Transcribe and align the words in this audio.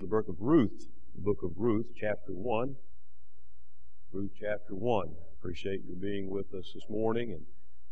the 0.00 0.06
book 0.06 0.28
of 0.28 0.36
Ruth, 0.40 0.88
the 1.14 1.20
book 1.20 1.42
of 1.42 1.50
Ruth, 1.56 1.88
chapter 1.94 2.32
1. 2.32 2.74
Ruth, 4.12 4.30
chapter 4.40 4.74
1. 4.74 5.10
Appreciate 5.38 5.82
your 5.86 5.96
being 5.96 6.30
with 6.30 6.54
us 6.54 6.72
this 6.74 6.88
morning 6.88 7.32
and 7.32 7.42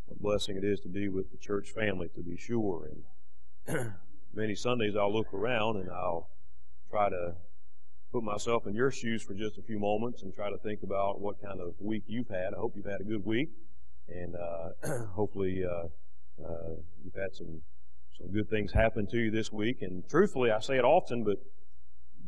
what 0.07 0.17
a 0.17 0.23
blessing 0.23 0.57
it 0.57 0.65
is 0.65 0.81
to 0.81 0.89
be 0.89 1.11
with 1.11 1.31
the 1.31 1.37
church 1.37 1.69
family, 1.69 2.09
to 2.15 2.23
be 2.23 2.39
sure. 2.39 2.89
And 3.69 3.93
many 4.35 4.55
Sundays 4.55 4.97
I'll 4.97 5.13
look 5.13 5.35
around 5.35 5.77
and 5.77 5.91
I'll 5.91 6.31
try 6.91 7.11
to 7.11 7.35
put 8.11 8.23
myself 8.23 8.67
in 8.67 8.75
your 8.75 8.91
shoes 8.91 9.23
for 9.23 9.35
just 9.35 9.59
a 9.59 9.63
few 9.63 9.79
moments 9.79 10.23
and 10.23 10.35
try 10.35 10.49
to 10.49 10.57
think 10.57 10.83
about 10.83 11.21
what 11.21 11.43
kind 11.43 11.61
of 11.61 11.75
week 11.79 12.05
you've 12.07 12.29
had. 12.29 12.55
I 12.55 12.57
hope 12.57 12.73
you've 12.75 12.87
had 12.87 13.03
a 13.03 13.05
good 13.05 13.27
week 13.27 13.51
and 14.09 14.35
uh, 14.35 15.05
hopefully 15.13 15.63
uh, 15.63 15.89
uh, 16.43 16.71
you've 17.05 17.15
had 17.15 17.35
some 17.35 17.61
some 18.17 18.33
good 18.33 18.49
things 18.51 18.73
happen 18.73 19.07
to 19.09 19.19
you 19.19 19.31
this 19.31 19.53
week. 19.53 19.83
And 19.83 20.03
truthfully, 20.09 20.51
I 20.51 20.59
say 20.59 20.77
it 20.77 20.85
often, 20.85 21.23
but 21.23 21.37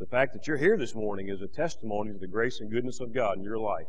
the 0.01 0.07
fact 0.07 0.33
that 0.33 0.47
you're 0.47 0.57
here 0.57 0.79
this 0.79 0.95
morning 0.95 1.29
is 1.29 1.43
a 1.43 1.47
testimony 1.47 2.11
to 2.11 2.19
the 2.19 2.27
grace 2.27 2.61
and 2.61 2.71
goodness 2.71 3.01
of 3.01 3.13
God 3.13 3.37
in 3.37 3.45
your 3.45 3.59
life. 3.59 3.87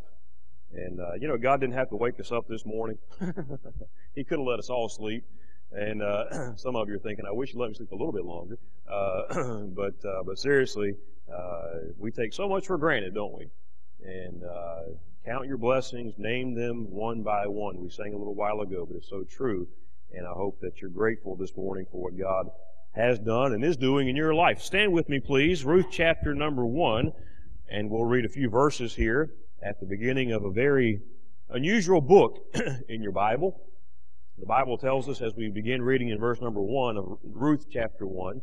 And, 0.73 0.99
uh, 0.99 1.13
you 1.13 1.27
know, 1.29 1.37
God 1.37 1.61
didn't 1.61 1.75
have 1.75 1.89
to 1.89 1.95
wake 1.95 2.19
us 2.19 2.33
up 2.33 2.49
this 2.49 2.65
morning. 2.65 2.97
he 4.13 4.25
could 4.25 4.39
have 4.39 4.45
let 4.45 4.59
us 4.59 4.69
all 4.69 4.89
sleep. 4.89 5.23
And 5.71 6.03
uh, 6.03 6.55
some 6.57 6.75
of 6.75 6.89
you 6.89 6.95
are 6.95 6.99
thinking, 6.99 7.23
I 7.25 7.31
wish 7.31 7.53
you 7.53 7.61
let 7.61 7.69
me 7.69 7.75
sleep 7.75 7.91
a 7.91 7.95
little 7.95 8.11
bit 8.11 8.25
longer. 8.25 8.57
Uh, 8.91 9.61
but, 9.67 9.93
uh, 10.05 10.23
but 10.25 10.37
seriously, 10.37 10.95
uh, 11.33 11.93
we 11.97 12.11
take 12.11 12.33
so 12.33 12.49
much 12.49 12.67
for 12.67 12.77
granted, 12.77 13.13
don't 13.13 13.37
we? 13.37 13.47
And 14.03 14.43
uh, 14.43 14.81
count 15.25 15.47
your 15.47 15.57
blessings, 15.57 16.15
name 16.17 16.53
them 16.53 16.91
one 16.91 17.23
by 17.23 17.47
one. 17.47 17.79
We 17.79 17.89
sang 17.89 18.13
a 18.13 18.17
little 18.17 18.35
while 18.35 18.59
ago, 18.59 18.85
but 18.85 18.97
it's 18.97 19.09
so 19.09 19.23
true. 19.23 19.65
And 20.11 20.27
I 20.27 20.31
hope 20.31 20.59
that 20.59 20.81
you're 20.81 20.89
grateful 20.89 21.37
this 21.37 21.55
morning 21.55 21.85
for 21.89 22.01
what 22.01 22.17
God 22.19 22.49
has 22.93 23.19
done 23.19 23.53
and 23.53 23.63
is 23.63 23.77
doing 23.77 24.09
in 24.09 24.15
your 24.15 24.33
life. 24.33 24.61
Stand 24.61 24.91
with 24.91 25.07
me, 25.07 25.19
please. 25.19 25.63
Ruth 25.63 25.87
chapter 25.89 26.35
number 26.35 26.65
one, 26.65 27.13
and 27.69 27.89
we'll 27.89 28.05
read 28.05 28.25
a 28.25 28.29
few 28.29 28.49
verses 28.49 28.95
here 28.95 29.31
at 29.61 29.79
the 29.79 29.85
beginning 29.85 30.31
of 30.31 30.43
a 30.43 30.51
very 30.51 31.01
unusual 31.49 32.01
book 32.01 32.39
in 32.89 33.01
your 33.01 33.11
Bible. 33.11 33.61
The 34.37 34.45
Bible 34.45 34.77
tells 34.77 35.07
us 35.07 35.21
as 35.21 35.35
we 35.35 35.49
begin 35.49 35.81
reading 35.81 36.09
in 36.09 36.19
verse 36.19 36.41
number 36.41 36.61
one 36.61 36.97
of 36.97 37.17
Ruth 37.23 37.67
chapter 37.71 38.05
one, 38.05 38.41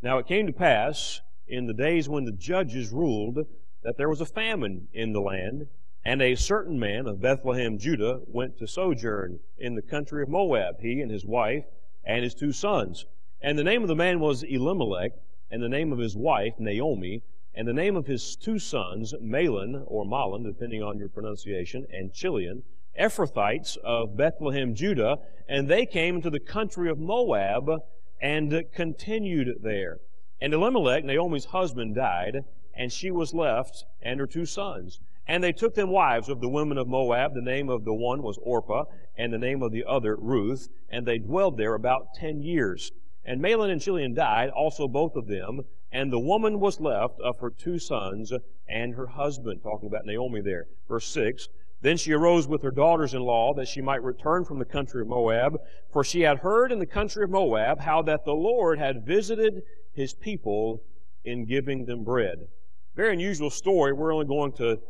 Now 0.00 0.18
it 0.18 0.26
came 0.26 0.46
to 0.46 0.52
pass 0.52 1.20
in 1.46 1.66
the 1.66 1.74
days 1.74 2.08
when 2.08 2.24
the 2.24 2.32
judges 2.32 2.90
ruled 2.90 3.46
that 3.82 3.96
there 3.96 4.08
was 4.08 4.20
a 4.20 4.26
famine 4.26 4.88
in 4.92 5.12
the 5.12 5.20
land, 5.20 5.66
and 6.04 6.22
a 6.22 6.34
certain 6.34 6.78
man 6.78 7.06
of 7.06 7.20
Bethlehem, 7.20 7.78
Judah, 7.78 8.20
went 8.26 8.58
to 8.58 8.66
sojourn 8.66 9.40
in 9.58 9.74
the 9.74 9.82
country 9.82 10.22
of 10.22 10.28
Moab, 10.28 10.80
he 10.80 11.00
and 11.00 11.10
his 11.10 11.26
wife 11.26 11.64
and 12.04 12.22
his 12.24 12.34
two 12.34 12.52
sons. 12.52 13.04
And 13.42 13.58
the 13.58 13.64
name 13.64 13.82
of 13.82 13.88
the 13.88 13.96
man 13.96 14.20
was 14.20 14.42
Elimelech, 14.42 15.12
and 15.50 15.62
the 15.62 15.68
name 15.68 15.92
of 15.92 15.98
his 15.98 16.14
wife, 16.14 16.54
Naomi, 16.58 17.22
and 17.54 17.66
the 17.66 17.72
name 17.72 17.96
of 17.96 18.06
his 18.06 18.36
two 18.36 18.58
sons, 18.58 19.14
Mahlon, 19.20 19.82
or 19.86 20.04
Mahlon, 20.04 20.44
depending 20.44 20.82
on 20.82 20.98
your 20.98 21.08
pronunciation, 21.08 21.86
and 21.92 22.12
Chilion, 22.12 22.62
Ephrathites 22.98 23.78
of 23.78 24.16
Bethlehem, 24.16 24.74
Judah, 24.74 25.18
and 25.48 25.68
they 25.68 25.86
came 25.86 26.20
to 26.20 26.30
the 26.30 26.38
country 26.38 26.90
of 26.90 26.98
Moab 26.98 27.82
and 28.20 28.64
continued 28.74 29.62
there. 29.62 29.98
And 30.40 30.52
Elimelech, 30.52 31.04
Naomi's 31.04 31.46
husband, 31.46 31.94
died, 31.94 32.44
and 32.74 32.92
she 32.92 33.10
was 33.10 33.32
left 33.32 33.84
and 34.02 34.20
her 34.20 34.26
two 34.26 34.44
sons. 34.44 35.00
And 35.26 35.42
they 35.42 35.52
took 35.52 35.74
them 35.74 35.90
wives 35.90 36.28
of 36.28 36.40
the 36.40 36.48
women 36.48 36.76
of 36.76 36.88
Moab. 36.88 37.34
The 37.34 37.40
name 37.40 37.68
of 37.68 37.84
the 37.84 37.94
one 37.94 38.22
was 38.22 38.38
Orpah, 38.42 38.84
and 39.16 39.32
the 39.32 39.38
name 39.38 39.62
of 39.62 39.72
the 39.72 39.84
other 39.86 40.16
Ruth, 40.16 40.68
and 40.90 41.06
they 41.06 41.18
dwelled 41.18 41.56
there 41.56 41.74
about 41.74 42.14
ten 42.14 42.42
years. 42.42 42.92
And 43.30 43.40
Mahlon 43.40 43.70
and 43.70 43.80
Chilion 43.80 44.12
died, 44.12 44.50
also 44.50 44.88
both 44.88 45.14
of 45.14 45.28
them, 45.28 45.60
and 45.92 46.12
the 46.12 46.18
woman 46.18 46.58
was 46.58 46.80
left 46.80 47.20
of 47.20 47.38
her 47.38 47.48
two 47.48 47.78
sons 47.78 48.32
and 48.68 48.94
her 48.96 49.06
husband. 49.06 49.62
Talking 49.62 49.86
about 49.86 50.04
Naomi 50.04 50.40
there. 50.40 50.66
Verse 50.88 51.06
6. 51.06 51.46
Then 51.80 51.96
she 51.96 52.10
arose 52.12 52.48
with 52.48 52.60
her 52.62 52.72
daughters 52.72 53.14
in 53.14 53.22
law 53.22 53.54
that 53.54 53.68
she 53.68 53.80
might 53.80 54.02
return 54.02 54.44
from 54.44 54.58
the 54.58 54.64
country 54.64 55.02
of 55.02 55.06
Moab, 55.06 55.60
for 55.92 56.02
she 56.02 56.22
had 56.22 56.38
heard 56.38 56.72
in 56.72 56.80
the 56.80 56.86
country 56.86 57.22
of 57.22 57.30
Moab 57.30 57.78
how 57.78 58.02
that 58.02 58.24
the 58.24 58.34
Lord 58.34 58.80
had 58.80 59.06
visited 59.06 59.62
his 59.92 60.12
people 60.12 60.82
in 61.24 61.44
giving 61.44 61.84
them 61.84 62.02
bread. 62.02 62.48
Very 62.96 63.12
unusual 63.12 63.50
story. 63.50 63.92
We're 63.92 64.12
only 64.12 64.26
going 64.26 64.54
to, 64.54 64.80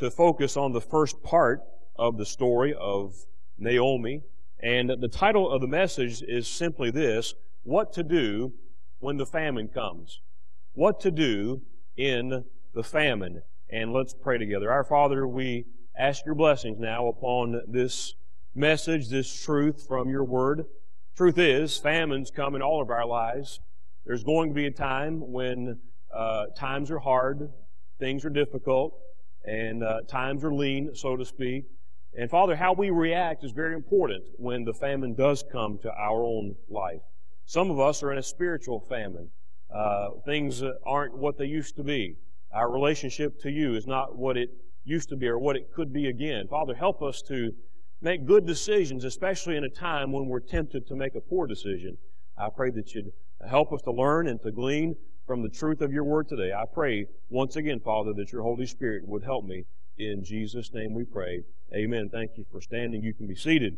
to 0.00 0.10
focus 0.10 0.58
on 0.58 0.72
the 0.72 0.82
first 0.82 1.22
part 1.22 1.62
of 1.98 2.18
the 2.18 2.26
story 2.26 2.74
of 2.78 3.14
Naomi. 3.56 4.20
And 4.60 4.90
the 5.00 5.08
title 5.08 5.50
of 5.50 5.62
the 5.62 5.66
message 5.66 6.20
is 6.20 6.46
simply 6.46 6.90
this 6.90 7.34
what 7.66 7.92
to 7.92 8.04
do 8.04 8.52
when 9.00 9.16
the 9.16 9.26
famine 9.26 9.66
comes. 9.66 10.20
What 10.72 11.00
to 11.00 11.10
do 11.10 11.62
in 11.96 12.44
the 12.74 12.82
famine. 12.84 13.42
And 13.68 13.92
let's 13.92 14.14
pray 14.14 14.38
together. 14.38 14.70
Our 14.70 14.84
Father, 14.84 15.26
we 15.26 15.64
ask 15.98 16.24
your 16.24 16.36
blessings 16.36 16.78
now 16.78 17.08
upon 17.08 17.60
this 17.66 18.14
message, 18.54 19.08
this 19.08 19.42
truth 19.42 19.84
from 19.88 20.08
your 20.08 20.22
word. 20.22 20.64
Truth 21.16 21.38
is, 21.38 21.76
famines 21.76 22.30
come 22.30 22.54
in 22.54 22.62
all 22.62 22.80
of 22.80 22.90
our 22.90 23.04
lives. 23.04 23.58
There's 24.04 24.22
going 24.22 24.50
to 24.50 24.54
be 24.54 24.66
a 24.66 24.70
time 24.70 25.32
when 25.32 25.80
uh, 26.14 26.46
times 26.56 26.92
are 26.92 27.00
hard, 27.00 27.50
things 27.98 28.24
are 28.24 28.30
difficult, 28.30 28.96
and 29.44 29.82
uh, 29.82 30.02
times 30.08 30.44
are 30.44 30.54
lean, 30.54 30.94
so 30.94 31.16
to 31.16 31.24
speak. 31.24 31.64
And 32.16 32.30
Father, 32.30 32.54
how 32.54 32.74
we 32.74 32.90
react 32.90 33.42
is 33.42 33.50
very 33.50 33.74
important 33.74 34.22
when 34.36 34.64
the 34.64 34.72
famine 34.72 35.14
does 35.14 35.44
come 35.50 35.78
to 35.82 35.90
our 35.92 36.22
own 36.22 36.54
life. 36.68 37.02
Some 37.46 37.70
of 37.70 37.78
us 37.78 38.02
are 38.02 38.10
in 38.10 38.18
a 38.18 38.22
spiritual 38.22 38.80
famine. 38.80 39.30
Uh, 39.72 40.10
things 40.24 40.62
aren't 40.84 41.16
what 41.16 41.38
they 41.38 41.46
used 41.46 41.76
to 41.76 41.84
be. 41.84 42.16
Our 42.52 42.70
relationship 42.70 43.40
to 43.42 43.50
you 43.50 43.74
is 43.74 43.86
not 43.86 44.16
what 44.16 44.36
it 44.36 44.50
used 44.84 45.08
to 45.10 45.16
be 45.16 45.28
or 45.28 45.38
what 45.38 45.56
it 45.56 45.72
could 45.72 45.92
be 45.92 46.08
again. 46.08 46.48
Father, 46.48 46.74
help 46.74 47.02
us 47.02 47.22
to 47.22 47.52
make 48.00 48.26
good 48.26 48.46
decisions, 48.46 49.04
especially 49.04 49.56
in 49.56 49.64
a 49.64 49.68
time 49.68 50.12
when 50.12 50.26
we're 50.26 50.40
tempted 50.40 50.86
to 50.88 50.96
make 50.96 51.14
a 51.14 51.20
poor 51.20 51.46
decision. 51.46 51.96
I 52.36 52.48
pray 52.54 52.70
that 52.72 52.94
you'd 52.94 53.12
help 53.48 53.72
us 53.72 53.82
to 53.82 53.92
learn 53.92 54.28
and 54.28 54.40
to 54.42 54.50
glean 54.50 54.96
from 55.26 55.42
the 55.42 55.48
truth 55.48 55.80
of 55.80 55.92
your 55.92 56.04
word 56.04 56.28
today. 56.28 56.52
I 56.52 56.64
pray 56.72 57.06
once 57.30 57.56
again, 57.56 57.80
Father, 57.80 58.12
that 58.14 58.32
your 58.32 58.42
Holy 58.42 58.66
Spirit 58.66 59.06
would 59.06 59.22
help 59.22 59.44
me. 59.44 59.64
In 59.98 60.24
Jesus' 60.24 60.72
name 60.72 60.94
we 60.94 61.04
pray. 61.04 61.42
Amen. 61.74 62.08
Thank 62.10 62.32
you 62.36 62.44
for 62.50 62.60
standing. 62.60 63.02
You 63.02 63.14
can 63.14 63.26
be 63.26 63.34
seated. 63.34 63.76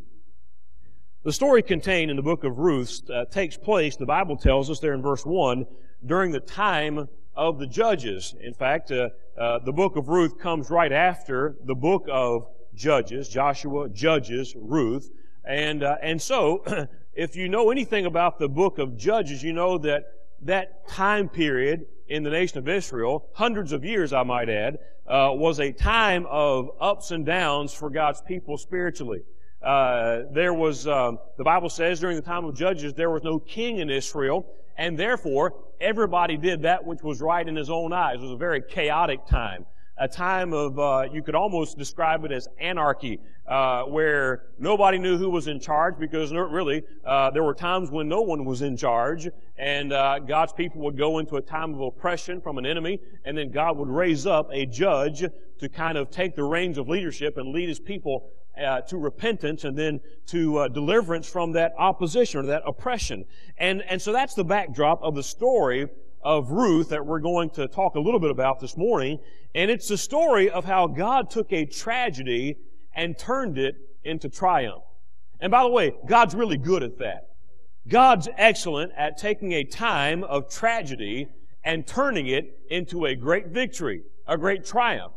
The 1.29 1.35
story 1.35 1.63
contained 1.63 2.11
in 2.11 2.17
the 2.17 2.23
book 2.23 2.43
of 2.43 2.59
Ruth 2.59 3.03
uh, 3.11 3.27
takes 3.27 3.55
place, 3.55 3.97
the 3.97 4.07
Bible 4.07 4.35
tells 4.35 4.71
us 4.71 4.81
there 4.81 4.95
in 4.95 5.03
verse 5.03 5.27
1, 5.27 5.67
during 6.07 6.33
the 6.33 6.41
time 6.41 7.07
of 7.37 7.59
the 7.59 7.67
judges. 7.67 8.35
In 8.41 8.55
fact, 8.55 8.91
uh, 8.91 9.11
uh, 9.39 9.59
the 9.59 9.73
book 9.73 9.97
of 9.97 10.09
Ruth 10.09 10.39
comes 10.39 10.71
right 10.71 10.91
after 10.91 11.55
the 11.67 11.75
book 11.75 12.07
of 12.11 12.49
Judges, 12.75 13.29
Joshua, 13.29 13.91
Judges, 13.91 14.57
Ruth. 14.57 15.11
And, 15.45 15.83
uh, 15.83 15.97
and 16.01 16.23
so, 16.23 16.65
if 17.13 17.37
you 17.37 17.51
know 17.51 17.71
anything 17.71 18.07
about 18.07 18.39
the 18.39 18.49
book 18.49 18.79
of 18.79 18.97
Judges, 18.97 19.43
you 19.43 19.53
know 19.53 19.77
that 19.77 20.05
that 20.41 20.89
time 20.89 21.29
period 21.29 21.85
in 22.09 22.23
the 22.23 22.31
nation 22.31 22.57
of 22.57 22.67
Israel, 22.71 23.29
hundreds 23.35 23.73
of 23.73 23.85
years, 23.85 24.15
I 24.15 24.23
might 24.23 24.49
add, 24.49 24.79
uh, 25.07 25.33
was 25.35 25.61
a 25.61 25.73
time 25.73 26.25
of 26.31 26.71
ups 26.81 27.11
and 27.11 27.27
downs 27.27 27.75
for 27.75 27.91
God's 27.91 28.23
people 28.23 28.57
spiritually. 28.57 29.25
Uh, 29.63 30.23
there 30.31 30.55
was, 30.55 30.87
um, 30.87 31.19
the 31.37 31.45
Bible 31.45 31.69
says 31.69 31.99
during 31.99 32.17
the 32.17 32.23
time 32.23 32.45
of 32.45 32.55
Judges, 32.55 32.95
there 32.95 33.11
was 33.11 33.23
no 33.25 33.39
king 33.39 33.79
in 33.79 33.91
Israel, 33.91 34.47
and 34.77 34.99
therefore 34.99 35.55
everybody 35.81 36.37
did 36.37 36.63
that 36.63 36.85
which 36.85 37.03
was 37.03 37.21
right 37.21 37.47
in 37.47 37.57
his 37.57 37.71
own 37.71 37.93
eyes. 37.93 38.17
It 38.17 38.23
was 38.23 38.31
a 38.31 38.37
very 38.37 38.63
chaotic 38.63 39.27
time. 39.27 39.67
A 40.01 40.07
time 40.07 40.53
of, 40.53 40.79
uh, 40.79 41.09
you 41.13 41.23
could 41.23 41.35
almost 41.35 41.77
describe 41.77 42.25
it 42.25 42.31
as 42.31 42.47
anarchy, 42.61 43.21
uh, 43.47 43.83
where 43.83 44.45
nobody 44.59 44.97
knew 44.97 45.19
who 45.19 45.29
was 45.29 45.49
in 45.49 45.59
charge 45.59 45.99
because 45.99 46.33
really, 46.33 46.85
uh, 47.05 47.31
there 47.31 47.43
were 47.43 47.55
times 47.55 47.91
when 47.91 48.09
no 48.09 48.21
one 48.21 48.45
was 48.45 48.63
in 48.63 48.77
charge, 48.77 49.29
and 49.57 49.93
uh, 49.93 50.21
God's 50.21 50.53
people 50.53 50.83
would 50.83 50.97
go 50.97 51.19
into 51.19 51.37
a 51.37 51.43
time 51.43 51.75
of 51.75 51.81
oppression 51.81 52.41
from 52.41 52.59
an 52.59 52.67
enemy, 52.67 53.01
and 53.25 53.37
then 53.37 53.51
God 53.51 53.77
would 53.77 53.89
raise 53.89 54.27
up 54.27 54.49
a 54.53 54.67
judge 54.67 55.25
to 55.59 55.69
kind 55.69 55.99
of 55.99 56.11
take 56.11 56.37
the 56.37 56.45
reins 56.45 56.79
of 56.79 56.89
leadership 56.89 57.37
and 57.37 57.53
lead 57.53 57.69
his 57.69 57.81
people 57.81 58.31
uh, 58.57 58.81
to 58.83 58.99
repentance 58.99 59.65
and 59.65 59.77
then 59.77 60.01
to 60.27 60.59
uh, 60.59 60.69
deliverance 60.69 61.29
from 61.29 61.53
that 61.53 61.75
opposition 61.79 62.41
or 62.41 62.47
that 62.47 62.63
oppression. 62.67 63.25
And, 63.57 63.83
and 63.89 64.01
so 64.01 64.13
that's 64.13 64.35
the 64.35 64.45
backdrop 64.45 65.03
of 65.03 65.15
the 65.15 65.23
story 65.23 65.89
of 66.23 66.51
Ruth 66.51 66.91
that 66.91 67.05
we're 67.05 67.21
going 67.21 67.51
to 67.51 67.69
talk 67.69 67.95
a 67.95 68.01
little 68.01 68.21
bit 68.21 68.31
about 68.31 68.61
this 68.61 68.77
morning. 68.77 69.19
And 69.55 69.71
it's 69.71 69.89
the 69.89 69.99
story 69.99 70.51
of 70.51 70.65
how 70.65 70.87
God 70.87 71.31
took 71.31 71.53
a 71.53 71.65
tragedy 71.65 72.57
and 72.95 73.17
turned 73.19 73.59
it 73.59 73.77
into 74.05 74.29
triumph. 74.29 74.83
And 75.41 75.51
by 75.51 75.63
the 75.63 75.71
way, 75.71 75.95
God's 76.07 76.35
really 76.35 76.57
good 76.57 76.83
at 76.83 76.99
that. 76.99 77.29
God's 77.87 78.29
excellent 78.37 78.93
at 78.97 79.17
taking 79.17 79.53
a 79.53 79.65
time 79.65 80.25
of 80.25 80.51
tragedy 80.51 81.29
and 81.65 81.87
turning 81.87 82.27
it 82.27 82.59
into 82.71 83.07
a 83.07 83.15
great 83.15 83.49
victory, 83.49 84.03
a 84.27 84.37
great 84.37 84.65
triumph. 84.65 85.13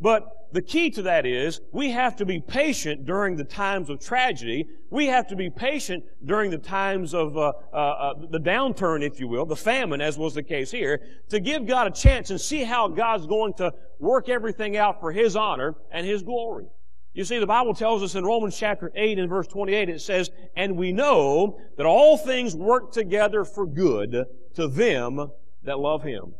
But 0.00 0.45
the 0.56 0.62
key 0.62 0.88
to 0.88 1.02
that 1.02 1.26
is 1.26 1.60
we 1.70 1.90
have 1.90 2.16
to 2.16 2.24
be 2.24 2.40
patient 2.40 3.04
during 3.04 3.36
the 3.36 3.44
times 3.44 3.90
of 3.90 4.00
tragedy. 4.00 4.66
We 4.88 5.04
have 5.04 5.26
to 5.26 5.36
be 5.36 5.50
patient 5.50 6.02
during 6.24 6.50
the 6.50 6.56
times 6.56 7.12
of 7.12 7.36
uh, 7.36 7.52
uh, 7.74 7.76
uh, 7.76 8.14
the 8.30 8.40
downturn, 8.40 9.04
if 9.06 9.20
you 9.20 9.28
will, 9.28 9.44
the 9.44 9.54
famine, 9.54 10.00
as 10.00 10.16
was 10.16 10.32
the 10.32 10.42
case 10.42 10.70
here, 10.70 11.02
to 11.28 11.40
give 11.40 11.66
God 11.66 11.88
a 11.88 11.90
chance 11.90 12.30
and 12.30 12.40
see 12.40 12.64
how 12.64 12.88
God's 12.88 13.26
going 13.26 13.52
to 13.58 13.70
work 13.98 14.30
everything 14.30 14.78
out 14.78 14.98
for 14.98 15.12
His 15.12 15.36
honor 15.36 15.74
and 15.92 16.06
His 16.06 16.22
glory. 16.22 16.64
You 17.12 17.24
see, 17.24 17.38
the 17.38 17.46
Bible 17.46 17.74
tells 17.74 18.02
us 18.02 18.14
in 18.14 18.24
Romans 18.24 18.56
chapter 18.56 18.90
8 18.94 19.18
and 19.18 19.28
verse 19.28 19.48
28, 19.48 19.90
it 19.90 20.00
says, 20.00 20.30
And 20.56 20.78
we 20.78 20.90
know 20.90 21.60
that 21.76 21.84
all 21.84 22.16
things 22.16 22.56
work 22.56 22.92
together 22.92 23.44
for 23.44 23.66
good 23.66 24.24
to 24.54 24.68
them 24.68 25.32
that 25.64 25.78
love 25.78 26.02
Him 26.02 26.32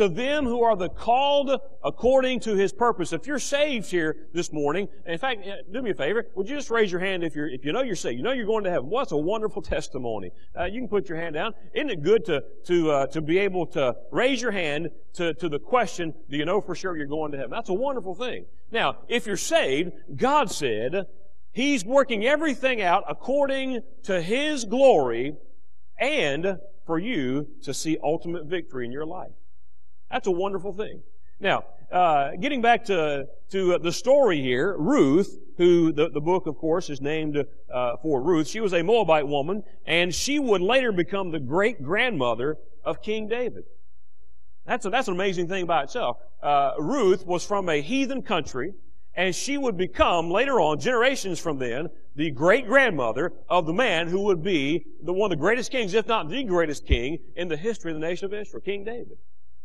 to 0.00 0.08
them 0.08 0.46
who 0.46 0.62
are 0.62 0.76
the 0.76 0.88
called 0.88 1.60
according 1.84 2.40
to 2.40 2.56
his 2.56 2.72
purpose. 2.72 3.12
If 3.12 3.26
you're 3.26 3.38
saved 3.38 3.90
here 3.90 4.16
this 4.32 4.50
morning, 4.50 4.88
in 5.06 5.18
fact, 5.18 5.46
do 5.70 5.82
me 5.82 5.90
a 5.90 5.94
favor, 5.94 6.26
would 6.34 6.48
you 6.48 6.56
just 6.56 6.70
raise 6.70 6.90
your 6.90 7.02
hand 7.02 7.22
if 7.22 7.36
you're, 7.36 7.48
if 7.48 7.66
you 7.66 7.72
know 7.72 7.82
you're 7.82 7.94
saved, 7.94 8.16
you 8.16 8.22
know 8.22 8.32
you're 8.32 8.46
going 8.46 8.64
to 8.64 8.70
heaven. 8.70 8.88
What's 8.88 9.12
a 9.12 9.16
wonderful 9.16 9.60
testimony. 9.76 10.30
Uh, 10.58 10.64
you 10.64 10.80
can 10.80 10.88
put 10.88 11.06
your 11.08 11.18
hand 11.18 11.34
down. 11.34 11.52
Isn't 11.74 11.90
it 11.90 12.02
good 12.02 12.24
to, 12.24 12.42
to, 12.64 12.90
uh, 12.90 13.06
to 13.08 13.20
be 13.20 13.38
able 13.38 13.66
to 13.66 13.94
raise 14.10 14.40
your 14.40 14.52
hand 14.52 14.90
to, 15.14 15.34
to 15.34 15.48
the 15.50 15.58
question, 15.58 16.14
do 16.30 16.38
you 16.38 16.46
know 16.46 16.62
for 16.62 16.74
sure 16.74 16.96
you're 16.96 17.06
going 17.06 17.32
to 17.32 17.38
heaven? 17.38 17.50
That's 17.50 17.68
a 17.68 17.74
wonderful 17.74 18.14
thing. 18.14 18.46
Now, 18.70 18.98
if 19.08 19.26
you're 19.26 19.36
saved, 19.36 19.92
God 20.16 20.50
said, 20.50 21.06
He's 21.52 21.84
working 21.84 22.24
everything 22.24 22.80
out 22.80 23.04
according 23.06 23.80
to 24.04 24.22
His 24.22 24.64
glory 24.64 25.34
and 25.98 26.58
for 26.86 26.98
you 26.98 27.48
to 27.64 27.74
see 27.74 27.98
ultimate 28.02 28.46
victory 28.46 28.86
in 28.86 28.92
your 28.92 29.04
life. 29.04 29.32
That's 30.10 30.26
a 30.26 30.32
wonderful 30.32 30.72
thing. 30.72 31.02
Now, 31.38 31.64
uh, 31.90 32.32
getting 32.40 32.60
back 32.60 32.84
to 32.86 33.26
to 33.50 33.74
uh, 33.74 33.78
the 33.78 33.92
story 33.92 34.40
here, 34.40 34.76
Ruth, 34.78 35.38
who 35.56 35.92
the, 35.92 36.08
the 36.08 36.20
book, 36.20 36.46
of 36.46 36.56
course, 36.56 36.88
is 36.88 37.00
named 37.00 37.44
uh, 37.72 37.96
for 38.02 38.22
Ruth. 38.22 38.46
She 38.46 38.60
was 38.60 38.72
a 38.72 38.82
Moabite 38.82 39.26
woman, 39.26 39.64
and 39.86 40.14
she 40.14 40.38
would 40.38 40.60
later 40.60 40.92
become 40.92 41.30
the 41.30 41.40
great 41.40 41.82
grandmother 41.82 42.58
of 42.84 43.02
King 43.02 43.28
David. 43.28 43.64
That's 44.66 44.86
a, 44.86 44.90
that's 44.90 45.08
an 45.08 45.14
amazing 45.14 45.48
thing 45.48 45.66
by 45.66 45.82
itself. 45.82 46.18
Uh, 46.42 46.72
Ruth 46.78 47.26
was 47.26 47.44
from 47.44 47.68
a 47.68 47.80
heathen 47.80 48.22
country, 48.22 48.74
and 49.14 49.34
she 49.34 49.58
would 49.58 49.76
become 49.76 50.30
later 50.30 50.60
on, 50.60 50.78
generations 50.78 51.40
from 51.40 51.58
then, 51.58 51.88
the 52.14 52.30
great 52.30 52.66
grandmother 52.66 53.32
of 53.48 53.66
the 53.66 53.72
man 53.72 54.06
who 54.06 54.20
would 54.20 54.44
be 54.44 54.84
the 55.02 55.12
one 55.12 55.32
of 55.32 55.38
the 55.38 55.42
greatest 55.42 55.72
kings, 55.72 55.94
if 55.94 56.06
not 56.06 56.28
the 56.28 56.44
greatest 56.44 56.86
king 56.86 57.18
in 57.34 57.48
the 57.48 57.56
history 57.56 57.90
of 57.90 58.00
the 58.00 58.06
nation 58.06 58.26
of 58.26 58.34
Israel, 58.34 58.60
King 58.60 58.84
David. 58.84 59.18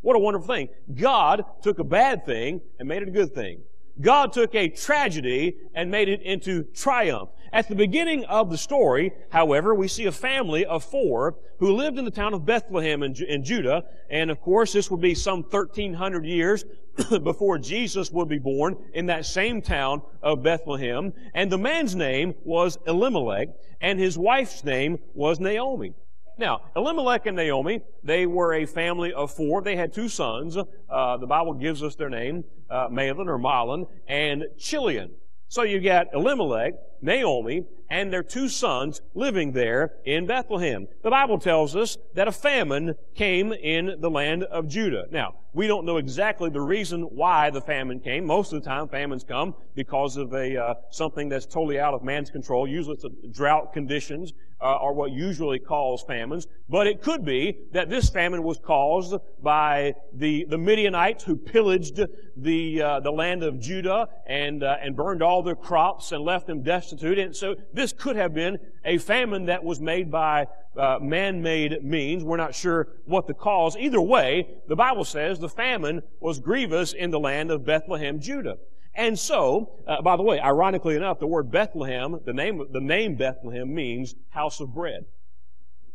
What 0.06 0.16
a 0.16 0.20
wonderful 0.20 0.54
thing. 0.54 0.70
God 0.94 1.46
took 1.64 1.80
a 1.80 1.84
bad 1.84 2.28
thing 2.28 2.62
and 2.78 2.88
made 2.88 3.02
it 3.02 3.08
a 3.08 3.12
good 3.12 3.34
thing. 3.34 3.64
God 4.00 4.34
took 4.34 4.54
a 4.54 4.70
tragedy 4.70 5.58
and 5.74 5.90
made 5.90 6.10
it 6.10 6.22
into 6.22 6.62
triumph. 6.76 7.32
At 7.52 7.70
the 7.70 7.76
beginning 7.76 8.24
of 8.26 8.52
the 8.52 8.58
story, 8.60 9.14
however, 9.32 9.74
we 9.74 9.88
see 9.88 10.06
a 10.06 10.12
family 10.12 10.64
of 10.64 10.84
four 10.84 11.40
who 11.58 11.76
lived 11.76 11.98
in 11.98 12.06
the 12.06 12.12
town 12.12 12.36
of 12.36 12.46
Bethlehem 12.46 13.02
in, 13.02 13.16
in 13.16 13.44
Judah. 13.44 13.84
And 14.12 14.30
of 14.30 14.40
course, 14.42 14.74
this 14.74 14.92
would 14.92 15.02
be 15.02 15.16
some 15.16 15.42
1300 15.42 16.24
years 16.24 16.66
before 17.24 17.58
Jesus 17.58 18.12
would 18.12 18.30
be 18.30 18.38
born 18.38 18.78
in 18.94 19.08
that 19.08 19.26
same 19.26 19.60
town 19.60 20.04
of 20.22 20.44
Bethlehem. 20.44 21.14
And 21.34 21.52
the 21.52 21.58
man's 21.58 21.96
name 21.96 22.36
was 22.44 22.78
Elimelech 22.86 23.50
and 23.82 24.00
his 24.00 24.20
wife's 24.20 24.64
name 24.64 25.00
was 25.16 25.40
Naomi. 25.40 25.96
Now, 26.38 26.62
Elimelech 26.76 27.26
and 27.28 27.38
Naomi, 27.38 27.82
they 28.04 28.26
were 28.26 28.54
a 28.54 28.66
family 28.66 29.14
of 29.14 29.32
four. 29.32 29.62
They 29.62 29.76
had 29.76 29.94
two 29.94 30.10
sons. 30.10 30.58
Uh, 30.58 31.18
the 31.18 31.28
Bible 31.28 31.54
gives 31.54 31.82
us 31.82 31.96
their 31.96 32.10
name, 32.10 32.44
uh, 32.70 32.90
Mahlon 32.90 33.28
or 33.28 33.40
Mahlon, 33.40 33.88
and 34.08 34.46
Chilion. 34.58 35.12
So 35.48 35.62
you 35.62 35.80
got 35.80 36.08
Elimelech, 36.14 36.74
Naomi, 37.02 37.66
and 37.90 38.12
their 38.12 38.24
two 38.24 38.50
sons 38.50 39.02
living 39.14 39.52
there 39.52 39.94
in 40.06 40.26
Bethlehem. 40.26 40.88
The 41.04 41.12
Bible 41.12 41.38
tells 41.38 41.76
us 41.76 41.98
that 42.16 42.28
a 42.28 42.32
famine 42.32 42.96
came 43.14 43.54
in 43.54 43.98
the 44.00 44.10
land 44.10 44.44
of 44.44 44.68
Judah. 44.68 45.06
Now, 45.12 45.36
we 45.54 45.68
don't 45.68 45.86
know 45.86 45.98
exactly 45.98 46.50
the 46.50 46.62
reason 46.62 47.04
why 47.04 47.52
the 47.52 47.62
famine 47.62 48.00
came. 48.00 48.26
Most 48.26 48.52
of 48.52 48.62
the 48.62 48.68
time, 48.68 48.90
famines 48.90 49.24
come 49.24 49.56
because 49.76 50.18
of 50.18 50.34
a 50.34 50.58
uh, 50.58 50.74
something 50.90 51.30
that's 51.30 51.46
totally 51.46 51.80
out 51.80 51.94
of 51.94 52.04
man's 52.04 52.32
control. 52.32 52.68
Usually, 52.68 52.96
it's 52.96 53.06
drought 53.32 53.72
conditions 53.72 54.34
are 54.66 54.94
what 54.94 55.12
usually 55.12 55.60
cause 55.60 56.04
famines. 56.04 56.48
But 56.68 56.88
it 56.88 57.02
could 57.02 57.24
be 57.24 57.58
that 57.74 57.90
this 57.90 58.10
famine 58.10 58.44
was 58.44 58.58
caused 58.58 59.16
by 59.42 59.96
the 60.14 60.46
the 60.50 60.58
Midianites 60.58 61.24
who 61.24 61.36
pillaged 61.36 62.00
the 62.38 62.82
uh, 62.82 63.00
the 63.00 63.12
land 63.12 63.44
of 63.44 63.60
Judah 63.60 64.08
and 64.28 64.64
uh, 64.64 64.78
and 64.82 64.96
burned 64.96 65.22
all 65.22 65.44
their 65.44 65.56
crops 65.56 66.12
and 66.12 66.24
left 66.24 66.48
them 66.48 66.64
destitute. 66.64 67.20
And 67.20 67.36
so 67.36 67.56
this 67.74 67.94
could 67.94 68.16
have 68.16 68.34
been 68.34 68.58
a 68.84 68.98
famine 68.98 69.46
that 69.46 69.64
was 69.64 69.80
made 69.80 70.12
by 70.12 70.48
uh, 70.78 71.00
man-made 71.02 71.84
means. 71.84 72.24
We're 72.24 72.38
not 72.38 72.54
sure 72.54 72.90
what 73.06 73.28
the 73.28 73.34
cause. 73.34 73.78
Either 73.78 74.02
way, 74.02 74.48
the 74.68 74.76
Bible 74.76 75.06
says 75.06 75.40
the 75.40 75.50
famine 75.50 76.02
was 76.20 76.40
grievous 76.40 76.94
in 76.94 77.12
the 77.12 77.20
land 77.20 77.52
of 77.52 77.66
Bethlehem, 77.66 78.20
Judah. 78.20 78.58
And 78.96 79.20
so, 79.20 79.72
uh, 79.88 80.02
by 80.02 80.16
the 80.16 80.24
way, 80.24 80.40
ironically 80.40 80.96
enough, 80.96 81.20
the 81.20 81.28
word 81.28 81.52
Bethlehem, 81.52 82.20
the 82.26 82.34
name, 82.34 82.66
the 82.72 82.80
name 82.80 83.16
Bethlehem 83.16 83.74
means 83.74 84.16
house 84.30 84.62
of 84.62 84.74
bread. 84.74 85.06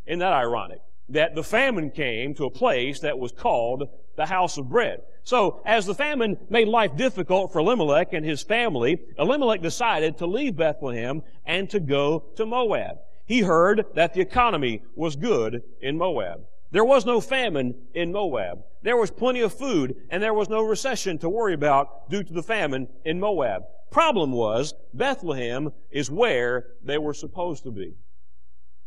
Isn't 0.07 0.19
that 0.19 0.33
ironic? 0.33 0.81
That 1.09 1.35
the 1.35 1.43
famine 1.43 1.91
came 1.91 2.35
to 2.35 2.45
a 2.45 2.51
place 2.51 3.01
that 3.01 3.19
was 3.19 3.33
called 3.33 3.89
the 4.17 4.27
house 4.27 4.59
of 4.59 4.69
bread. 4.69 5.01
So, 5.23 5.63
as 5.65 5.87
the 5.87 5.95
famine 5.95 6.37
made 6.51 6.69
life 6.69 6.97
difficult 6.97 7.53
for 7.53 7.61
Elimelech 7.61 8.13
and 8.13 8.25
his 8.25 8.43
family, 8.43 9.01
Elimelech 9.19 9.63
decided 9.63 10.19
to 10.19 10.27
leave 10.27 10.57
Bethlehem 10.57 11.23
and 11.47 11.71
to 11.71 11.81
go 11.81 12.25
to 12.37 12.47
Moab. 12.47 12.99
He 13.25 13.41
heard 13.41 13.87
that 13.95 14.13
the 14.13 14.21
economy 14.21 14.83
was 14.95 15.17
good 15.17 15.63
in 15.81 15.97
Moab. 15.97 16.41
There 16.71 16.85
was 16.85 17.05
no 17.05 17.21
famine 17.21 17.75
in 17.95 18.13
Moab. 18.13 18.61
There 18.83 18.97
was 18.97 19.11
plenty 19.11 19.41
of 19.41 19.53
food, 19.53 19.97
and 20.11 20.23
there 20.23 20.35
was 20.35 20.49
no 20.49 20.63
recession 20.63 21.19
to 21.19 21.29
worry 21.29 21.55
about 21.55 22.09
due 22.09 22.23
to 22.23 22.33
the 22.33 22.43
famine 22.43 22.89
in 23.05 23.19
Moab. 23.19 23.65
Problem 23.91 24.31
was, 24.31 24.73
Bethlehem 24.95 25.73
is 25.91 26.11
where 26.11 26.67
they 26.85 26.99
were 26.99 27.15
supposed 27.15 27.65
to 27.65 27.73
be. 27.73 27.97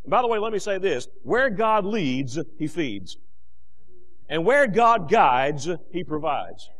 And 0.02 0.10
by 0.10 0.22
the 0.22 0.28
way, 0.28 0.38
let 0.38 0.52
me 0.52 0.58
say 0.58 0.78
this. 0.78 1.08
Where 1.22 1.50
God 1.50 1.84
leads, 1.84 2.38
He 2.58 2.66
feeds. 2.66 3.18
And 4.28 4.46
where 4.46 4.66
God 4.66 5.10
guides, 5.10 5.68
He 5.90 6.04
provides. 6.04 6.70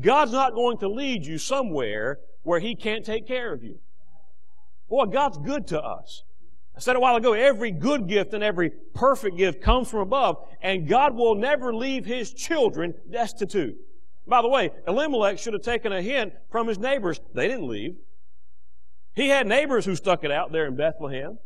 God's 0.00 0.32
not 0.32 0.54
going 0.54 0.78
to 0.78 0.88
lead 0.88 1.26
you 1.26 1.36
somewhere 1.36 2.18
where 2.42 2.60
He 2.60 2.74
can't 2.74 3.04
take 3.04 3.26
care 3.26 3.52
of 3.52 3.62
you. 3.62 3.78
Boy, 4.88 5.06
God's 5.06 5.38
good 5.38 5.66
to 5.68 5.82
us. 5.82 6.22
I 6.76 6.80
said 6.80 6.96
a 6.96 7.00
while 7.00 7.16
ago, 7.16 7.32
every 7.32 7.70
good 7.70 8.06
gift 8.06 8.34
and 8.34 8.44
every 8.44 8.70
perfect 8.92 9.36
gift 9.36 9.62
comes 9.62 9.88
from 9.88 10.00
above, 10.00 10.46
and 10.60 10.86
God 10.86 11.14
will 11.14 11.34
never 11.34 11.74
leave 11.74 12.04
His 12.04 12.32
children 12.34 12.94
destitute. 13.10 13.78
By 14.26 14.42
the 14.42 14.48
way, 14.48 14.72
Elimelech 14.86 15.38
should 15.38 15.52
have 15.54 15.62
taken 15.62 15.92
a 15.92 16.02
hint 16.02 16.34
from 16.50 16.66
his 16.66 16.78
neighbors. 16.78 17.20
They 17.32 17.46
didn't 17.46 17.68
leave. 17.68 17.96
He 19.14 19.28
had 19.28 19.46
neighbors 19.46 19.84
who 19.84 19.94
stuck 19.94 20.24
it 20.24 20.30
out 20.30 20.52
there 20.52 20.66
in 20.66 20.76
Bethlehem. 20.76 21.38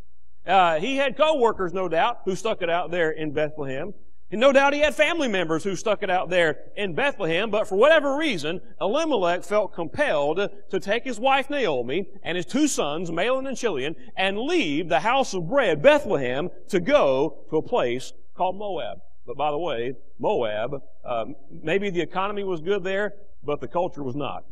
Uh, 0.46 0.80
he 0.80 0.96
had 0.96 1.16
co-workers, 1.16 1.72
no 1.72 1.88
doubt, 1.88 2.22
who 2.24 2.34
stuck 2.34 2.62
it 2.62 2.70
out 2.70 2.90
there 2.90 3.10
in 3.10 3.32
Bethlehem. 3.32 3.92
And 4.30 4.40
no 4.40 4.52
doubt 4.52 4.74
he 4.74 4.80
had 4.80 4.94
family 4.94 5.26
members 5.26 5.64
who 5.64 5.74
stuck 5.74 6.04
it 6.04 6.10
out 6.10 6.30
there 6.30 6.58
in 6.76 6.94
Bethlehem, 6.94 7.50
but 7.50 7.66
for 7.66 7.76
whatever 7.76 8.16
reason, 8.16 8.60
Elimelech 8.80 9.42
felt 9.42 9.74
compelled 9.74 10.48
to 10.70 10.80
take 10.80 11.02
his 11.02 11.18
wife 11.18 11.50
Naomi 11.50 12.06
and 12.22 12.36
his 12.36 12.46
two 12.46 12.68
sons, 12.68 13.10
Mahlon 13.10 13.48
and 13.48 13.56
Chilion, 13.56 13.96
and 14.16 14.38
leave 14.38 14.88
the 14.88 15.00
house 15.00 15.34
of 15.34 15.48
bread, 15.48 15.82
Bethlehem, 15.82 16.48
to 16.68 16.78
go 16.78 17.38
to 17.50 17.56
a 17.56 17.62
place 17.62 18.12
called 18.36 18.56
Moab. 18.56 19.00
But 19.26 19.36
by 19.36 19.50
the 19.50 19.58
way, 19.58 19.94
Moab, 20.20 20.80
uh, 21.04 21.24
maybe 21.50 21.90
the 21.90 22.00
economy 22.00 22.44
was 22.44 22.60
good 22.60 22.84
there, 22.84 23.14
but 23.42 23.60
the 23.60 23.68
culture 23.68 24.02
was 24.02 24.14
not. 24.14 24.44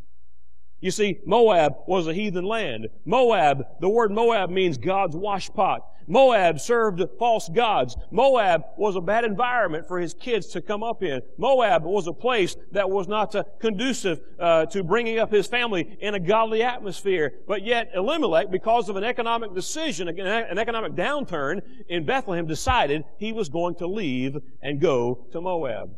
You 0.81 0.91
see, 0.91 1.19
Moab 1.25 1.73
was 1.87 2.07
a 2.07 2.13
heathen 2.13 2.45
land. 2.45 2.87
Moab, 3.05 3.65
the 3.81 3.89
word 3.89 4.11
Moab 4.11 4.49
means 4.49 4.77
God's 4.77 5.15
washpot. 5.15 5.79
Moab 6.09 6.59
served 6.59 7.03
false 7.19 7.47
gods. 7.49 7.95
Moab 8.09 8.63
was 8.77 8.95
a 8.95 9.01
bad 9.01 9.23
environment 9.23 9.87
for 9.87 9.99
his 9.99 10.15
kids 10.15 10.47
to 10.47 10.61
come 10.61 10.81
up 10.81 11.03
in. 11.03 11.21
Moab 11.37 11.83
was 11.83 12.07
a 12.07 12.13
place 12.13 12.55
that 12.71 12.89
was 12.89 13.07
not 13.07 13.35
uh, 13.35 13.43
conducive 13.59 14.19
uh, 14.39 14.65
to 14.67 14.83
bringing 14.83 15.19
up 15.19 15.31
his 15.31 15.45
family 15.45 15.97
in 16.01 16.15
a 16.15 16.19
godly 16.19 16.63
atmosphere. 16.63 17.33
But 17.47 17.63
yet 17.63 17.91
Elimelech, 17.93 18.49
because 18.49 18.89
of 18.89 18.95
an 18.95 19.03
economic 19.03 19.53
decision, 19.53 20.07
an 20.07 20.57
economic 20.57 20.93
downturn 20.93 21.61
in 21.89 22.05
Bethlehem, 22.05 22.47
decided 22.47 23.03
he 23.19 23.31
was 23.31 23.49
going 23.49 23.75
to 23.75 23.85
leave 23.85 24.35
and 24.63 24.81
go 24.81 25.27
to 25.31 25.41
Moab. 25.41 25.91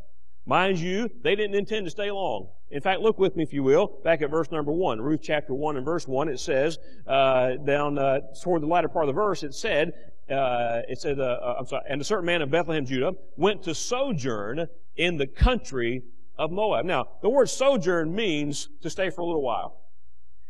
Mind 0.45 0.79
you, 0.79 1.09
they 1.21 1.35
didn't 1.35 1.55
intend 1.55 1.85
to 1.85 1.91
stay 1.91 2.09
long. 2.09 2.49
In 2.71 2.81
fact, 2.81 3.01
look 3.01 3.19
with 3.19 3.35
me, 3.35 3.43
if 3.43 3.53
you 3.53 3.63
will, 3.63 3.99
back 4.03 4.21
at 4.21 4.29
verse 4.29 4.49
number 4.49 4.71
one, 4.71 4.99
Ruth 4.99 5.19
chapter 5.21 5.53
one 5.53 5.77
and 5.77 5.85
verse 5.85 6.07
one. 6.07 6.29
It 6.29 6.39
says 6.39 6.79
uh, 7.05 7.57
down 7.65 7.97
uh, 7.97 8.21
toward 8.41 8.61
the 8.61 8.67
latter 8.67 8.87
part 8.87 9.07
of 9.07 9.07
the 9.07 9.21
verse, 9.21 9.43
it 9.43 9.53
said, 9.53 9.93
uh, 10.29 10.81
it 10.87 10.99
said, 10.99 11.19
uh, 11.19 11.23
uh, 11.23 11.55
I'm 11.59 11.65
sorry, 11.65 11.83
and 11.89 12.01
a 12.01 12.03
certain 12.03 12.25
man 12.25 12.41
of 12.41 12.49
Bethlehem, 12.49 12.85
Judah, 12.85 13.13
went 13.35 13.63
to 13.63 13.75
sojourn 13.75 14.67
in 14.95 15.17
the 15.17 15.27
country 15.27 16.03
of 16.37 16.51
Moab. 16.51 16.85
Now, 16.85 17.07
the 17.21 17.29
word 17.29 17.49
sojourn 17.49 18.15
means 18.15 18.69
to 18.81 18.89
stay 18.89 19.09
for 19.09 19.21
a 19.21 19.25
little 19.25 19.43
while. 19.43 19.81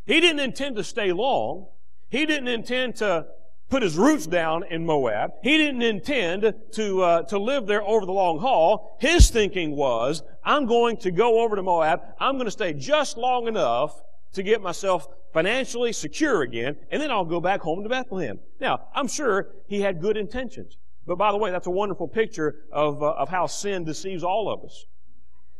He 0.05 0.19
didn't 0.19 0.39
intend 0.39 0.75
to 0.77 0.83
stay 0.83 1.12
long. 1.12 1.67
He 2.10 2.25
didn't 2.25 2.48
intend 2.48 2.98
to 2.98 3.25
put 3.71 3.81
his 3.81 3.97
roots 3.97 4.27
down 4.27 4.65
in 4.69 4.85
Moab. 4.85 5.31
He 5.41 5.57
didn't 5.57 5.81
intend 5.81 6.53
to, 6.73 7.01
uh, 7.01 7.21
to 7.23 7.39
live 7.39 7.65
there 7.65 7.81
over 7.81 8.05
the 8.05 8.11
long 8.11 8.37
haul. 8.37 8.97
His 8.99 9.29
thinking 9.29 9.75
was, 9.75 10.21
I'm 10.43 10.65
going 10.67 10.97
to 10.97 11.11
go 11.11 11.41
over 11.41 11.55
to 11.55 11.63
Moab. 11.63 12.01
I'm 12.19 12.35
going 12.35 12.45
to 12.45 12.51
stay 12.51 12.73
just 12.73 13.17
long 13.17 13.47
enough 13.47 13.99
to 14.33 14.43
get 14.43 14.61
myself 14.61 15.07
financially 15.33 15.93
secure 15.93 16.41
again, 16.41 16.75
and 16.91 17.01
then 17.01 17.09
I'll 17.09 17.25
go 17.25 17.39
back 17.39 17.61
home 17.61 17.83
to 17.83 17.89
Bethlehem. 17.89 18.39
Now, 18.59 18.87
I'm 18.93 19.07
sure 19.07 19.47
he 19.67 19.79
had 19.79 20.01
good 20.01 20.17
intentions. 20.17 20.77
But 21.07 21.17
by 21.17 21.31
the 21.31 21.37
way, 21.37 21.49
that's 21.51 21.67
a 21.67 21.71
wonderful 21.71 22.09
picture 22.09 22.55
of, 22.71 23.01
uh, 23.01 23.11
of 23.11 23.29
how 23.29 23.47
sin 23.47 23.85
deceives 23.85 24.23
all 24.23 24.51
of 24.51 24.63
us. 24.65 24.85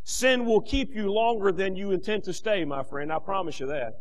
Sin 0.04 0.46
will 0.46 0.62
keep 0.62 0.94
you 0.94 1.12
longer 1.12 1.52
than 1.54 1.76
you 1.76 1.92
intend 1.92 2.26
to 2.26 2.34
stay, 2.34 2.66
my 2.66 2.84
friend. 2.84 3.12
I 3.12 3.20
promise 3.20 3.60
you 3.60 3.68
that. 3.68 3.94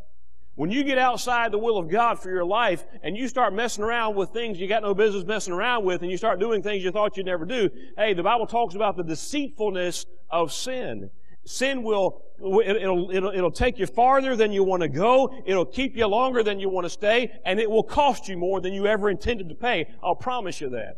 When 0.60 0.70
you 0.70 0.84
get 0.84 0.98
outside 0.98 1.52
the 1.52 1.58
will 1.58 1.78
of 1.78 1.88
God 1.88 2.20
for 2.20 2.28
your 2.28 2.44
life 2.44 2.84
and 3.02 3.16
you 3.16 3.28
start 3.28 3.54
messing 3.54 3.82
around 3.82 4.14
with 4.14 4.28
things 4.28 4.60
you 4.60 4.68
got 4.68 4.82
no 4.82 4.92
business 4.92 5.24
messing 5.24 5.54
around 5.54 5.86
with 5.86 6.02
and 6.02 6.10
you 6.10 6.18
start 6.18 6.38
doing 6.38 6.62
things 6.62 6.84
you 6.84 6.90
thought 6.90 7.16
you'd 7.16 7.24
never 7.24 7.46
do, 7.46 7.70
hey, 7.96 8.12
the 8.12 8.22
Bible 8.22 8.46
talks 8.46 8.74
about 8.74 8.94
the 8.94 9.02
deceitfulness 9.02 10.04
of 10.28 10.52
sin. 10.52 11.08
Sin 11.46 11.82
will, 11.82 12.24
it'll, 12.38 13.10
it'll, 13.10 13.30
it'll 13.30 13.50
take 13.50 13.78
you 13.78 13.86
farther 13.86 14.36
than 14.36 14.52
you 14.52 14.62
want 14.62 14.82
to 14.82 14.88
go. 14.90 15.34
It'll 15.46 15.64
keep 15.64 15.96
you 15.96 16.06
longer 16.06 16.42
than 16.42 16.60
you 16.60 16.68
want 16.68 16.84
to 16.84 16.90
stay 16.90 17.32
and 17.46 17.58
it 17.58 17.70
will 17.70 17.82
cost 17.82 18.28
you 18.28 18.36
more 18.36 18.60
than 18.60 18.74
you 18.74 18.86
ever 18.86 19.08
intended 19.08 19.48
to 19.48 19.54
pay. 19.54 19.86
I'll 20.04 20.14
promise 20.14 20.60
you 20.60 20.68
that. 20.68 20.96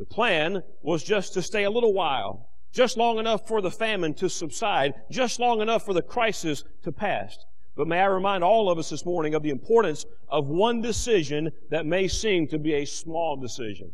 The 0.00 0.04
plan 0.04 0.64
was 0.82 1.04
just 1.04 1.32
to 1.34 1.42
stay 1.42 1.62
a 1.62 1.70
little 1.70 1.94
while, 1.94 2.50
just 2.72 2.96
long 2.96 3.20
enough 3.20 3.46
for 3.46 3.60
the 3.60 3.70
famine 3.70 4.14
to 4.14 4.28
subside, 4.28 4.94
just 5.12 5.38
long 5.38 5.60
enough 5.60 5.84
for 5.84 5.94
the 5.94 6.02
crisis 6.02 6.64
to 6.82 6.90
pass. 6.90 7.38
But 7.76 7.88
may 7.88 8.00
I 8.00 8.06
remind 8.06 8.42
all 8.42 8.70
of 8.70 8.78
us 8.78 8.88
this 8.88 9.04
morning 9.04 9.34
of 9.34 9.42
the 9.42 9.50
importance 9.50 10.06
of 10.28 10.46
one 10.46 10.80
decision 10.80 11.52
that 11.70 11.84
may 11.84 12.08
seem 12.08 12.48
to 12.48 12.58
be 12.58 12.74
a 12.74 12.86
small 12.86 13.36
decision. 13.36 13.92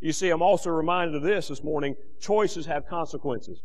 You 0.00 0.12
see, 0.12 0.28
I'm 0.28 0.42
also 0.42 0.70
reminded 0.70 1.16
of 1.16 1.22
this 1.22 1.48
this 1.48 1.64
morning. 1.64 1.96
Choices 2.20 2.66
have 2.66 2.86
consequences. 2.86 3.62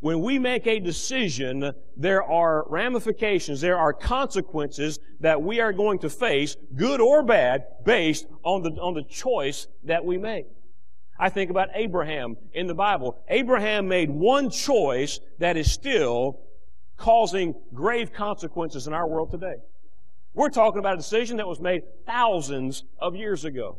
When 0.00 0.20
we 0.20 0.38
make 0.38 0.66
a 0.66 0.80
decision, 0.80 1.72
there 1.96 2.22
are 2.22 2.66
ramifications, 2.68 3.62
there 3.62 3.78
are 3.78 3.94
consequences 3.94 4.98
that 5.20 5.40
we 5.40 5.60
are 5.60 5.72
going 5.72 5.98
to 6.00 6.10
face, 6.10 6.58
good 6.76 7.00
or 7.00 7.22
bad, 7.22 7.64
based 7.86 8.26
on 8.42 8.62
the, 8.62 8.72
on 8.72 8.92
the 8.92 9.04
choice 9.04 9.66
that 9.84 10.04
we 10.04 10.18
make. 10.18 10.44
I 11.18 11.30
think 11.30 11.50
about 11.50 11.70
Abraham 11.72 12.36
in 12.52 12.66
the 12.66 12.74
Bible. 12.74 13.16
Abraham 13.28 13.88
made 13.88 14.10
one 14.10 14.50
choice 14.50 15.20
that 15.38 15.56
is 15.56 15.72
still 15.72 16.40
causing 16.96 17.54
grave 17.72 18.12
consequences 18.12 18.86
in 18.86 18.92
our 18.92 19.06
world 19.06 19.30
today. 19.30 19.56
We're 20.34 20.50
talking 20.50 20.78
about 20.78 20.94
a 20.94 20.96
decision 20.98 21.36
that 21.36 21.46
was 21.48 21.60
made 21.60 21.82
thousands 22.06 22.84
of 22.98 23.14
years 23.14 23.44
ago. 23.44 23.78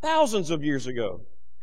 Thousands 0.00 0.50
of 0.50 0.64
years 0.64 0.86
ago. 0.86 1.20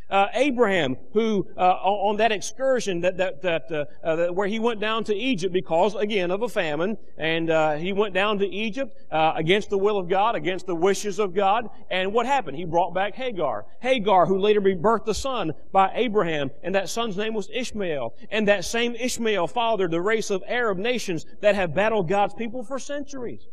Uh, 0.10 0.28
Abraham, 0.36 0.96
who 1.14 1.46
uh, 1.58 1.74
on 1.82 2.16
that 2.18 2.32
excursion 2.32 3.02
that 3.02 3.18
that 3.18 3.42
that, 3.42 3.70
uh, 3.70 3.86
uh, 4.04 4.16
that, 4.16 4.36
where 4.36 4.48
he 4.48 4.58
went 4.58 4.80
down 4.80 5.04
to 5.04 5.14
Egypt 5.14 5.52
because 5.52 5.96
again 5.96 6.32
of 6.32 6.44
a 6.44 6.48
famine, 6.48 6.98
and 7.18 7.50
uh, 7.50 7.74
he 7.74 7.92
went 7.92 8.14
down 8.14 8.40
to 8.40 8.48
Egypt 8.48 8.98
uh, 9.12 9.34
against 9.36 9.70
the 9.70 9.78
will 9.78 9.98
of 9.98 10.08
God, 10.08 10.36
against 10.36 10.66
the 10.66 10.76
wishes 10.76 11.20
of 11.20 11.34
God, 11.34 11.70
and 11.92 12.14
what 12.14 12.26
happened? 12.26 12.56
He 12.56 12.64
brought 12.64 12.94
back 12.94 13.16
Hagar. 13.16 13.66
Hagar, 13.82 14.26
who 14.26 14.38
later 14.38 14.62
birthed 14.62 15.08
a 15.08 15.14
son 15.14 15.52
by 15.74 15.92
Abraham, 15.94 16.52
and 16.64 16.74
that 16.74 16.88
son's 16.88 17.18
name 17.18 17.34
was 17.34 17.50
Ishmael, 17.54 18.16
and 18.32 18.48
that 18.48 18.64
same 18.64 18.96
Ishmael 18.96 19.48
fathered 19.48 19.92
the 19.92 20.02
race 20.02 20.30
of 20.30 20.42
Arab 20.48 20.78
nations 20.78 21.26
that 21.42 21.56
have 21.56 21.76
battled 21.76 22.08
God's 22.08 22.34
people 22.34 22.64
for 22.64 22.80
centuries. 22.80 23.46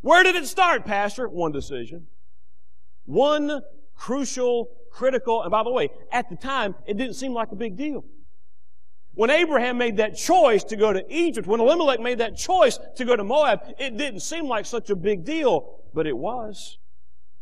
Where 0.00 0.22
did 0.22 0.36
it 0.36 0.46
start, 0.46 0.84
Pastor? 0.84 1.28
One 1.28 1.50
decision. 1.50 2.06
One 3.04 3.62
crucial 3.96 4.68
critical. 4.90 5.42
And 5.42 5.50
by 5.50 5.62
the 5.62 5.70
way, 5.70 5.90
at 6.12 6.28
the 6.28 6.36
time, 6.36 6.74
it 6.86 6.96
didn't 6.96 7.14
seem 7.14 7.32
like 7.32 7.52
a 7.52 7.56
big 7.56 7.76
deal. 7.76 8.04
When 9.14 9.30
Abraham 9.30 9.78
made 9.78 9.96
that 9.96 10.16
choice 10.16 10.62
to 10.64 10.76
go 10.76 10.92
to 10.92 11.04
Egypt, 11.12 11.46
when 11.46 11.60
Elimelech 11.60 12.00
made 12.00 12.18
that 12.18 12.36
choice 12.36 12.78
to 12.96 13.04
go 13.04 13.16
to 13.16 13.24
Moab, 13.24 13.60
it 13.78 13.96
didn't 13.96 14.20
seem 14.20 14.46
like 14.46 14.64
such 14.64 14.90
a 14.90 14.96
big 14.96 15.24
deal, 15.24 15.80
but 15.92 16.06
it 16.06 16.16
was. 16.16 16.78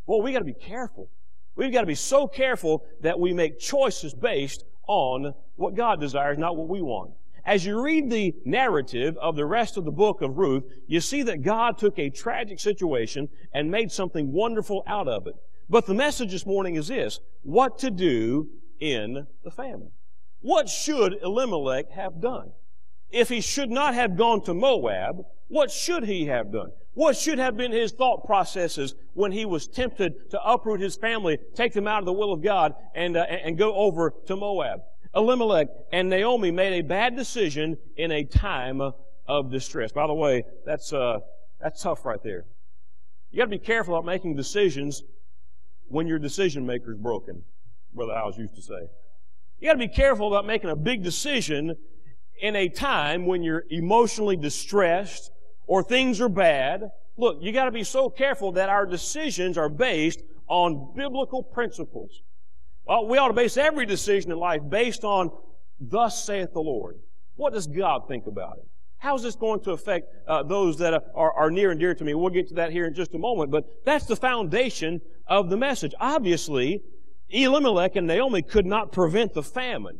Well, 0.06 0.22
we 0.22 0.32
gotta 0.32 0.44
be 0.44 0.54
careful. 0.54 1.10
We've 1.56 1.72
got 1.72 1.80
to 1.80 1.86
be 1.86 1.94
so 1.94 2.28
careful 2.28 2.84
that 3.00 3.18
we 3.18 3.32
make 3.32 3.58
choices 3.58 4.14
based 4.14 4.64
on 4.86 5.34
what 5.56 5.74
God 5.74 6.00
desires, 6.00 6.38
not 6.38 6.56
what 6.56 6.68
we 6.68 6.82
want. 6.82 7.12
As 7.46 7.64
you 7.64 7.80
read 7.80 8.10
the 8.10 8.34
narrative 8.44 9.16
of 9.18 9.36
the 9.36 9.46
rest 9.46 9.76
of 9.76 9.84
the 9.84 9.92
book 9.92 10.20
of 10.20 10.36
Ruth, 10.36 10.64
you 10.86 11.00
see 11.00 11.22
that 11.22 11.42
God 11.42 11.78
took 11.78 11.98
a 11.98 12.10
tragic 12.10 12.60
situation 12.60 13.28
and 13.54 13.70
made 13.70 13.90
something 13.90 14.32
wonderful 14.32 14.82
out 14.86 15.08
of 15.08 15.26
it. 15.26 15.34
But 15.68 15.86
the 15.86 15.94
message 15.94 16.30
this 16.30 16.46
morning 16.46 16.76
is 16.76 16.88
this 16.88 17.20
what 17.42 17.78
to 17.80 17.90
do 17.90 18.48
in 18.80 19.26
the 19.42 19.50
famine. 19.50 19.90
What 20.40 20.68
should 20.68 21.16
Elimelech 21.22 21.90
have 21.90 22.20
done? 22.20 22.52
If 23.10 23.28
he 23.28 23.40
should 23.40 23.70
not 23.70 23.94
have 23.94 24.16
gone 24.16 24.42
to 24.44 24.54
Moab, 24.54 25.24
what 25.48 25.70
should 25.70 26.04
he 26.04 26.26
have 26.26 26.52
done? 26.52 26.70
What 26.94 27.16
should 27.16 27.38
have 27.38 27.56
been 27.56 27.72
his 27.72 27.92
thought 27.92 28.24
processes 28.24 28.94
when 29.14 29.32
he 29.32 29.44
was 29.44 29.68
tempted 29.68 30.30
to 30.30 30.42
uproot 30.42 30.80
his 30.80 30.96
family, 30.96 31.38
take 31.54 31.72
them 31.72 31.86
out 31.86 32.00
of 32.00 32.06
the 32.06 32.12
will 32.12 32.32
of 32.32 32.42
God, 32.42 32.74
and, 32.94 33.16
uh, 33.16 33.20
and 33.22 33.58
go 33.58 33.74
over 33.74 34.12
to 34.26 34.36
Moab? 34.36 34.80
Elimelech 35.14 35.68
and 35.92 36.08
Naomi 36.08 36.50
made 36.50 36.78
a 36.78 36.82
bad 36.82 37.16
decision 37.16 37.76
in 37.96 38.12
a 38.12 38.24
time 38.24 38.80
of 39.26 39.50
distress. 39.50 39.92
By 39.92 40.06
the 40.06 40.14
way, 40.14 40.44
that's, 40.64 40.92
uh, 40.92 41.20
that's 41.60 41.82
tough 41.82 42.04
right 42.04 42.22
there. 42.22 42.44
You 43.30 43.38
gotta 43.38 43.50
be 43.50 43.58
careful 43.58 43.94
about 43.94 44.06
making 44.06 44.36
decisions 44.36 45.02
when 45.88 46.06
your 46.06 46.18
decision 46.18 46.66
maker 46.66 46.92
is 46.92 46.98
broken, 46.98 47.42
Brother 47.94 48.14
Howes 48.14 48.38
used 48.38 48.54
to 48.56 48.62
say. 48.62 48.88
You 49.58 49.68
gotta 49.68 49.78
be 49.78 49.88
careful 49.88 50.28
about 50.28 50.46
making 50.46 50.70
a 50.70 50.76
big 50.76 51.02
decision 51.02 51.76
in 52.40 52.56
a 52.56 52.68
time 52.68 53.26
when 53.26 53.42
you're 53.42 53.64
emotionally 53.70 54.36
distressed 54.36 55.30
or 55.66 55.82
things 55.82 56.20
are 56.20 56.28
bad. 56.28 56.90
Look, 57.16 57.38
you 57.40 57.52
gotta 57.52 57.70
be 57.70 57.84
so 57.84 58.10
careful 58.10 58.52
that 58.52 58.68
our 58.68 58.84
decisions 58.84 59.56
are 59.56 59.68
based 59.68 60.22
on 60.48 60.92
biblical 60.94 61.42
principles. 61.42 62.22
Well, 62.86 63.06
we 63.06 63.18
ought 63.18 63.28
to 63.28 63.34
base 63.34 63.56
every 63.56 63.86
decision 63.86 64.30
in 64.30 64.38
life 64.38 64.60
based 64.68 65.04
on 65.04 65.30
thus 65.80 66.24
saith 66.24 66.52
the 66.52 66.60
Lord. 66.60 66.98
What 67.34 67.52
does 67.52 67.66
God 67.66 68.06
think 68.08 68.26
about 68.26 68.58
it? 68.58 68.68
How 68.98 69.14
is 69.14 69.22
this 69.22 69.36
going 69.36 69.60
to 69.60 69.72
affect 69.72 70.12
uh, 70.26 70.42
those 70.42 70.78
that 70.78 70.94
are, 71.14 71.32
are 71.32 71.50
near 71.50 71.70
and 71.70 71.78
dear 71.78 71.94
to 71.94 72.04
me? 72.04 72.14
We'll 72.14 72.30
get 72.30 72.48
to 72.48 72.54
that 72.54 72.72
here 72.72 72.86
in 72.86 72.94
just 72.94 73.14
a 73.14 73.18
moment, 73.18 73.50
but 73.50 73.64
that's 73.84 74.06
the 74.06 74.16
foundation 74.16 75.00
of 75.26 75.50
the 75.50 75.56
message. 75.56 75.94
Obviously, 76.00 76.82
Elimelech 77.28 77.96
and 77.96 78.06
Naomi 78.06 78.42
could 78.42 78.66
not 78.66 78.92
prevent 78.92 79.34
the 79.34 79.42
famine, 79.42 79.98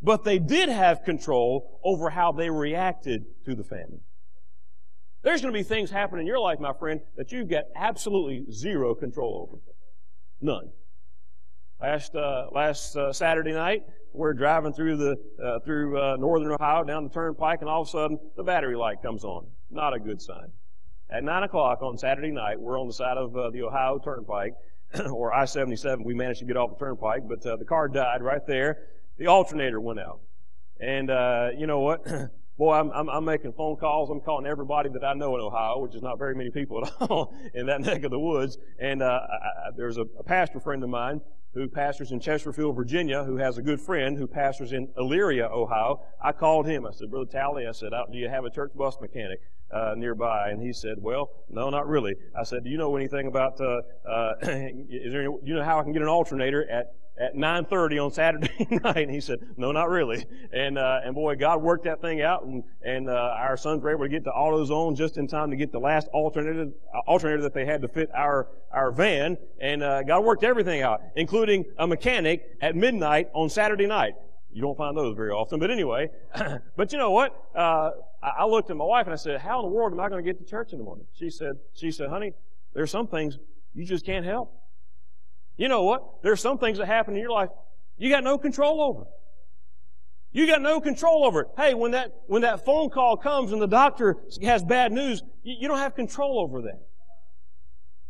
but 0.00 0.24
they 0.24 0.38
did 0.38 0.68
have 0.68 1.04
control 1.04 1.80
over 1.84 2.10
how 2.10 2.32
they 2.32 2.48
reacted 2.48 3.24
to 3.44 3.54
the 3.54 3.64
famine. 3.64 4.00
There's 5.22 5.42
going 5.42 5.52
to 5.52 5.58
be 5.58 5.62
things 5.62 5.90
happen 5.90 6.18
in 6.18 6.26
your 6.26 6.38
life, 6.38 6.58
my 6.60 6.72
friend, 6.72 7.00
that 7.16 7.30
you've 7.30 7.50
got 7.50 7.64
absolutely 7.76 8.50
zero 8.50 8.94
control 8.94 9.48
over. 9.48 9.60
None. 10.40 10.70
Last 11.80 12.14
uh, 12.14 12.48
last 12.52 12.94
uh, 12.94 13.10
Saturday 13.10 13.52
night, 13.52 13.84
we're 14.12 14.34
driving 14.34 14.74
through 14.74 14.98
the 14.98 15.16
uh, 15.42 15.60
through 15.60 15.98
uh, 15.98 16.16
northern 16.16 16.52
Ohio 16.52 16.84
down 16.84 17.04
the 17.04 17.10
turnpike, 17.10 17.62
and 17.62 17.70
all 17.70 17.82
of 17.82 17.88
a 17.88 17.90
sudden 17.90 18.18
the 18.36 18.42
battery 18.42 18.76
light 18.76 19.00
comes 19.00 19.24
on. 19.24 19.46
Not 19.70 19.94
a 19.94 19.98
good 19.98 20.20
sign. 20.20 20.48
At 21.08 21.24
9 21.24 21.42
o'clock 21.42 21.82
on 21.82 21.96
Saturday 21.96 22.30
night, 22.30 22.60
we're 22.60 22.78
on 22.78 22.86
the 22.86 22.92
side 22.92 23.16
of 23.16 23.34
uh, 23.36 23.50
the 23.50 23.62
Ohio 23.62 23.98
Turnpike, 23.98 24.54
or 25.10 25.32
I-77. 25.32 26.04
We 26.04 26.14
managed 26.14 26.40
to 26.40 26.44
get 26.44 26.56
off 26.56 26.78
the 26.78 26.84
turnpike, 26.84 27.22
but 27.26 27.42
the 27.42 27.64
car 27.64 27.88
died 27.88 28.22
right 28.22 28.46
there. 28.46 28.78
The 29.18 29.26
alternator 29.26 29.80
went 29.80 29.98
out. 29.98 30.20
And, 30.78 31.10
uh, 31.10 31.48
you 31.56 31.66
know 31.66 31.80
what? 31.80 32.06
Boy, 32.58 32.74
I'm, 32.74 32.90
I'm, 32.92 33.08
I'm, 33.08 33.24
making 33.24 33.54
phone 33.54 33.76
calls. 33.76 34.08
I'm 34.10 34.20
calling 34.20 34.46
everybody 34.46 34.88
that 34.90 35.02
I 35.02 35.14
know 35.14 35.34
in 35.34 35.40
Ohio, 35.40 35.78
which 35.78 35.96
is 35.96 36.02
not 36.02 36.18
very 36.18 36.36
many 36.36 36.50
people 36.50 36.84
at 36.84 36.92
all 37.10 37.34
in 37.54 37.66
that 37.66 37.80
neck 37.80 38.04
of 38.04 38.12
the 38.12 38.18
woods. 38.18 38.58
And 38.78 39.02
uh, 39.02 39.20
I, 39.28 39.70
there's 39.76 39.96
a, 39.96 40.02
a 40.18 40.22
pastor 40.22 40.60
friend 40.60 40.84
of 40.84 40.90
mine 40.90 41.20
who 41.54 41.68
pastors 41.68 42.12
in 42.12 42.20
Chesterfield, 42.20 42.76
Virginia, 42.76 43.24
who 43.24 43.36
has 43.36 43.58
a 43.58 43.62
good 43.62 43.80
friend 43.80 44.16
who 44.16 44.26
pastors 44.26 44.72
in 44.72 44.88
Elyria, 44.98 45.50
Ohio. 45.50 46.00
I 46.22 46.32
called 46.32 46.66
him. 46.66 46.86
I 46.86 46.92
said, 46.92 47.10
Brother 47.10 47.30
Tally, 47.30 47.66
I 47.66 47.72
said, 47.72 47.92
uh, 47.92 48.04
do 48.10 48.18
you 48.18 48.28
have 48.28 48.44
a 48.44 48.50
church 48.50 48.72
bus 48.74 48.96
mechanic? 49.00 49.40
Uh, 49.72 49.94
nearby, 49.96 50.50
and 50.50 50.62
he 50.62 50.72
said, 50.72 50.96
"Well, 50.98 51.30
no, 51.48 51.70
not 51.70 51.88
really." 51.88 52.14
I 52.38 52.42
said, 52.42 52.64
"Do 52.64 52.70
you 52.70 52.78
know 52.78 52.96
anything 52.96 53.26
about? 53.26 53.60
Uh, 53.60 53.82
uh, 54.08 54.34
is 54.42 55.12
there? 55.12 55.22
Any, 55.22 55.34
you 55.44 55.54
know 55.54 55.64
how 55.64 55.78
I 55.78 55.82
can 55.82 55.92
get 55.92 56.02
an 56.02 56.08
alternator 56.08 56.68
at 56.70 56.94
at 57.18 57.34
9:30 57.34 58.04
on 58.04 58.10
Saturday 58.10 58.66
night?" 58.84 58.96
And 58.96 59.10
he 59.10 59.20
said, 59.20 59.40
"No, 59.56 59.72
not 59.72 59.88
really." 59.88 60.24
And 60.52 60.78
uh, 60.78 61.00
and 61.04 61.14
boy, 61.14 61.36
God 61.36 61.62
worked 61.62 61.84
that 61.84 62.00
thing 62.00 62.20
out, 62.22 62.44
and 62.44 62.64
and 62.82 63.08
uh, 63.08 63.12
our 63.38 63.56
sons 63.56 63.82
were 63.82 63.90
able 63.90 64.04
to 64.04 64.08
get 64.08 64.24
to 64.24 64.30
AutoZone 64.30 64.96
just 64.96 65.18
in 65.18 65.28
time 65.28 65.50
to 65.50 65.56
get 65.56 65.72
the 65.72 65.80
last 65.80 66.08
alternator 66.08 66.70
alternator 67.06 67.42
that 67.42 67.54
they 67.54 67.64
had 67.64 67.82
to 67.82 67.88
fit 67.88 68.10
our 68.14 68.48
our 68.72 68.90
van, 68.90 69.36
and 69.60 69.82
uh, 69.82 70.02
God 70.02 70.24
worked 70.24 70.42
everything 70.44 70.82
out, 70.82 71.00
including 71.14 71.64
a 71.78 71.86
mechanic 71.86 72.56
at 72.60 72.74
midnight 72.74 73.28
on 73.34 73.48
Saturday 73.48 73.86
night. 73.86 74.14
You 74.52 74.62
don't 74.62 74.76
find 74.76 74.96
those 74.96 75.14
very 75.14 75.30
often. 75.30 75.60
But 75.60 75.70
anyway, 75.70 76.10
but 76.76 76.90
you 76.90 76.98
know 76.98 77.12
what? 77.12 77.36
Uh, 78.22 78.30
I 78.38 78.46
looked 78.46 78.70
at 78.70 78.76
my 78.76 78.84
wife 78.84 79.06
and 79.06 79.12
I 79.12 79.16
said, 79.16 79.40
how 79.40 79.60
in 79.60 79.66
the 79.66 79.74
world 79.74 79.92
am 79.92 80.00
I 80.00 80.08
going 80.08 80.24
to 80.24 80.28
get 80.28 80.38
to 80.38 80.44
church 80.44 80.72
in 80.72 80.78
the 80.78 80.84
morning? 80.84 81.06
She 81.14 81.30
said, 81.30 81.52
she 81.74 81.90
said, 81.90 82.08
honey, 82.08 82.32
there's 82.74 82.90
some 82.90 83.06
things 83.06 83.38
you 83.74 83.84
just 83.84 84.04
can't 84.04 84.24
help. 84.24 84.52
You 85.56 85.68
know 85.68 85.82
what? 85.82 86.22
There's 86.22 86.40
some 86.40 86.58
things 86.58 86.78
that 86.78 86.86
happen 86.86 87.14
in 87.14 87.20
your 87.20 87.30
life 87.30 87.50
you 88.00 88.08
got 88.08 88.24
no 88.24 88.38
control 88.38 88.80
over. 88.80 89.04
You 90.32 90.46
got 90.46 90.62
no 90.62 90.80
control 90.80 91.24
over 91.26 91.42
it. 91.42 91.48
Hey, 91.56 91.74
when 91.74 91.90
that, 91.90 92.14
when 92.28 92.42
that 92.42 92.64
phone 92.64 92.88
call 92.88 93.18
comes 93.18 93.52
and 93.52 93.60
the 93.60 93.66
doctor 93.66 94.16
has 94.42 94.64
bad 94.64 94.90
news, 94.90 95.22
you, 95.42 95.56
you 95.60 95.68
don't 95.68 95.78
have 95.78 95.94
control 95.94 96.40
over 96.40 96.62
that. 96.62 96.80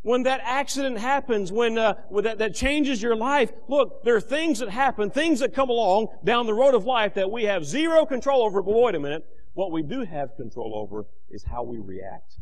When 0.03 0.23
that 0.23 0.41
accident 0.45 0.99
happens, 0.99 1.51
when, 1.51 1.77
uh, 1.77 1.95
when 2.09 2.23
that, 2.23 2.39
that 2.39 2.55
changes 2.55 3.03
your 3.03 3.17
life, 3.17 3.51
look, 3.69 4.05
there 4.05 4.15
are 4.15 4.21
things 4.21 4.61
that 4.61 4.71
happen, 4.71 5.11
things 5.11 5.41
that 5.41 5.55
come 5.55 5.71
along 5.71 6.07
down 6.23 6.47
the 6.47 6.55
road 6.55 6.75
of 6.75 6.85
life 6.85 7.15
that 7.15 7.29
we 7.29 7.45
have 7.45 7.65
zero 7.65 8.07
control 8.07 8.43
over. 8.43 8.63
But 8.63 8.73
wait 8.73 8.95
a 8.95 9.01
minute, 9.01 9.27
what 9.61 9.73
we 9.73 9.83
do 9.83 10.07
have 10.07 10.35
control 10.37 10.73
over 10.75 11.05
is 11.29 11.45
how 11.45 11.63
we 11.63 11.77
react. 11.77 12.39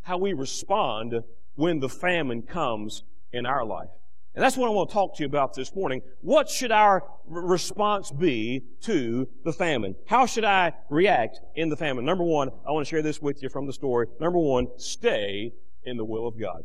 How 0.00 0.16
we 0.16 0.32
respond 0.32 1.12
when 1.56 1.78
the 1.78 1.90
famine 1.90 2.40
comes 2.40 3.04
in 3.34 3.44
our 3.44 3.66
life. 3.66 3.90
And 4.34 4.42
that's 4.42 4.56
what 4.56 4.66
I 4.66 4.70
want 4.70 4.88
to 4.88 4.94
talk 4.94 5.14
to 5.16 5.22
you 5.22 5.26
about 5.26 5.52
this 5.52 5.74
morning. 5.74 6.00
What 6.22 6.48
should 6.48 6.72
our 6.72 7.04
response 7.26 8.10
be 8.10 8.64
to 8.84 9.28
the 9.44 9.52
famine? 9.52 9.94
How 10.06 10.24
should 10.24 10.46
I 10.46 10.72
react 10.88 11.40
in 11.54 11.68
the 11.68 11.76
famine? 11.76 12.06
Number 12.06 12.24
one, 12.24 12.48
I 12.66 12.72
want 12.72 12.86
to 12.86 12.90
share 12.90 13.02
this 13.02 13.20
with 13.20 13.42
you 13.42 13.50
from 13.50 13.66
the 13.66 13.72
story. 13.74 14.06
Number 14.18 14.38
one, 14.38 14.68
stay 14.78 15.52
in 15.84 15.98
the 15.98 16.04
will 16.06 16.26
of 16.26 16.40
God. 16.40 16.64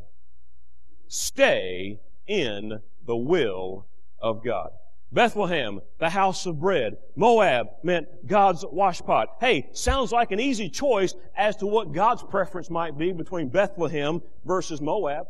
Stay 1.09 1.99
in 2.25 2.79
the 3.05 3.17
will 3.17 3.85
of 4.21 4.45
God. 4.45 4.69
Bethlehem, 5.11 5.81
the 5.97 6.09
house 6.09 6.45
of 6.45 6.59
bread. 6.59 6.97
Moab 7.15 7.67
meant 7.83 8.07
God's 8.27 8.63
washpot. 8.63 9.25
Hey, 9.39 9.69
sounds 9.73 10.11
like 10.11 10.31
an 10.31 10.39
easy 10.39 10.69
choice 10.69 11.15
as 11.35 11.55
to 11.57 11.65
what 11.65 11.93
God's 11.93 12.23
preference 12.23 12.69
might 12.69 12.97
be 12.97 13.11
between 13.11 13.49
Bethlehem 13.49 14.21
versus 14.45 14.81
Moab. 14.81 15.27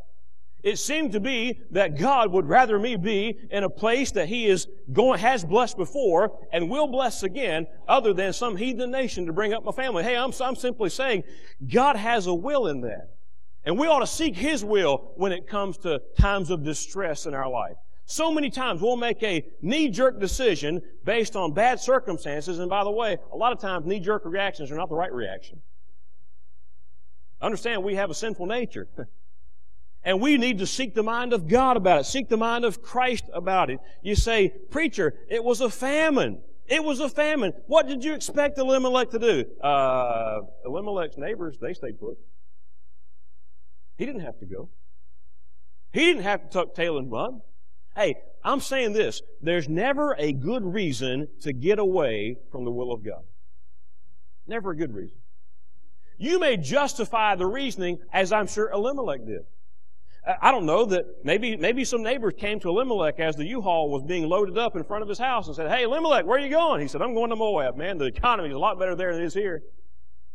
It 0.62 0.78
seemed 0.78 1.14
to 1.14 1.22
be 1.22 1.62
that 1.72 1.98
God 1.98 2.34
would 2.34 2.46
rather 2.46 2.78
me 2.78 2.98
be 2.98 3.38
in 3.50 3.64
a 3.64 3.70
place 3.70 4.12
that 4.12 4.28
He 4.28 4.48
is 4.48 4.68
going, 4.92 5.20
has 5.20 5.46
blessed 5.46 5.78
before 5.78 6.38
and 6.52 6.70
will 6.70 6.88
bless 6.88 7.24
again, 7.24 7.66
other 7.88 8.14
than 8.14 8.34
some 8.34 8.58
heathen 8.58 8.92
nation 8.92 9.26
to 9.28 9.34
bring 9.34 9.54
up 9.54 9.64
my 9.64 9.72
family. 9.72 10.04
Hey, 10.04 10.18
I'm, 10.18 10.34
I'm 10.42 10.58
simply 10.58 10.90
saying 10.90 11.24
God 11.72 11.96
has 11.96 12.28
a 12.28 12.34
will 12.34 12.68
in 12.68 12.82
that. 12.82 13.16
And 13.64 13.80
we 13.80 13.88
ought 13.88 14.00
to 14.00 14.08
seek 14.08 14.36
His 14.36 14.66
will 14.66 15.14
when 15.16 15.32
it 15.32 15.48
comes 15.48 15.78
to 15.80 16.02
times 16.20 16.50
of 16.50 16.66
distress 16.66 17.26
in 17.26 17.34
our 17.34 17.50
life. 17.50 17.78
So 18.10 18.32
many 18.32 18.50
times 18.50 18.82
we'll 18.82 18.98
make 18.98 19.22
a 19.22 19.46
knee-jerk 19.62 20.20
decision 20.20 20.82
based 21.04 21.36
on 21.36 21.54
bad 21.54 21.80
circumstances, 21.80 22.58
and 22.58 22.68
by 22.68 22.84
the 22.84 22.90
way, 22.90 23.18
a 23.32 23.38
lot 23.38 23.52
of 23.52 23.60
times 23.60 23.86
knee-jerk 23.86 24.24
reactions 24.26 24.72
are 24.72 24.76
not 24.76 24.90
the 24.90 24.96
right 24.96 25.14
reaction. 25.14 25.62
Understand 27.40 27.84
we 27.84 27.94
have 27.96 28.10
a 28.10 28.16
sinful 28.16 28.48
nature. 28.48 28.88
And 30.02 30.22
we 30.22 30.38
need 30.38 30.60
to 30.60 30.66
seek 30.66 30.96
the 30.96 31.04
mind 31.04 31.34
of 31.34 31.50
God 31.50 31.76
about 31.76 32.00
it. 32.00 32.06
Seek 32.06 32.30
the 32.30 32.38
mind 32.38 32.64
of 32.64 32.82
Christ 32.82 33.26
about 33.34 33.70
it. 33.70 33.80
You 34.02 34.16
say, 34.16 34.48
preacher, 34.48 35.14
it 35.30 35.44
was 35.44 35.60
a 35.60 35.70
famine. 35.70 36.40
It 36.68 36.82
was 36.82 37.02
a 37.02 37.10
famine. 37.10 37.52
What 37.68 37.86
did 37.86 38.06
you 38.06 38.14
expect 38.14 38.58
Elimelech 38.58 39.10
to 39.10 39.20
do? 39.20 39.46
Uh, 39.62 40.40
Elimelech's 40.66 41.18
neighbors, 41.18 41.58
they 41.60 41.74
stayed 41.74 42.00
put. 42.00 42.18
He 43.98 44.06
didn't 44.06 44.22
have 44.22 44.40
to 44.40 44.46
go. 44.46 44.70
He 45.92 46.06
didn't 46.06 46.24
have 46.24 46.44
to 46.44 46.50
tuck 46.50 46.76
tail 46.76 46.98
and 46.98 47.12
run. 47.12 47.42
Hey, 47.96 48.16
I'm 48.44 48.60
saying 48.60 48.94
this. 48.94 49.22
There's 49.42 49.68
never 49.68 50.16
a 50.18 50.32
good 50.32 50.64
reason 50.64 51.28
to 51.42 51.54
get 51.54 51.80
away 51.80 52.38
from 52.52 52.66
the 52.66 52.72
will 52.72 52.92
of 52.92 53.04
God. 53.04 53.24
Never 54.48 54.72
a 54.72 54.76
good 54.76 54.94
reason. 54.94 55.18
You 56.18 56.40
may 56.40 56.58
justify 56.58 57.36
the 57.36 57.46
reasoning 57.46 58.00
as 58.12 58.32
I'm 58.32 58.48
sure 58.48 58.70
Elimelech 58.72 59.26
did. 59.26 59.42
I 60.42 60.52
don't 60.52 60.66
know 60.66 60.86
that 60.86 61.06
maybe 61.24 61.56
maybe 61.56 61.86
some 61.86 62.04
neighbors 62.04 62.34
came 62.38 62.60
to 62.60 62.70
Elimelech 62.70 63.20
as 63.20 63.36
the 63.36 63.46
U-Haul 63.46 63.90
was 63.90 64.04
being 64.04 64.28
loaded 64.28 64.58
up 64.58 64.76
in 64.76 64.84
front 64.84 65.02
of 65.02 65.10
his 65.10 65.18
house 65.18 65.48
and 65.48 65.56
said, 65.56 65.72
"Hey, 65.72 65.84
Elimelech, 65.84 66.26
where 66.26 66.38
are 66.38 66.42
you 66.42 66.50
going?" 66.50 66.82
He 66.82 66.88
said, 66.88 67.02
"I'm 67.02 67.14
going 67.14 67.30
to 67.30 67.36
Moab, 67.36 67.78
man. 67.78 67.98
The 67.98 68.06
economy 68.06 68.50
is 68.50 68.56
a 68.56 68.60
lot 68.60 68.78
better 68.78 68.96
there 68.96 69.14
than 69.14 69.24
it 69.24 69.26
is 69.26 69.34
here." 69.34 69.64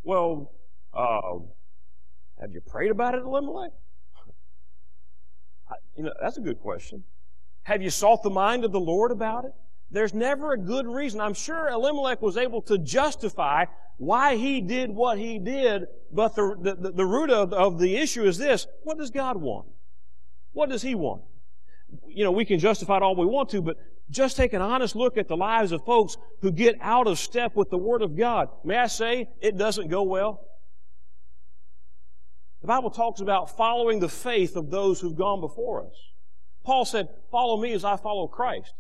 Well, 0.02 0.52
uh, 0.92 1.38
have 2.40 2.52
you 2.52 2.60
prayed 2.62 2.90
about 2.90 3.14
it, 3.14 3.22
Elimelech? 3.22 3.72
You 5.96 6.04
know, 6.04 6.12
that's 6.20 6.38
a 6.38 6.40
good 6.40 6.60
question. 6.60 7.04
Have 7.64 7.82
you 7.82 7.90
sought 7.90 8.22
the 8.22 8.30
mind 8.30 8.64
of 8.64 8.72
the 8.72 8.80
Lord 8.80 9.10
about 9.10 9.44
it? 9.44 9.52
There's 9.90 10.14
never 10.14 10.52
a 10.52 10.58
good 10.58 10.86
reason. 10.86 11.20
I'm 11.20 11.34
sure 11.34 11.68
Elimelech 11.68 12.20
was 12.22 12.36
able 12.36 12.62
to 12.62 12.78
justify 12.78 13.66
why 13.96 14.36
he 14.36 14.60
did 14.60 14.90
what 14.90 15.18
he 15.18 15.38
did, 15.38 15.86
but 16.10 16.34
the, 16.34 16.56
the, 16.60 16.92
the 16.92 17.06
root 17.06 17.30
of, 17.30 17.52
of 17.52 17.78
the 17.78 17.96
issue 17.96 18.24
is 18.24 18.38
this. 18.38 18.66
What 18.82 18.98
does 18.98 19.10
God 19.10 19.36
want? 19.36 19.66
What 20.52 20.68
does 20.68 20.82
he 20.82 20.94
want? 20.94 21.22
You 22.08 22.24
know, 22.24 22.32
we 22.32 22.44
can 22.44 22.58
justify 22.58 22.96
it 22.96 23.02
all 23.02 23.14
we 23.14 23.26
want 23.26 23.50
to, 23.50 23.62
but 23.62 23.76
just 24.10 24.36
take 24.36 24.52
an 24.52 24.60
honest 24.60 24.96
look 24.96 25.16
at 25.16 25.28
the 25.28 25.36
lives 25.36 25.72
of 25.72 25.84
folks 25.84 26.16
who 26.42 26.50
get 26.50 26.76
out 26.80 27.06
of 27.06 27.18
step 27.18 27.54
with 27.54 27.70
the 27.70 27.78
Word 27.78 28.02
of 28.02 28.16
God. 28.16 28.48
May 28.64 28.76
I 28.76 28.88
say, 28.88 29.28
it 29.40 29.56
doesn't 29.56 29.88
go 29.88 30.02
well? 30.02 30.40
The 32.60 32.66
Bible 32.66 32.90
talks 32.90 33.20
about 33.20 33.56
following 33.56 34.00
the 34.00 34.08
faith 34.08 34.56
of 34.56 34.70
those 34.70 35.00
who've 35.00 35.16
gone 35.16 35.40
before 35.40 35.86
us. 35.86 35.94
Paul 36.64 36.84
said, 36.84 37.08
follow 37.30 37.60
me 37.60 37.72
as 37.72 37.84
I 37.84 37.96
follow 37.96 38.26
Christ. 38.26 38.74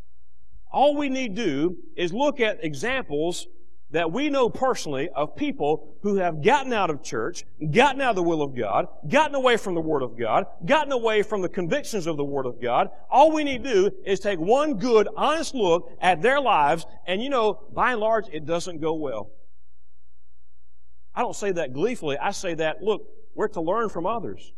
All 0.72 0.96
we 0.96 1.08
need 1.08 1.34
do 1.34 1.76
is 1.96 2.12
look 2.12 2.40
at 2.40 2.64
examples 2.64 3.46
that 3.90 4.10
we 4.10 4.28
know 4.28 4.50
personally 4.50 5.08
of 5.10 5.36
people 5.36 5.96
who 6.02 6.16
have 6.16 6.42
gotten 6.42 6.72
out 6.72 6.90
of 6.90 7.00
church, 7.00 7.44
gotten 7.70 8.00
out 8.00 8.10
of 8.10 8.16
the 8.16 8.22
will 8.24 8.42
of 8.42 8.56
God, 8.56 8.88
gotten 9.08 9.36
away 9.36 9.56
from 9.56 9.76
the 9.76 9.80
Word 9.80 10.02
of 10.02 10.18
God, 10.18 10.46
gotten 10.66 10.90
away 10.90 11.22
from 11.22 11.42
the 11.42 11.48
convictions 11.48 12.08
of 12.08 12.16
the 12.16 12.24
Word 12.24 12.46
of 12.46 12.60
God. 12.60 12.88
All 13.08 13.30
we 13.30 13.44
need 13.44 13.62
to 13.62 13.72
do 13.72 13.90
is 14.04 14.18
take 14.18 14.40
one 14.40 14.78
good, 14.78 15.06
honest 15.16 15.54
look 15.54 15.92
at 16.00 16.22
their 16.22 16.40
lives, 16.40 16.86
and 17.06 17.22
you 17.22 17.28
know, 17.28 17.60
by 17.72 17.92
and 17.92 18.00
large, 18.00 18.26
it 18.32 18.46
doesn't 18.46 18.80
go 18.80 18.94
well. 18.94 19.30
I 21.14 21.20
don't 21.20 21.36
say 21.36 21.52
that 21.52 21.72
gleefully. 21.72 22.18
I 22.18 22.32
say 22.32 22.54
that, 22.54 22.82
look, 22.82 23.02
we're 23.36 23.46
to 23.48 23.60
learn 23.60 23.90
from 23.90 24.06
others. 24.06 24.52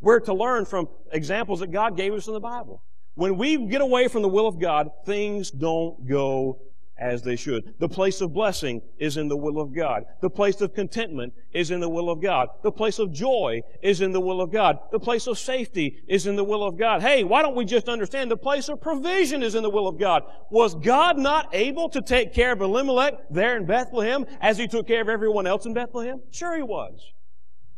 We're 0.00 0.20
to 0.20 0.34
learn 0.34 0.64
from 0.64 0.88
examples 1.12 1.60
that 1.60 1.70
God 1.70 1.96
gave 1.96 2.12
us 2.12 2.26
in 2.26 2.34
the 2.34 2.40
Bible. 2.40 2.82
When 3.14 3.38
we 3.38 3.56
get 3.66 3.80
away 3.80 4.08
from 4.08 4.22
the 4.22 4.28
will 4.28 4.46
of 4.46 4.60
God, 4.60 4.90
things 5.06 5.50
don't 5.50 6.06
go 6.06 6.60
as 6.98 7.22
they 7.22 7.36
should. 7.36 7.74
The 7.78 7.88
place 7.88 8.20
of 8.20 8.32
blessing 8.32 8.80
is 8.98 9.16
in 9.16 9.28
the 9.28 9.36
will 9.36 9.60
of 9.60 9.74
God. 9.74 10.04
The 10.22 10.30
place 10.30 10.60
of 10.60 10.74
contentment 10.74 11.34
is 11.52 11.70
in 11.70 11.80
the 11.80 11.88
will 11.88 12.10
of 12.10 12.22
God. 12.22 12.48
The 12.62 12.72
place 12.72 12.98
of 12.98 13.12
joy 13.12 13.62
is 13.82 14.00
in 14.00 14.12
the 14.12 14.20
will 14.20 14.40
of 14.40 14.50
God. 14.50 14.78
The 14.92 14.98
place 14.98 15.26
of 15.26 15.38
safety 15.38 16.02
is 16.08 16.26
in 16.26 16.36
the 16.36 16.44
will 16.44 16.62
of 16.62 16.78
God. 16.78 17.02
Hey, 17.02 17.24
why 17.24 17.42
don't 17.42 17.56
we 17.56 17.64
just 17.64 17.88
understand 17.88 18.30
the 18.30 18.36
place 18.36 18.68
of 18.68 18.80
provision 18.80 19.42
is 19.42 19.54
in 19.54 19.62
the 19.62 19.70
will 19.70 19.88
of 19.88 19.98
God? 19.98 20.22
Was 20.50 20.74
God 20.74 21.18
not 21.18 21.54
able 21.54 21.88
to 21.90 22.00
take 22.00 22.32
care 22.32 22.52
of 22.52 22.60
Elimelech 22.60 23.14
there 23.30 23.56
in 23.56 23.66
Bethlehem 23.66 24.24
as 24.40 24.56
he 24.56 24.66
took 24.66 24.86
care 24.86 25.02
of 25.02 25.08
everyone 25.08 25.46
else 25.46 25.66
in 25.66 25.74
Bethlehem? 25.74 26.22
Sure 26.30 26.56
he 26.56 26.62
was. 26.62 27.00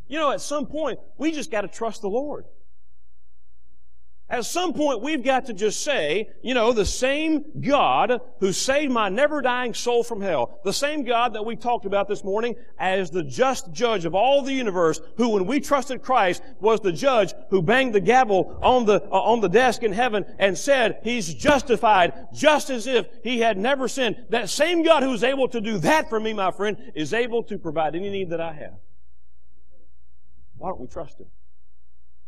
You 0.09 0.17
know, 0.17 0.31
at 0.31 0.41
some 0.41 0.65
point, 0.65 0.99
we 1.17 1.31
just 1.31 1.51
got 1.51 1.61
to 1.61 1.67
trust 1.67 2.01
the 2.01 2.09
Lord. 2.09 2.45
At 4.31 4.45
some 4.45 4.73
point, 4.73 5.01
we've 5.01 5.23
got 5.23 5.45
to 5.45 5.53
just 5.53 5.83
say, 5.83 6.29
you 6.43 6.53
know, 6.53 6.71
the 6.71 6.85
same 6.85 7.45
God 7.61 8.21
who 8.39 8.53
saved 8.53 8.91
my 8.91 9.09
never 9.09 9.41
dying 9.41 9.73
soul 9.73 10.03
from 10.03 10.21
hell, 10.21 10.59
the 10.63 10.73
same 10.73 11.03
God 11.03 11.33
that 11.33 11.43
we 11.43 11.55
talked 11.55 11.87
about 11.87 12.07
this 12.07 12.23
morning 12.23 12.55
as 12.77 13.09
the 13.09 13.23
just 13.23 13.71
judge 13.71 14.05
of 14.05 14.13
all 14.13 14.43
the 14.43 14.53
universe, 14.53 15.01
who 15.17 15.29
when 15.29 15.47
we 15.47 15.59
trusted 15.59 16.03
Christ 16.03 16.43
was 16.59 16.79
the 16.79 16.91
judge 16.91 17.33
who 17.49 17.63
banged 17.63 17.95
the 17.95 17.99
gavel 17.99 18.59
on 18.61 18.85
the, 18.85 19.01
uh, 19.01 19.19
on 19.19 19.41
the 19.41 19.49
desk 19.49 19.81
in 19.81 19.93
heaven 19.93 20.25
and 20.37 20.55
said, 20.55 20.99
He's 21.03 21.33
justified, 21.33 22.13
just 22.31 22.69
as 22.69 22.85
if 22.85 23.07
He 23.23 23.39
had 23.39 23.57
never 23.57 23.87
sinned. 23.87 24.15
That 24.29 24.49
same 24.49 24.83
God 24.83 25.01
who 25.01 25.13
is 25.13 25.23
able 25.23 25.47
to 25.49 25.59
do 25.59 25.79
that 25.79 26.07
for 26.07 26.19
me, 26.19 26.33
my 26.33 26.51
friend, 26.51 26.77
is 26.93 27.15
able 27.15 27.41
to 27.45 27.57
provide 27.57 27.95
any 27.95 28.11
need 28.11 28.29
that 28.29 28.41
I 28.41 28.53
have. 28.53 28.77
Why 30.59 30.69
don't 30.69 30.79
we 30.79 30.87
trust 30.87 31.19
Him? 31.19 31.27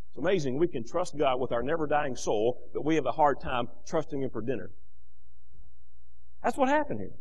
It's 0.08 0.18
amazing. 0.18 0.58
We 0.58 0.68
can 0.68 0.84
trust 0.84 1.16
God 1.16 1.38
with 1.38 1.52
our 1.52 1.62
never 1.62 1.86
dying 1.86 2.16
soul, 2.16 2.60
but 2.74 2.84
we 2.84 2.96
have 2.96 3.06
a 3.06 3.12
hard 3.12 3.40
time 3.40 3.68
trusting 3.86 4.20
Him 4.20 4.30
for 4.30 4.42
dinner. 4.42 4.70
That's 6.42 6.56
what 6.56 6.68
happened 6.68 7.00
here. 7.00 7.14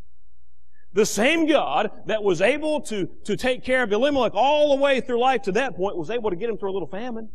The 0.93 1.05
same 1.05 1.47
God 1.47 1.89
that 2.07 2.21
was 2.21 2.41
able 2.41 2.81
to, 2.81 3.07
to 3.25 3.37
take 3.37 3.63
care 3.63 3.83
of 3.83 3.91
Elimelech 3.91 4.33
all 4.33 4.75
the 4.75 4.81
way 4.81 4.99
through 4.99 5.19
life 5.19 5.43
to 5.43 5.53
that 5.53 5.75
point 5.75 5.95
was 5.95 6.09
able 6.09 6.29
to 6.31 6.35
get 6.35 6.49
him 6.49 6.57
through 6.57 6.71
a 6.71 6.73
little 6.73 6.87
famine. 6.87 7.29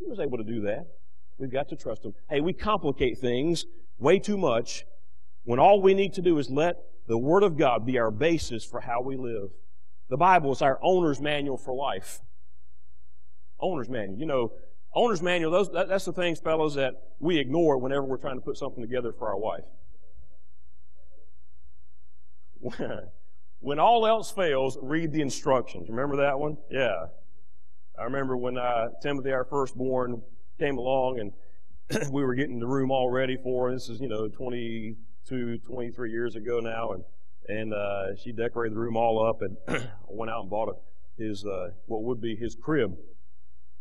He 0.00 0.06
was 0.06 0.18
able 0.18 0.38
to 0.38 0.44
do 0.44 0.62
that. 0.62 0.86
We've 1.38 1.50
got 1.50 1.68
to 1.68 1.76
trust 1.76 2.04
him. 2.04 2.14
Hey, 2.28 2.40
we 2.40 2.52
complicate 2.52 3.18
things 3.18 3.66
way 3.98 4.18
too 4.18 4.36
much 4.36 4.84
when 5.44 5.60
all 5.60 5.80
we 5.80 5.94
need 5.94 6.14
to 6.14 6.22
do 6.22 6.38
is 6.38 6.50
let 6.50 6.76
the 7.06 7.18
Word 7.18 7.44
of 7.44 7.56
God 7.56 7.86
be 7.86 7.98
our 7.98 8.10
basis 8.10 8.64
for 8.64 8.80
how 8.80 9.00
we 9.00 9.16
live. 9.16 9.50
The 10.10 10.16
Bible 10.16 10.50
is 10.50 10.62
our 10.62 10.78
owner's 10.82 11.20
manual 11.20 11.56
for 11.56 11.74
life. 11.74 12.20
Owner's 13.60 13.88
manual. 13.88 14.18
You 14.18 14.26
know, 14.26 14.52
Owner's 14.94 15.22
manual, 15.22 15.50
those, 15.50 15.70
that, 15.72 15.88
that's 15.88 16.04
the 16.04 16.12
things, 16.12 16.40
fellows, 16.40 16.74
that 16.74 16.94
we 17.18 17.38
ignore 17.38 17.78
whenever 17.78 18.04
we're 18.04 18.16
trying 18.16 18.36
to 18.36 18.40
put 18.40 18.56
something 18.56 18.82
together 18.82 19.12
for 19.12 19.28
our 19.28 19.38
wife. 19.38 19.64
when 23.60 23.78
all 23.78 24.06
else 24.06 24.30
fails, 24.30 24.78
read 24.80 25.12
the 25.12 25.20
instructions. 25.20 25.88
Remember 25.88 26.16
that 26.16 26.38
one? 26.38 26.56
Yeah. 26.70 27.06
I 27.98 28.04
remember 28.04 28.36
when 28.36 28.56
uh, 28.56 28.88
Timothy, 29.02 29.32
our 29.32 29.44
firstborn, 29.44 30.22
came 30.58 30.78
along 30.78 31.20
and 31.20 31.32
we 32.12 32.24
were 32.24 32.34
getting 32.34 32.58
the 32.58 32.66
room 32.66 32.90
all 32.90 33.10
ready 33.10 33.36
for. 33.36 33.72
This 33.72 33.88
is, 33.88 34.00
you 34.00 34.08
know, 34.08 34.28
22, 34.28 35.58
23 35.58 36.10
years 36.10 36.34
ago 36.34 36.60
now, 36.60 36.92
and 36.92 37.04
and 37.48 37.72
uh, 37.72 38.14
she 38.14 38.32
decorated 38.32 38.74
the 38.74 38.80
room 38.80 38.96
all 38.96 39.24
up 39.24 39.40
and 39.40 39.56
went 40.08 40.30
out 40.30 40.42
and 40.42 40.50
bought 40.50 40.68
a, 40.68 41.22
his 41.22 41.44
uh, 41.44 41.70
what 41.86 42.02
would 42.02 42.20
be 42.20 42.36
his 42.36 42.54
crib. 42.54 42.94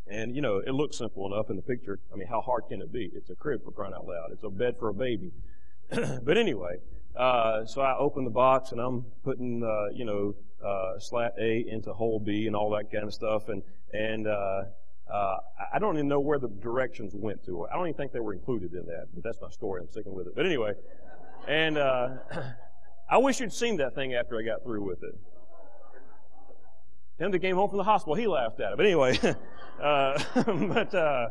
And 0.10 0.36
you 0.36 0.42
know, 0.42 0.58
it 0.58 0.72
looks 0.72 0.98
simple 0.98 1.26
enough 1.32 1.50
in 1.50 1.56
the 1.56 1.62
picture. 1.62 2.00
I 2.14 2.16
mean, 2.16 2.28
how 2.28 2.42
hard 2.42 2.64
can 2.70 2.82
it 2.82 2.92
be? 2.92 3.12
It's 3.14 3.30
a 3.30 3.36
crib 3.36 3.64
for 3.64 3.72
crying 3.72 3.94
out 3.94 4.08
loud. 4.08 4.32
It's 4.32 4.44
a 4.44 4.50
bed 4.50 4.76
for 4.80 4.90
a 4.90 4.94
baby. 4.94 5.32
but 5.90 6.38
anyway, 6.38 6.78
uh, 7.16 7.66
so 7.66 7.82
I 7.82 7.98
open 7.98 8.24
the 8.24 8.30
box 8.30 8.72
and 8.72 8.80
I'm 8.80 9.06
putting, 9.24 9.64
uh, 9.64 9.94
you 9.94 10.06
know, 10.06 10.36
uh, 10.66 11.00
slat 11.00 11.34
A 11.40 11.66
into 11.68 11.94
hole 11.94 12.20
B 12.20 12.48
and 12.48 12.56
all 12.56 12.70
that 12.72 12.92
kind 12.92 13.04
of 13.04 13.14
stuff. 13.14 13.50
And 13.50 13.64
and 13.94 14.28
uh, 14.28 14.64
uh, 15.12 15.38
I 15.74 15.80
don't 15.80 15.96
even 15.96 16.08
know 16.08 16.20
where 16.20 16.40
the 16.40 16.50
directions 16.50 17.14
went 17.16 17.46
to. 17.46 17.68
I 17.68 17.76
don't 17.76 17.88
even 17.88 17.98
think 17.98 18.12
they 18.12 18.20
were 18.20 18.34
included 18.34 18.74
in 18.74 18.86
that. 18.88 19.08
But 19.14 19.24
that's 19.24 19.42
my 19.42 19.50
story. 19.50 19.82
I'm 19.82 19.90
sticking 19.90 20.14
with 20.14 20.28
it. 20.28 20.36
But 20.36 20.46
anyway, 20.46 20.74
and 21.48 21.78
uh, 21.78 22.10
I 23.10 23.18
wish 23.18 23.40
you'd 23.40 23.54
seen 23.54 23.78
that 23.78 23.96
thing 23.96 24.14
after 24.14 24.38
I 24.38 24.44
got 24.44 24.64
through 24.64 24.84
with 24.84 25.04
it. 25.04 25.16
Timothy 27.18 27.40
came 27.40 27.56
home 27.56 27.70
from 27.70 27.78
the 27.78 27.84
hospital. 27.84 28.16
He 28.16 28.28
laughed 28.28 28.60
at 28.60 28.74
it. 28.74 28.78
But 28.78 28.86
anyway, 28.86 29.18
uh, 29.82 30.24
but, 30.46 30.94
uh, 30.94 31.30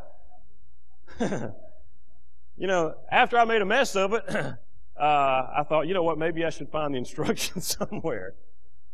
you 2.56 2.66
know, 2.66 2.94
after 3.10 3.38
I 3.38 3.44
made 3.44 3.62
a 3.62 3.66
mess 3.66 3.94
of 3.94 4.12
it, 4.12 4.24
uh, 4.28 4.56
I 4.98 5.64
thought, 5.68 5.86
you 5.86 5.94
know 5.94 6.02
what, 6.02 6.18
maybe 6.18 6.44
I 6.44 6.50
should 6.50 6.68
find 6.70 6.94
the 6.94 6.98
instructions 6.98 7.76
somewhere. 7.78 8.34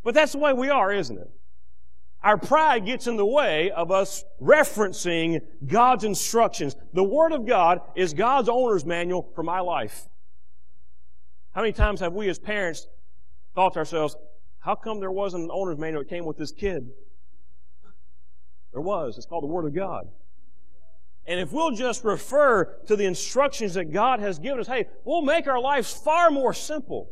But 0.05 0.15
that's 0.15 0.33
the 0.33 0.39
way 0.39 0.53
we 0.53 0.69
are, 0.69 0.93
isn't 0.93 1.19
it? 1.19 1.31
Our 2.23 2.39
pride 2.39 2.87
gets 2.87 3.09
in 3.09 3.17
the 3.17 3.27
way 3.27 3.73
of 3.73 3.91
us 3.91 4.25
referencing 4.41 5.41
God's 5.67 6.05
instructions. 6.05 6.77
The 6.93 7.03
Word 7.03 7.33
of 7.33 7.47
God 7.47 7.81
is 7.97 8.15
God's 8.15 8.49
owner's 8.49 8.85
manual 8.85 9.29
for 9.35 9.43
my 9.43 9.59
life. 9.59 10.09
How 11.53 11.63
many 11.63 11.73
times 11.73 12.01
have 12.01 12.13
we 12.13 12.29
as 12.29 12.39
parents 12.39 12.87
thought 13.55 13.73
to 13.75 13.81
ourselves, 13.81 14.17
how 14.63 14.77
come 14.77 15.01
there 15.01 15.11
wasn't 15.11 15.45
an 15.45 15.51
owner's 15.53 15.79
manual 15.79 16.03
that 16.03 16.09
came 16.09 16.25
with 16.25 16.37
this 16.37 16.53
kid? 16.53 16.89
There 18.73 18.81
was. 18.81 19.17
It's 19.17 19.27
called 19.27 19.43
the 19.43 19.49
Word 19.49 19.67
of 19.67 19.75
God. 19.75 20.07
And 21.27 21.39
if 21.39 21.53
we'll 21.53 21.73
just 21.73 22.05
refer 22.05 22.65
to 22.87 22.97
the 22.97 23.05
instructions 23.05 23.75
that 23.75 23.93
God 23.93 24.21
has 24.21 24.39
given 24.39 24.61
us, 24.61 24.67
hey, 24.67 24.87
we'll 25.05 25.23
make 25.23 25.47
our 25.47 25.61
lives 25.61 25.93
far 25.93 26.31
more 26.31 26.53
simple. 26.53 27.11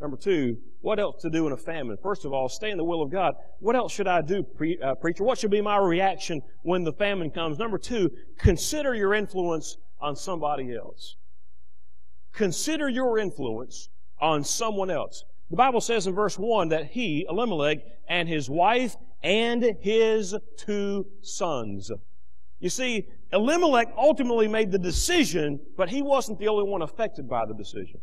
Number 0.00 0.16
two, 0.16 0.58
what 0.80 1.00
else 1.00 1.22
to 1.22 1.30
do 1.30 1.46
in 1.46 1.52
a 1.52 1.56
famine? 1.56 1.96
First 2.02 2.24
of 2.24 2.32
all, 2.32 2.48
stay 2.48 2.70
in 2.70 2.76
the 2.76 2.84
will 2.84 3.02
of 3.02 3.10
God. 3.10 3.34
What 3.60 3.74
else 3.76 3.92
should 3.92 4.06
I 4.08 4.20
do, 4.20 4.42
pre- 4.42 4.78
uh, 4.80 4.94
preacher? 4.94 5.24
What 5.24 5.38
should 5.38 5.50
be 5.50 5.60
my 5.60 5.78
reaction 5.78 6.42
when 6.62 6.84
the 6.84 6.92
famine 6.92 7.30
comes? 7.30 7.58
Number 7.58 7.78
two, 7.78 8.10
consider 8.38 8.94
your 8.94 9.14
influence 9.14 9.76
on 10.00 10.14
somebody 10.14 10.74
else. 10.76 11.16
Consider 12.32 12.88
your 12.88 13.18
influence 13.18 13.88
on 14.20 14.44
someone 14.44 14.90
else. 14.90 15.24
The 15.50 15.56
Bible 15.56 15.80
says 15.80 16.06
in 16.06 16.14
verse 16.14 16.38
1 16.38 16.68
that 16.70 16.86
he, 16.86 17.26
Elimelech, 17.28 17.78
and 18.08 18.28
his 18.28 18.50
wife 18.50 18.96
and 19.22 19.76
his 19.80 20.34
two 20.56 21.06
sons. 21.22 21.90
You 22.58 22.68
see, 22.68 23.06
Elimelech 23.32 23.92
ultimately 23.96 24.48
made 24.48 24.72
the 24.72 24.78
decision, 24.78 25.60
but 25.76 25.88
he 25.88 26.02
wasn't 26.02 26.38
the 26.38 26.48
only 26.48 26.64
one 26.64 26.82
affected 26.82 27.28
by 27.28 27.46
the 27.46 27.54
decision. 27.54 28.00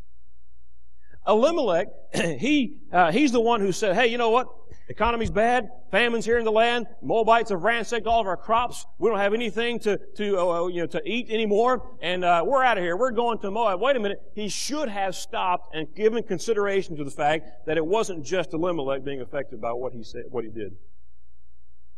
Elimelech, 1.27 1.87
he, 2.13 2.77
uh, 2.91 3.11
he's 3.11 3.31
the 3.31 3.41
one 3.41 3.61
who 3.61 3.71
said, 3.71 3.95
hey, 3.95 4.07
you 4.07 4.17
know 4.17 4.29
what? 4.29 4.47
Economy's 4.93 5.31
bad. 5.31 5.71
Famine's 5.89 6.23
here 6.23 6.37
in 6.37 6.45
the 6.45 6.51
land. 6.51 6.85
Moabites 7.01 7.49
have 7.49 7.63
ransacked 7.63 8.05
all 8.05 8.21
of 8.21 8.27
our 8.27 8.37
crops. 8.37 8.85
We 8.99 9.09
don't 9.09 9.17
have 9.17 9.33
anything 9.33 9.79
to, 9.79 9.99
to, 10.17 10.37
uh, 10.37 10.45
uh, 10.45 10.67
you 10.67 10.81
know, 10.81 10.85
to 10.85 11.01
eat 11.03 11.31
anymore. 11.31 11.97
And, 11.99 12.23
uh, 12.23 12.43
we're 12.45 12.63
out 12.63 12.77
of 12.77 12.83
here. 12.83 12.95
We're 12.95 13.09
going 13.09 13.39
to 13.39 13.49
Moab. 13.49 13.81
Wait 13.81 13.95
a 13.95 13.99
minute. 13.99 14.21
He 14.35 14.49
should 14.49 14.89
have 14.89 15.15
stopped 15.15 15.73
and 15.75 15.87
given 15.95 16.21
consideration 16.21 16.95
to 16.97 17.03
the 17.03 17.09
fact 17.09 17.65
that 17.65 17.75
it 17.75 17.83
wasn't 17.83 18.23
just 18.23 18.53
Elimelech 18.53 19.03
being 19.03 19.19
affected 19.19 19.59
by 19.59 19.73
what 19.73 19.93
he 19.93 20.03
said, 20.03 20.25
what 20.29 20.43
he 20.43 20.51
did. 20.51 20.75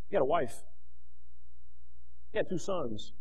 He 0.07 0.15
had 0.15 0.21
a 0.21 0.25
wife. 0.25 0.63
He 2.31 2.37
had 2.37 2.47
two 2.47 2.57
sons. 2.57 3.11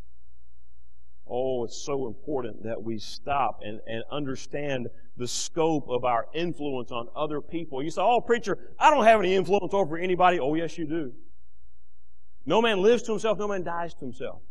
Oh, 1.26 1.64
it's 1.64 1.82
so 1.84 2.06
important 2.06 2.64
that 2.64 2.82
we 2.82 2.98
stop 2.98 3.60
and, 3.64 3.80
and 3.86 4.04
understand 4.10 4.88
the 5.16 5.26
scope 5.26 5.88
of 5.88 6.04
our 6.04 6.26
influence 6.34 6.90
on 6.90 7.08
other 7.16 7.40
people. 7.40 7.82
You 7.82 7.90
say, 7.90 8.02
oh, 8.02 8.20
preacher, 8.20 8.58
I 8.78 8.90
don't 8.90 9.04
have 9.04 9.20
any 9.20 9.34
influence 9.34 9.72
over 9.72 9.96
anybody. 9.96 10.38
Oh, 10.38 10.54
yes, 10.54 10.76
you 10.76 10.86
do. 10.86 11.12
No 12.44 12.60
man 12.60 12.82
lives 12.82 13.02
to 13.04 13.12
himself, 13.12 13.38
no 13.38 13.48
man 13.48 13.62
dies 13.62 13.94
to 13.94 14.00
himself. 14.00 14.42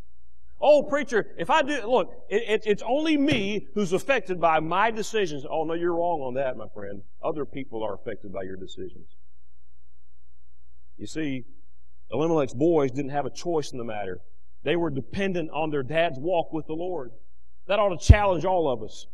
Oh, 0.60 0.82
preacher, 0.82 1.26
if 1.38 1.50
I 1.50 1.62
do, 1.62 1.86
look, 1.86 2.12
it, 2.28 2.42
it, 2.48 2.62
it's 2.66 2.82
only 2.86 3.16
me 3.16 3.68
who's 3.74 3.92
affected 3.92 4.40
by 4.40 4.60
my 4.60 4.90
decisions. 4.90 5.44
Oh, 5.48 5.64
no, 5.64 5.74
you're 5.74 5.94
wrong 5.94 6.22
on 6.22 6.34
that, 6.34 6.56
my 6.56 6.66
friend. 6.74 7.02
Other 7.22 7.44
people 7.44 7.84
are 7.84 7.94
affected 7.94 8.32
by 8.32 8.42
your 8.42 8.56
decisions. 8.56 9.08
You 10.96 11.06
see, 11.06 11.44
Elimelech's 12.10 12.54
boys 12.54 12.90
didn't 12.92 13.10
have 13.10 13.26
a 13.26 13.30
choice 13.30 13.72
in 13.72 13.78
the 13.78 13.84
matter. 13.84 14.20
They 14.64 14.76
were 14.76 14.90
dependent 14.90 15.50
on 15.50 15.70
their 15.70 15.82
dad's 15.82 16.18
walk 16.18 16.52
with 16.52 16.66
the 16.66 16.74
Lord. 16.74 17.12
That 17.68 17.78
ought 17.78 17.98
to 17.98 18.04
challenge 18.04 18.44
all 18.44 18.68
of 18.68 18.82
us. 18.82 19.06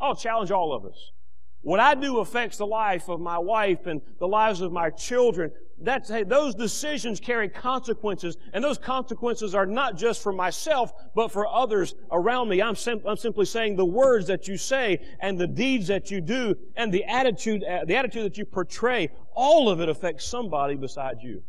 I'll 0.00 0.16
challenge 0.16 0.50
all 0.50 0.74
of 0.74 0.84
us. 0.84 1.12
What 1.60 1.78
I 1.78 1.94
do 1.94 2.18
affects 2.18 2.56
the 2.56 2.66
life 2.66 3.08
of 3.08 3.20
my 3.20 3.38
wife 3.38 3.86
and 3.86 4.00
the 4.18 4.26
lives 4.26 4.60
of 4.60 4.72
my 4.72 4.90
children. 4.90 5.52
That's, 5.80 6.08
hey, 6.08 6.24
those 6.24 6.54
decisions 6.54 7.20
carry 7.20 7.48
consequences, 7.48 8.36
and 8.52 8.62
those 8.62 8.78
consequences 8.78 9.54
are 9.54 9.66
not 9.66 9.96
just 9.96 10.22
for 10.22 10.32
myself, 10.32 10.92
but 11.14 11.30
for 11.30 11.46
others 11.46 11.94
around 12.10 12.48
me. 12.48 12.60
I'm, 12.60 12.74
sim- 12.74 13.02
I'm 13.06 13.16
simply 13.16 13.44
saying 13.44 13.76
the 13.76 13.84
words 13.84 14.26
that 14.26 14.48
you 14.48 14.56
say 14.56 15.00
and 15.20 15.38
the 15.38 15.46
deeds 15.46 15.86
that 15.88 16.10
you 16.10 16.20
do 16.20 16.56
and 16.76 16.92
the 16.92 17.04
attitude, 17.04 17.62
uh, 17.64 17.84
the 17.84 17.96
attitude 17.96 18.24
that 18.24 18.38
you 18.38 18.44
portray, 18.44 19.10
all 19.34 19.68
of 19.68 19.80
it 19.80 19.88
affects 19.88 20.24
somebody 20.24 20.76
besides 20.76 21.22
you. 21.22 21.42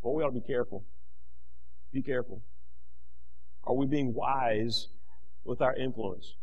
Well, 0.00 0.14
we 0.14 0.22
ought 0.22 0.28
to 0.28 0.32
be 0.32 0.40
careful. 0.40 0.84
Be 1.92 2.02
careful. 2.02 2.42
Are 3.64 3.74
we 3.74 3.86
being 3.86 4.14
wise 4.14 4.88
with 5.44 5.60
our 5.60 5.74
influence? 5.74 6.34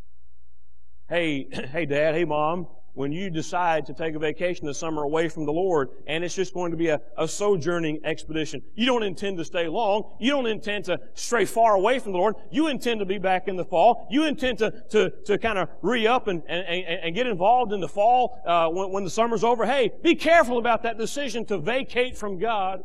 hey, 1.09 1.47
hey 1.71 1.85
dad, 1.85 2.15
hey 2.15 2.23
mom, 2.23 2.67
when 2.93 3.11
you 3.11 3.29
decide 3.29 3.85
to 3.85 3.93
take 3.93 4.15
a 4.15 4.19
vacation 4.19 4.65
this 4.65 4.77
summer 4.77 5.03
away 5.03 5.29
from 5.29 5.45
the 5.45 5.51
Lord 5.51 5.89
and 6.07 6.23
it's 6.23 6.35
just 6.35 6.53
going 6.53 6.71
to 6.71 6.77
be 6.77 6.89
a, 6.89 6.99
a 7.17 7.27
sojourning 7.27 7.99
expedition, 8.03 8.61
you 8.75 8.85
don't 8.85 9.03
intend 9.03 9.37
to 9.37 9.45
stay 9.45 9.67
long. 9.67 10.15
You 10.19 10.31
don't 10.31 10.47
intend 10.47 10.85
to 10.85 10.99
stray 11.13 11.45
far 11.45 11.75
away 11.75 11.99
from 11.99 12.11
the 12.11 12.17
Lord. 12.17 12.35
You 12.51 12.67
intend 12.67 12.99
to 12.99 13.05
be 13.05 13.17
back 13.17 13.47
in 13.47 13.55
the 13.55 13.63
fall. 13.63 14.07
You 14.09 14.25
intend 14.25 14.57
to, 14.59 14.73
to, 14.89 15.11
to 15.25 15.37
kind 15.37 15.59
of 15.59 15.69
re-up 15.81 16.27
and, 16.27 16.41
and, 16.47 16.65
and 16.65 17.15
get 17.15 17.27
involved 17.27 17.73
in 17.73 17.79
the 17.79 17.87
fall 17.87 18.41
uh, 18.45 18.67
when, 18.69 18.91
when 18.91 19.03
the 19.03 19.09
summer's 19.09 19.43
over. 19.43 19.65
Hey, 19.65 19.91
be 20.03 20.15
careful 20.15 20.57
about 20.57 20.83
that 20.83 20.97
decision 20.97 21.45
to 21.45 21.57
vacate 21.57 22.17
from 22.17 22.37
God. 22.37 22.81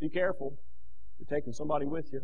Be 0.00 0.10
careful. 0.10 0.58
You're 1.22 1.38
taking 1.38 1.52
somebody 1.52 1.86
with 1.86 2.12
you. 2.12 2.22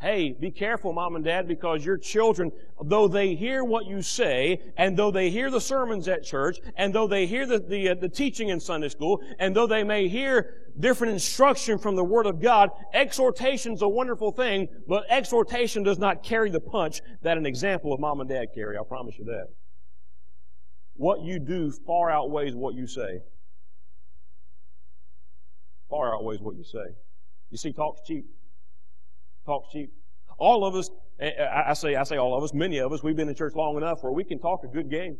Hey, 0.00 0.36
be 0.38 0.52
careful, 0.52 0.92
mom 0.92 1.16
and 1.16 1.24
dad, 1.24 1.48
because 1.48 1.84
your 1.84 1.96
children, 1.96 2.52
though 2.80 3.08
they 3.08 3.34
hear 3.34 3.64
what 3.64 3.86
you 3.86 4.02
say, 4.02 4.60
and 4.76 4.96
though 4.96 5.10
they 5.10 5.30
hear 5.30 5.50
the 5.50 5.60
sermons 5.60 6.06
at 6.06 6.22
church, 6.22 6.58
and 6.76 6.94
though 6.94 7.08
they 7.08 7.26
hear 7.26 7.44
the, 7.44 7.58
the, 7.58 7.88
uh, 7.88 7.94
the 7.94 8.08
teaching 8.08 8.50
in 8.50 8.60
Sunday 8.60 8.88
school, 8.88 9.20
and 9.40 9.54
though 9.54 9.66
they 9.66 9.82
may 9.82 10.06
hear 10.06 10.70
different 10.78 11.12
instruction 11.12 11.78
from 11.78 11.96
the 11.96 12.04
Word 12.04 12.26
of 12.26 12.40
God, 12.40 12.70
exhortation's 12.94 13.82
a 13.82 13.88
wonderful 13.88 14.30
thing, 14.30 14.68
but 14.86 15.04
exhortation 15.08 15.82
does 15.82 15.98
not 15.98 16.22
carry 16.22 16.50
the 16.50 16.60
punch 16.60 17.00
that 17.22 17.36
an 17.36 17.46
example 17.46 17.92
of 17.92 17.98
mom 17.98 18.20
and 18.20 18.28
dad 18.28 18.46
carry. 18.54 18.78
I 18.78 18.82
promise 18.86 19.18
you 19.18 19.24
that. 19.24 19.46
What 20.94 21.22
you 21.22 21.40
do 21.40 21.72
far 21.84 22.10
outweighs 22.10 22.54
what 22.54 22.74
you 22.74 22.86
say. 22.86 23.22
Far 25.90 26.14
outweighs 26.14 26.40
what 26.40 26.54
you 26.54 26.64
say. 26.64 26.94
You 27.52 27.58
see, 27.58 27.72
talk's 27.72 28.00
cheap 28.04 28.26
talk 29.44 29.70
cheap. 29.70 29.92
All 30.38 30.64
of 30.64 30.74
us, 30.74 30.90
eh, 31.20 31.30
eh, 31.36 31.62
I 31.66 31.74
say, 31.74 31.94
I 31.94 32.04
say 32.04 32.16
all 32.16 32.36
of 32.36 32.42
us, 32.42 32.54
many 32.54 32.78
of 32.78 32.92
us, 32.92 33.02
we've 33.02 33.16
been 33.16 33.28
in 33.28 33.34
church 33.34 33.54
long 33.54 33.76
enough 33.76 34.02
where 34.02 34.12
we 34.12 34.24
can 34.24 34.38
talk 34.38 34.64
a 34.64 34.68
good 34.68 34.90
game. 34.90 35.18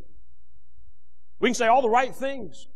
We 1.40 1.48
can 1.48 1.54
say 1.54 1.66
all 1.66 1.82
the 1.82 1.90
right 1.90 2.14
things. 2.14 2.68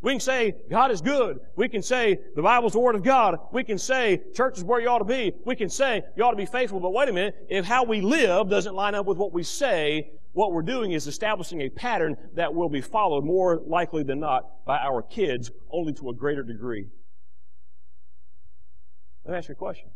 We 0.00 0.12
can 0.12 0.20
say 0.20 0.54
God 0.68 0.90
is 0.90 1.00
good. 1.00 1.38
We 1.54 1.68
can 1.68 1.82
say 1.82 2.18
the 2.34 2.42
Bible's 2.42 2.72
the 2.72 2.80
Word 2.80 2.96
of 2.96 3.04
God. 3.04 3.36
We 3.52 3.62
can 3.62 3.78
say 3.78 4.20
church 4.34 4.58
is 4.58 4.64
where 4.64 4.80
you 4.80 4.88
ought 4.88 4.98
to 4.98 5.04
be. 5.04 5.32
We 5.44 5.54
can 5.54 5.68
say 5.68 6.02
you 6.16 6.24
ought 6.24 6.32
to 6.32 6.36
be 6.36 6.46
faithful. 6.46 6.80
But 6.80 6.92
wait 6.92 7.08
a 7.08 7.12
minute, 7.12 7.36
if 7.48 7.64
how 7.64 7.84
we 7.84 8.00
live 8.00 8.48
doesn't 8.48 8.74
line 8.74 8.96
up 8.96 9.06
with 9.06 9.16
what 9.16 9.32
we 9.32 9.44
say, 9.44 10.10
what 10.32 10.52
we're 10.52 10.62
doing 10.62 10.92
is 10.92 11.06
establishing 11.06 11.60
a 11.60 11.68
pattern 11.68 12.16
that 12.34 12.52
will 12.52 12.68
be 12.68 12.80
followed 12.80 13.24
more 13.24 13.62
likely 13.66 14.02
than 14.02 14.18
not 14.18 14.64
by 14.64 14.78
our 14.78 15.02
kids, 15.02 15.52
only 15.70 15.92
to 15.94 16.10
a 16.10 16.14
greater 16.14 16.42
degree. 16.42 16.88
Let 19.24 19.32
me 19.32 19.38
ask 19.38 19.48
you 19.48 19.52
a 19.52 19.56
question 19.56 19.90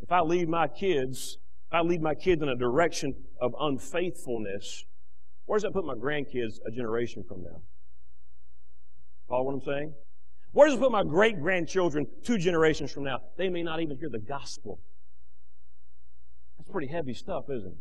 if 0.00 0.12
I 0.12 0.20
lead 0.20 0.48
my 0.48 0.68
kids, 0.68 1.38
if 1.68 1.74
I 1.74 1.80
lead 1.80 2.02
my 2.02 2.14
kids 2.14 2.42
in 2.42 2.48
a 2.48 2.56
direction 2.56 3.14
of 3.40 3.54
unfaithfulness, 3.58 4.84
Where 5.46 5.56
does 5.56 5.62
that 5.62 5.72
put 5.72 5.84
my 5.84 5.94
grandkids 5.94 6.54
a 6.66 6.70
generation 6.70 7.24
from 7.26 7.42
now? 7.42 7.62
Follow 9.28 9.44
what 9.44 9.54
I'm 9.54 9.60
saying? 9.62 9.94
Where 10.52 10.68
does 10.68 10.76
it 10.76 10.80
put 10.80 10.92
my 10.92 11.02
great 11.02 11.40
grandchildren 11.40 12.06
two 12.24 12.38
generations 12.38 12.92
from 12.92 13.04
now? 13.04 13.18
They 13.36 13.48
may 13.48 13.62
not 13.62 13.80
even 13.80 13.98
hear 13.98 14.08
the 14.08 14.20
gospel. 14.20 14.80
That's 16.56 16.70
pretty 16.70 16.86
heavy 16.88 17.14
stuff, 17.14 17.44
isn't 17.50 17.72
it? 17.72 17.78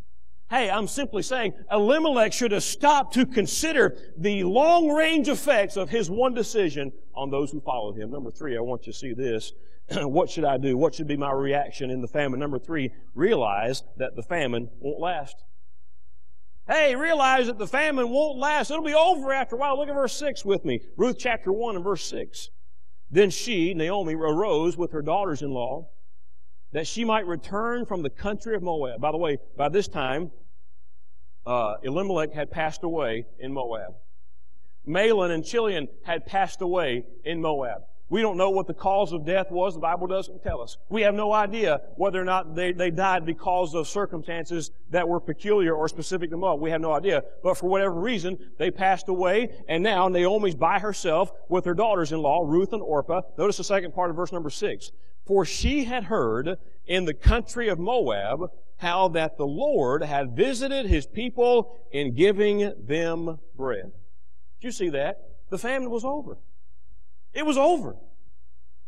Hey, 0.53 0.69
I'm 0.69 0.87
simply 0.87 1.23
saying 1.23 1.55
Elimelech 1.71 2.31
should 2.31 2.51
have 2.51 2.61
stopped 2.61 3.15
to 3.15 3.25
consider 3.25 3.97
the 4.15 4.43
long 4.43 4.87
range 4.87 5.27
effects 5.27 5.77
of 5.77 5.89
his 5.89 6.11
one 6.11 6.35
decision 6.35 6.91
on 7.15 7.31
those 7.31 7.49
who 7.49 7.59
followed 7.59 7.97
him. 7.97 8.11
Number 8.11 8.29
three, 8.29 8.55
I 8.55 8.61
want 8.61 8.85
you 8.85 8.93
to 8.93 8.99
see 8.99 9.15
this. 9.15 9.53
what 9.91 10.29
should 10.29 10.45
I 10.45 10.57
do? 10.57 10.77
What 10.77 10.93
should 10.93 11.07
be 11.07 11.17
my 11.17 11.31
reaction 11.31 11.89
in 11.89 12.01
the 12.01 12.07
famine? 12.07 12.39
Number 12.39 12.59
three, 12.59 12.91
realize 13.15 13.81
that 13.97 14.15
the 14.15 14.21
famine 14.21 14.69
won't 14.77 14.99
last. 14.99 15.43
Hey, 16.67 16.95
realize 16.95 17.47
that 17.47 17.57
the 17.57 17.65
famine 17.65 18.09
won't 18.09 18.37
last. 18.37 18.69
It'll 18.69 18.83
be 18.83 18.93
over 18.93 19.33
after 19.33 19.55
a 19.55 19.57
while. 19.57 19.75
Look 19.79 19.89
at 19.89 19.95
verse 19.95 20.15
6 20.17 20.45
with 20.45 20.65
me. 20.65 20.81
Ruth 20.97 21.17
chapter 21.17 21.51
1 21.51 21.77
and 21.77 21.83
verse 21.83 22.05
6. 22.05 22.51
Then 23.09 23.31
she, 23.31 23.73
Naomi, 23.73 24.13
arose 24.13 24.77
with 24.77 24.91
her 24.91 25.01
daughters 25.01 25.41
in 25.41 25.49
law 25.49 25.89
that 26.73 26.85
she 26.85 27.05
might 27.05 27.25
return 27.25 27.85
from 27.85 28.03
the 28.03 28.09
country 28.09 28.55
of 28.55 28.61
Moab. 28.61 29.01
By 29.01 29.11
the 29.11 29.17
way, 29.17 29.37
by 29.57 29.69
this 29.69 29.87
time, 29.87 30.31
uh, 31.45 31.75
Elimelech 31.83 32.33
had 32.33 32.51
passed 32.51 32.83
away 32.83 33.25
in 33.39 33.53
Moab. 33.53 33.95
Mahlon 34.87 35.31
and 35.31 35.45
Chilion 35.45 35.87
had 36.03 36.25
passed 36.25 36.61
away 36.61 37.05
in 37.23 37.41
Moab. 37.41 37.83
We 38.09 38.21
don't 38.21 38.37
know 38.37 38.51
what 38.51 38.67
the 38.67 38.73
cause 38.75 39.11
of 39.11 39.25
death 39.25 39.49
was. 39.49 39.73
The 39.73 39.79
Bible 39.79 40.05
doesn't 40.05 40.43
tell 40.43 40.61
us. 40.61 40.77
We 40.89 41.01
have 41.01 41.15
no 41.15 41.33
idea 41.33 41.81
whether 41.95 42.21
or 42.21 42.25
not 42.25 42.53
they, 42.53 42.71
they 42.71 42.91
died 42.91 43.25
because 43.25 43.73
of 43.73 43.87
circumstances 43.87 44.69
that 44.91 45.07
were 45.07 45.19
peculiar 45.19 45.73
or 45.73 45.87
specific 45.87 46.29
to 46.29 46.37
Moab. 46.37 46.59
We 46.59 46.69
have 46.69 46.81
no 46.81 46.91
idea. 46.91 47.23
But 47.41 47.57
for 47.57 47.69
whatever 47.69 47.95
reason, 47.95 48.37
they 48.59 48.69
passed 48.69 49.07
away, 49.07 49.49
and 49.67 49.81
now 49.81 50.09
Naomi's 50.09 50.53
by 50.53 50.77
herself 50.79 51.31
with 51.49 51.65
her 51.65 51.73
daughters-in-law, 51.73 52.43
Ruth 52.45 52.73
and 52.73 52.83
Orpah. 52.83 53.21
Notice 53.37 53.57
the 53.57 53.63
second 53.63 53.95
part 53.95 54.11
of 54.11 54.15
verse 54.15 54.31
number 54.31 54.51
six. 54.51 54.91
For 55.25 55.45
she 55.45 55.85
had 55.85 56.03
heard 56.03 56.57
in 56.85 57.05
the 57.05 57.13
country 57.13 57.69
of 57.69 57.79
Moab 57.79 58.51
how 58.83 59.07
that 59.07 59.37
the 59.37 59.47
Lord 59.47 60.03
had 60.03 60.35
visited 60.35 60.85
his 60.85 61.07
people 61.07 61.79
in 61.91 62.13
giving 62.13 62.73
them 62.85 63.39
bread. 63.55 63.93
Did 64.59 64.67
you 64.67 64.71
see 64.71 64.89
that? 64.89 65.21
The 65.49 65.57
famine 65.57 65.89
was 65.89 66.03
over. 66.03 66.37
It 67.33 67.45
was 67.45 67.57
over. 67.57 67.95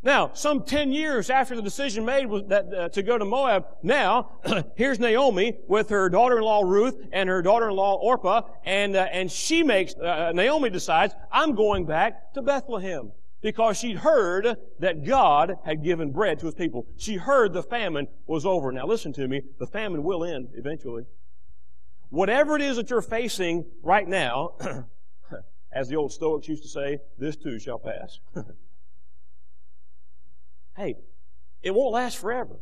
Now, 0.04 0.32
some 0.34 0.64
10 0.64 0.92
years 0.92 1.30
after 1.30 1.56
the 1.56 1.62
decision 1.62 2.04
made 2.04 2.30
that, 2.50 2.74
uh, 2.74 2.90
to 2.90 3.02
go 3.02 3.18
to 3.18 3.24
Moab, 3.24 3.66
now, 3.82 4.34
here's 4.76 5.00
Naomi 5.00 5.58
with 5.68 5.90
her 5.90 6.10
daughter-in-law 6.10 6.62
Ruth 6.64 7.08
and 7.14 7.30
her 7.30 7.42
daughter-in-law 7.42 7.96
Orpah, 7.96 8.42
and, 8.66 8.98
uh, 8.98 9.08
and 9.12 9.32
she 9.32 9.64
makes, 9.64 9.96
uh, 9.96 10.34
Naomi 10.36 10.70
decides, 10.70 11.16
I'm 11.32 11.56
going 11.56 11.86
back 11.86 12.34
to 12.34 12.42
Bethlehem. 12.42 13.14
Because 13.46 13.78
she'd 13.78 13.98
heard 13.98 14.58
that 14.80 15.06
God 15.06 15.60
had 15.64 15.84
given 15.84 16.12
bread 16.12 16.40
to 16.40 16.48
His 16.48 16.56
people. 16.56 16.88
She 16.98 17.18
heard 17.18 17.54
the 17.54 17.62
famine 17.62 18.08
was 18.26 18.44
over. 18.44 18.72
Now 18.72 18.88
listen 18.88 19.14
to 19.14 19.28
me, 19.28 19.44
the 19.60 19.68
famine 19.68 20.04
will 20.04 20.24
end 20.24 20.50
eventually. 20.56 21.04
Whatever 22.10 22.56
it 22.56 22.64
is 22.64 22.78
that 22.78 22.90
you're 22.90 23.04
facing 23.04 23.66
right 23.84 24.08
now, 24.08 24.56
As 25.76 25.90
the 25.90 25.98
old 25.98 26.14
Stoics 26.14 26.48
used 26.48 26.64
to 26.64 26.70
say, 26.70 27.00
this 27.18 27.36
too 27.36 27.60
shall 27.60 27.78
pass. 27.78 28.20
hey, 30.78 30.96
it 31.62 31.76
won't 31.76 31.94
last 31.94 32.18
forever. 32.18 32.56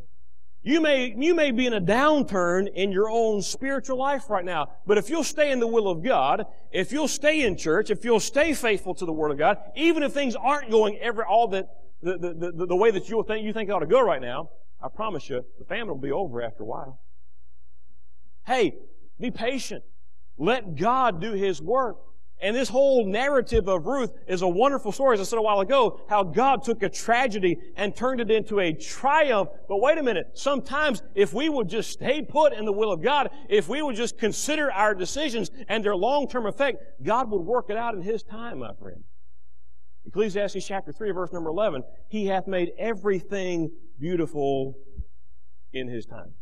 You 0.66 0.80
may, 0.80 1.14
you 1.18 1.36
may 1.36 1.52
be 1.52 1.66
in 1.66 1.74
a 1.74 1.82
downturn 1.82 2.74
in 2.74 2.94
your 2.94 3.10
own 3.10 3.42
spiritual 3.42 3.98
life 3.98 4.30
right 4.30 4.46
now, 4.46 4.70
but 4.88 4.98
if 4.98 5.10
you'll 5.10 5.26
stay 5.26 5.52
in 5.52 5.60
the 5.60 5.68
will 5.68 5.90
of 5.90 6.02
God, 6.02 6.46
if 6.72 6.94
you'll 6.94 7.10
stay 7.10 7.46
in 7.46 7.58
church, 7.58 7.90
if 7.90 8.06
you'll 8.06 8.22
stay 8.22 8.54
faithful 8.54 8.96
to 8.96 9.06
the 9.06 9.12
Word 9.12 9.32
of 9.32 9.38
God, 9.38 9.58
even 9.76 10.04
if 10.04 10.14
things 10.14 10.38
aren't 10.38 10.72
going 10.72 10.98
every, 11.00 11.26
all 11.26 11.50
that, 11.50 11.68
the, 12.02 12.18
the, 12.18 12.52
the, 12.56 12.66
the 12.68 12.76
way 12.76 12.92
that 12.92 13.10
you 13.10 13.22
think, 13.28 13.46
you 13.46 13.52
think 13.52 13.70
ought 13.70 13.80
to 13.80 13.86
go 13.86 14.02
right 14.02 14.22
now, 14.22 14.50
I 14.82 14.88
promise 14.88 15.30
you, 15.30 15.44
the 15.60 15.66
famine 15.66 15.90
will 15.90 15.96
be 15.96 16.12
over 16.12 16.42
after 16.42 16.64
a 16.64 16.66
while. 16.66 17.02
Hey, 18.46 18.76
be 19.20 19.32
patient. 19.32 19.84
Let 20.38 20.76
God 20.76 21.20
do 21.20 21.34
His 21.34 21.62
work. 21.62 21.98
And 22.44 22.54
this 22.54 22.68
whole 22.68 23.06
narrative 23.06 23.70
of 23.70 23.86
Ruth 23.86 24.12
is 24.28 24.42
a 24.42 24.48
wonderful 24.48 24.92
story, 24.92 25.14
as 25.14 25.22
I 25.22 25.24
said 25.24 25.40
a 25.40 25.42
while 25.42 25.62
ago, 25.62 26.02
how 26.10 26.24
God 26.24 26.62
took 26.62 26.84
a 26.84 26.90
tragedy 26.90 27.58
and 27.78 27.96
turned 27.96 28.20
it 28.20 28.30
into 28.30 28.60
a 28.60 28.74
triumph. 28.74 29.48
But 29.70 29.78
wait 29.78 29.98
a 29.98 30.04
minute. 30.04 30.32
Sometimes 30.34 31.02
if 31.16 31.34
we 31.34 31.48
would 31.48 31.70
just 31.70 31.90
stay 31.90 32.22
put 32.22 32.52
in 32.52 32.66
the 32.66 32.74
will 32.74 32.92
of 32.92 33.02
God, 33.02 33.30
if 33.48 33.70
we 33.70 33.82
would 33.82 33.96
just 33.96 34.18
consider 34.18 34.70
our 34.74 34.94
decisions 34.94 35.52
and 35.70 35.86
their 35.86 35.96
long-term 35.96 36.46
effect, 36.46 36.84
God 37.02 37.32
would 37.32 37.44
work 37.44 37.70
it 37.70 37.78
out 37.78 37.96
in 37.96 38.02
His 38.02 38.24
time, 38.24 38.60
my 38.60 38.74
friend. 38.74 39.06
Ecclesiastes 40.06 40.68
chapter 40.68 40.92
3 40.92 41.12
verse 41.12 41.32
number 41.32 41.50
11, 41.50 41.82
He 42.10 42.26
hath 42.26 42.46
made 42.46 42.72
everything 42.78 43.72
beautiful 43.98 44.76
in 45.72 45.88
His 45.88 46.06
time. 46.06 46.34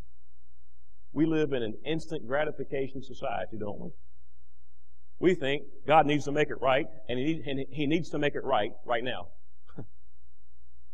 We 1.13 1.27
live 1.27 1.53
in 1.53 1.61
an 1.61 1.75
instant 1.85 2.25
gratification 2.25 3.03
society, 3.03 3.57
don't 3.59 3.79
we? 3.79 3.91
We 5.21 5.35
think 5.35 5.65
God 5.85 6.07
needs 6.07 6.25
to 6.25 6.31
make 6.31 6.49
it 6.49 6.59
right, 6.59 6.87
and 7.07 7.19
He, 7.19 7.43
and 7.45 7.63
he 7.69 7.85
needs 7.85 8.09
to 8.09 8.17
make 8.17 8.33
it 8.33 8.43
right 8.43 8.73
right 8.85 9.03
now. 9.03 9.27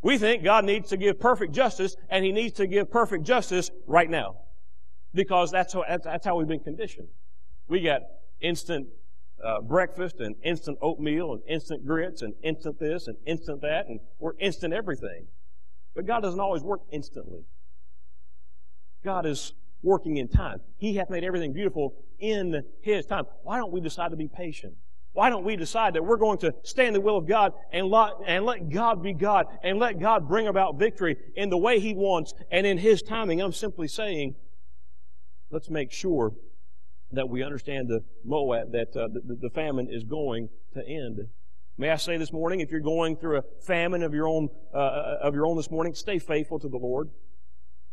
we 0.02 0.18
think 0.18 0.44
God 0.44 0.66
needs 0.66 0.90
to 0.90 0.98
give 0.98 1.18
perfect 1.18 1.54
justice, 1.54 1.96
and 2.10 2.26
He 2.26 2.34
needs 2.34 2.58
to 2.58 2.68
give 2.68 2.92
perfect 2.92 3.24
justice 3.24 3.72
right 3.88 4.10
now. 4.10 4.36
Because 5.14 5.50
that's 5.50 5.72
how, 5.72 5.86
that's 6.04 6.26
how 6.26 6.36
we've 6.36 6.48
been 6.48 6.60
conditioned. 6.60 7.08
We 7.70 7.80
got 7.80 8.02
instant 8.42 8.88
uh, 9.42 9.62
breakfast 9.62 10.20
and 10.20 10.36
instant 10.44 10.78
oatmeal 10.82 11.32
and 11.32 11.42
instant 11.48 11.86
grits 11.86 12.22
and 12.22 12.34
instant 12.44 12.80
this 12.80 13.08
and 13.08 13.16
instant 13.26 13.62
that, 13.62 13.88
and 13.88 14.02
we're 14.20 14.38
instant 14.40 14.74
everything. 14.74 15.28
But 15.96 16.06
God 16.06 16.20
doesn't 16.20 16.40
always 16.40 16.64
work 16.64 16.82
instantly. 16.92 17.46
God 19.06 19.26
is 19.26 19.54
working 19.84 20.18
in 20.18 20.28
time. 20.28 20.60
He 20.78 20.96
hath 20.96 21.10
made 21.10 21.24
everything 21.24 21.54
beautiful 21.54 21.96
in 22.20 22.64
His 22.82 23.06
time. 23.06 23.26
Why 23.44 23.58
don't 23.58 23.72
we 23.72 23.82
decide 23.82 24.12
to 24.12 24.18
be 24.18 24.28
patient? 24.28 24.74
Why 25.14 25.32
don't 25.32 25.44
we 25.44 25.56
decide 25.56 25.96
that 25.96 26.06
we're 26.06 26.18
going 26.18 26.38
to 26.40 26.54
stay 26.62 26.86
in 26.86 26.94
the 26.94 27.02
will 27.02 27.18
of 27.18 27.26
God 27.28 27.54
and 27.72 27.88
let, 27.88 28.12
and 28.28 28.46
let 28.46 28.70
God 28.70 29.02
be 29.02 29.14
God 29.14 29.48
and 29.64 29.80
let 29.80 30.00
God 30.00 30.28
bring 30.28 30.48
about 30.48 30.78
victory 30.78 31.18
in 31.36 31.50
the 31.50 31.58
way 31.58 31.80
He 31.80 31.96
wants 31.96 32.34
and 32.52 32.68
in 32.68 32.78
His 32.78 33.02
timing? 33.02 33.42
I'm 33.42 33.52
simply 33.52 33.88
saying, 33.88 34.36
let's 35.50 35.72
make 35.72 35.92
sure 35.92 36.34
that 37.12 37.30
we 37.30 37.42
understand 37.42 37.88
the 37.88 38.04
Moab, 38.24 38.72
that 38.74 38.96
uh, 38.96 39.08
the, 39.08 39.38
the 39.42 39.50
famine 39.50 39.88
is 39.90 40.04
going 40.04 40.50
to 40.74 40.88
end. 40.88 41.28
May 41.80 41.90
I 41.90 41.96
say 41.96 42.18
this 42.18 42.34
morning, 42.34 42.60
if 42.60 42.70
you're 42.70 42.80
going 42.80 43.18
through 43.18 43.38
a 43.38 43.44
famine 43.62 44.04
of 44.04 44.14
your 44.14 44.28
own, 44.28 44.50
uh, 44.74 44.78
uh 44.78 45.18
of 45.24 45.34
your 45.34 45.48
own 45.48 45.58
this 45.58 45.72
morning, 45.72 45.96
stay 45.96 46.20
faithful 46.20 46.60
to 46.60 46.68
the 46.68 46.78
Lord. 46.78 47.10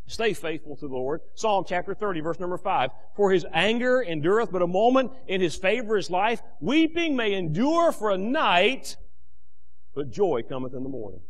Stay 0.06 0.34
faithful 0.34 0.76
to 0.76 0.86
the 0.86 0.94
Lord. 0.94 1.22
Psalm 1.34 1.64
chapter 1.66 1.94
30, 1.94 2.20
verse 2.20 2.38
number 2.38 2.58
5. 2.58 2.90
For 3.16 3.30
his 3.30 3.46
anger 3.52 4.02
endureth 4.02 4.52
but 4.52 4.62
a 4.62 4.66
moment, 4.66 5.12
in 5.26 5.40
his 5.40 5.56
favor 5.56 5.96
is 5.96 6.10
life. 6.10 6.42
Weeping 6.60 7.16
may 7.16 7.32
endure 7.32 7.90
for 7.90 8.10
a 8.10 8.18
night, 8.18 8.96
but 9.94 10.10
joy 10.10 10.42
cometh 10.46 10.74
in 10.74 10.82
the 10.82 10.88
morning. 10.88 11.20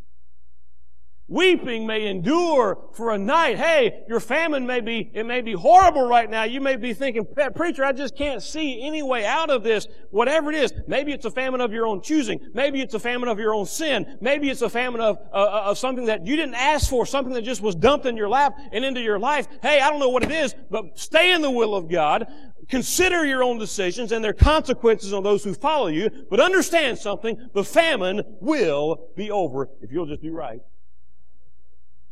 Weeping 1.27 1.87
may 1.87 2.07
endure 2.07 2.91
for 2.93 3.13
a 3.13 3.19
night. 3.19 3.57
Hey, 3.57 4.05
your 4.09 4.21
famine 4.21 4.67
may 4.67 4.81
be, 4.81 5.11
it 5.15 5.25
may 5.25 5.41
be 5.41 5.53
horrible 5.53 6.07
right 6.07 6.29
now. 6.29 6.45
You 6.45 6.61
may 6.61 6.77
be 6.77 6.93
thinking, 6.93 7.27
preacher, 7.55 7.83
I 7.83 7.93
just 7.93 8.15
can't 8.15 8.43
see 8.43 8.83
any 8.87 9.03
way 9.03 9.25
out 9.25 9.49
of 9.49 9.63
this. 9.63 9.87
Whatever 10.11 10.53
it 10.53 10.57
is. 10.57 10.75
Maybe 10.87 11.13
it's 11.13 11.25
a 11.25 11.31
famine 11.31 11.63
of 11.63 11.73
your 11.73 11.87
own 11.87 12.03
choosing. 12.03 12.41
Maybe 12.53 12.83
it's 12.83 12.93
a 12.93 12.99
famine 12.99 13.31
of 13.31 13.39
your 13.39 13.55
own 13.55 13.65
sin. 13.65 14.19
Maybe 14.21 14.51
it's 14.51 14.61
a 14.61 14.69
famine 14.69 15.01
of, 15.01 15.17
uh, 15.33 15.37
uh, 15.37 15.63
of 15.71 15.79
something 15.79 16.05
that 16.07 16.27
you 16.27 16.37
didn't 16.37 16.57
ask 16.57 16.91
for, 16.91 17.07
something 17.07 17.33
that 17.33 17.43
just 17.43 17.63
was 17.63 17.75
dumped 17.75 18.05
in 18.05 18.19
your 18.19 18.29
lap 18.29 18.59
and 18.73 18.85
into 18.85 19.01
your 19.01 19.19
life. 19.19 19.49
Hey, 19.63 19.81
I 19.81 19.89
don't 19.89 20.01
know 20.01 20.11
what 20.11 20.25
it 20.25 20.31
is, 20.31 20.55
but 20.71 20.99
stay 20.99 21.33
in 21.33 21.41
the 21.41 21.51
will 21.51 21.75
of 21.75 21.89
God. 21.89 22.27
Consider 22.69 23.25
your 23.25 23.43
own 23.43 23.59
decisions 23.59 24.13
and 24.13 24.23
their 24.23 24.35
consequences 24.35 25.15
on 25.15 25.23
those 25.23 25.43
who 25.43 25.55
follow 25.55 25.87
you, 25.87 26.11
but 26.29 26.39
understand 26.39 26.99
something. 26.99 27.49
The 27.55 27.65
famine 27.65 28.23
will 28.43 29.09
be 29.17 29.31
over 29.31 29.71
if 29.81 29.91
you'll 29.91 30.07
just 30.07 30.23
do 30.23 30.33
right. 30.33 30.61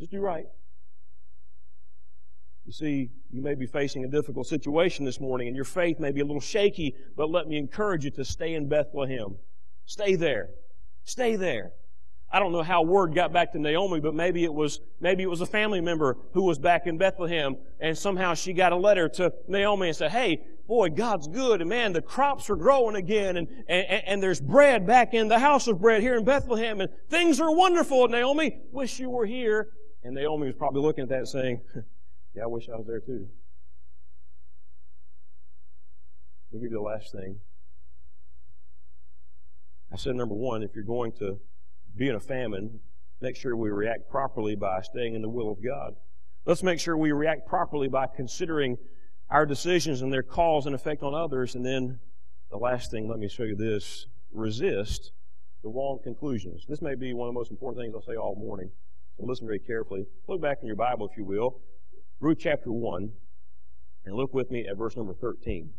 Just 0.03 0.11
do 0.11 0.21
right. 0.21 0.47
You 2.67 2.73
see, 2.73 3.11
you 3.31 3.41
may 3.41 3.55
be 3.55 3.67
facing 3.67 4.05
a 4.05 4.09
difficult 4.09 4.49
situation 4.49 5.05
this 5.05 5.21
morning 5.21 5.47
and 5.47 5.55
your 5.55 5.65
faith 5.65 6.01
may 6.01 6.11
be 6.11 6.19
a 6.19 6.25
little 6.25 6.41
shaky, 6.41 6.97
but 7.17 7.31
let 7.31 7.47
me 7.47 7.57
encourage 7.57 8.05
you 8.05 8.11
to 8.11 8.25
stay 8.25 8.55
in 8.55 8.69
Bethlehem. 8.69 9.37
Stay 9.87 10.17
there. 10.17 10.49
Stay 11.05 11.37
there. 11.37 11.71
I 12.33 12.41
don't 12.41 12.51
know 12.51 12.65
how 12.65 12.83
word 12.83 13.15
got 13.15 13.33
back 13.33 13.53
to 13.53 13.61
Naomi, 13.61 14.01
but 14.01 14.13
maybe 14.13 14.43
it 14.43 14.53
was, 14.53 14.81
maybe 15.01 15.23
it 15.23 15.31
was 15.31 15.41
a 15.41 15.47
family 15.47 15.81
member 15.81 16.17
who 16.33 16.43
was 16.43 16.59
back 16.59 16.89
in 16.89 16.99
Bethlehem 16.99 17.55
and 17.79 17.97
somehow 17.97 18.35
she 18.35 18.55
got 18.55 18.73
a 18.73 18.77
letter 18.77 19.09
to 19.11 19.33
Naomi 19.47 19.87
and 19.87 19.97
said, 19.97 20.11
hey, 20.11 20.43
boy, 20.67 20.91
God's 20.91 21.29
good 21.29 21.61
and 21.61 21.71
man, 21.71 21.93
the 21.93 22.03
crops 22.03 22.51
are 22.51 22.57
growing 22.57 22.97
again 22.97 23.37
and, 23.37 23.47
and, 23.69 24.03
and 24.05 24.21
there's 24.21 24.41
bread 24.41 24.85
back 24.85 25.15
in 25.15 25.29
the 25.29 25.39
house 25.39 25.69
of 25.69 25.81
bread 25.81 26.03
here 26.03 26.17
in 26.17 26.25
Bethlehem 26.25 26.81
and 26.81 26.91
things 27.09 27.41
are 27.41 27.55
wonderful, 27.55 28.09
Naomi. 28.09 28.59
Wish 28.73 28.99
you 28.99 29.09
were 29.09 29.27
here. 29.27 29.69
And 30.05 30.15
Naomi 30.15 30.47
was 30.47 30.57
probably 30.57 30.83
looking 30.83 31.03
at 31.03 31.11
that 31.11 31.29
saying, 31.29 31.61
Yeah, 32.35 32.45
I 32.45 32.47
wish 32.47 32.69
I 32.69 32.77
was 32.77 32.87
there 32.87 33.01
too. 33.01 33.29
We'll 36.51 36.63
give 36.63 36.71
you 36.71 36.79
the 36.79 36.83
last 36.83 37.13
thing. 37.13 37.41
I 39.93 39.97
said 39.97 40.17
number 40.17 40.35
one, 40.35 40.63
if 40.63 40.75
you're 40.75 40.85
going 40.85 41.13
to 41.19 41.39
be 41.95 42.09
in 42.09 42.15
a 42.15 42.21
famine, 42.21 42.81
make 43.21 43.37
sure 43.37 43.55
we 43.55 43.71
react 43.71 44.09
properly 44.11 44.55
by 44.55 44.81
staying 44.81 45.15
in 45.15 45.21
the 45.21 45.29
will 45.29 45.51
of 45.51 45.63
God. 45.63 45.95
Let's 46.47 46.63
make 46.63 46.81
sure 46.81 46.97
we 46.97 47.13
react 47.13 47.47
properly 47.47 47.89
by 47.89 48.07
considering 48.07 48.79
our 49.29 49.45
decisions 49.45 50.01
and 50.01 50.13
their 50.13 50.23
cause 50.23 50.67
and 50.67 50.75
effect 50.75 51.03
on 51.03 51.15
others. 51.15 51.55
And 51.55 51.65
then 51.65 52.01
the 52.51 52.57
last 52.57 52.91
thing, 52.91 53.09
let 53.09 53.19
me 53.19 53.29
show 53.29 53.45
you 53.45 53.55
this 53.55 54.07
resist 54.33 55.13
the 55.63 55.69
wrong 55.69 55.99
conclusions. 56.03 56.65
This 56.67 56.81
may 56.81 56.95
be 56.95 57.13
one 57.13 57.29
of 57.29 57.35
the 57.35 57.39
most 57.39 57.51
important 57.51 57.83
things 57.83 57.95
I'll 57.95 58.03
say 58.03 58.17
all 58.17 58.35
morning. 58.35 58.71
So 59.23 59.29
listen 59.29 59.47
very 59.47 59.61
carefully. 59.61 60.05
Look 60.27 60.43
back 60.43 60.59
in 60.63 60.67
your 60.67 60.75
Bible, 60.75 61.09
if 61.09 61.17
you 61.17 61.25
will, 61.25 61.61
Ruth 62.19 62.39
chapter 62.41 62.73
1, 62.73 63.09
and 64.05 64.17
look 64.17 64.35
with 64.35 64.51
me 64.51 64.67
at 64.67 64.77
verse 64.77 64.97
number 64.97 65.15
13. 65.15 65.71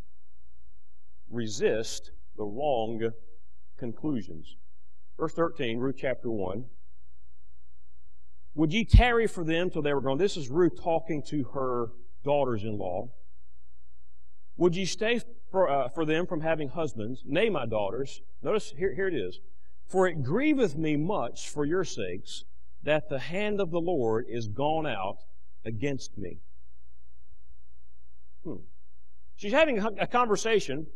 Resist 1.30 2.12
the 2.38 2.44
wrong 2.44 3.10
conclusions. 3.78 4.56
Verse 5.18 5.34
13, 5.34 5.78
Ruth 5.78 5.96
chapter 5.98 6.30
1. 6.30 6.64
Would 8.54 8.72
ye 8.72 8.82
tarry 8.82 9.26
for 9.26 9.44
them 9.44 9.68
till 9.68 9.82
they 9.82 9.92
were 9.92 10.00
gone? 10.00 10.16
This 10.16 10.38
is 10.38 10.48
Ruth 10.48 10.82
talking 10.82 11.22
to 11.24 11.44
her 11.52 11.88
daughters 12.24 12.64
in 12.64 12.78
law. 12.78 13.10
Would 14.56 14.74
ye 14.74 14.86
stay 14.86 15.20
for, 15.50 15.68
uh, 15.68 15.90
for 15.90 16.06
them 16.06 16.26
from 16.26 16.40
having 16.40 16.68
husbands? 16.70 17.22
Nay, 17.26 17.50
my 17.50 17.66
daughters. 17.66 18.22
Notice, 18.42 18.72
here, 18.78 18.94
here 18.94 19.08
it 19.08 19.14
is. 19.14 19.38
For 19.86 20.08
it 20.08 20.22
grieveth 20.22 20.76
me 20.76 20.96
much 20.96 21.50
for 21.50 21.66
your 21.66 21.84
sakes 21.84 22.44
that 22.84 23.08
the 23.08 23.18
hand 23.18 23.60
of 23.60 23.70
the 23.70 23.80
Lord 23.80 24.26
is 24.28 24.46
gone 24.46 24.86
out 24.86 25.18
against 25.64 26.16
me. 26.16 26.38
Hmm. 28.44 28.56
She's 29.36 29.52
having 29.52 29.78
a 29.78 30.06
conversation 30.06 30.86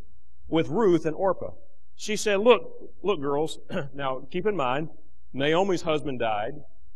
with 0.48 0.68
Ruth 0.68 1.07
and 1.07 1.16
Orpah. 1.16 1.53
She 1.96 2.16
said, 2.16 2.40
Look, 2.40 2.70
look, 3.03 3.20
girls, 3.20 3.59
now 3.94 4.27
keep 4.31 4.46
in 4.46 4.55
mind, 4.55 4.90
Naomi's 5.33 5.83
husband 5.83 6.20
died. 6.20 6.53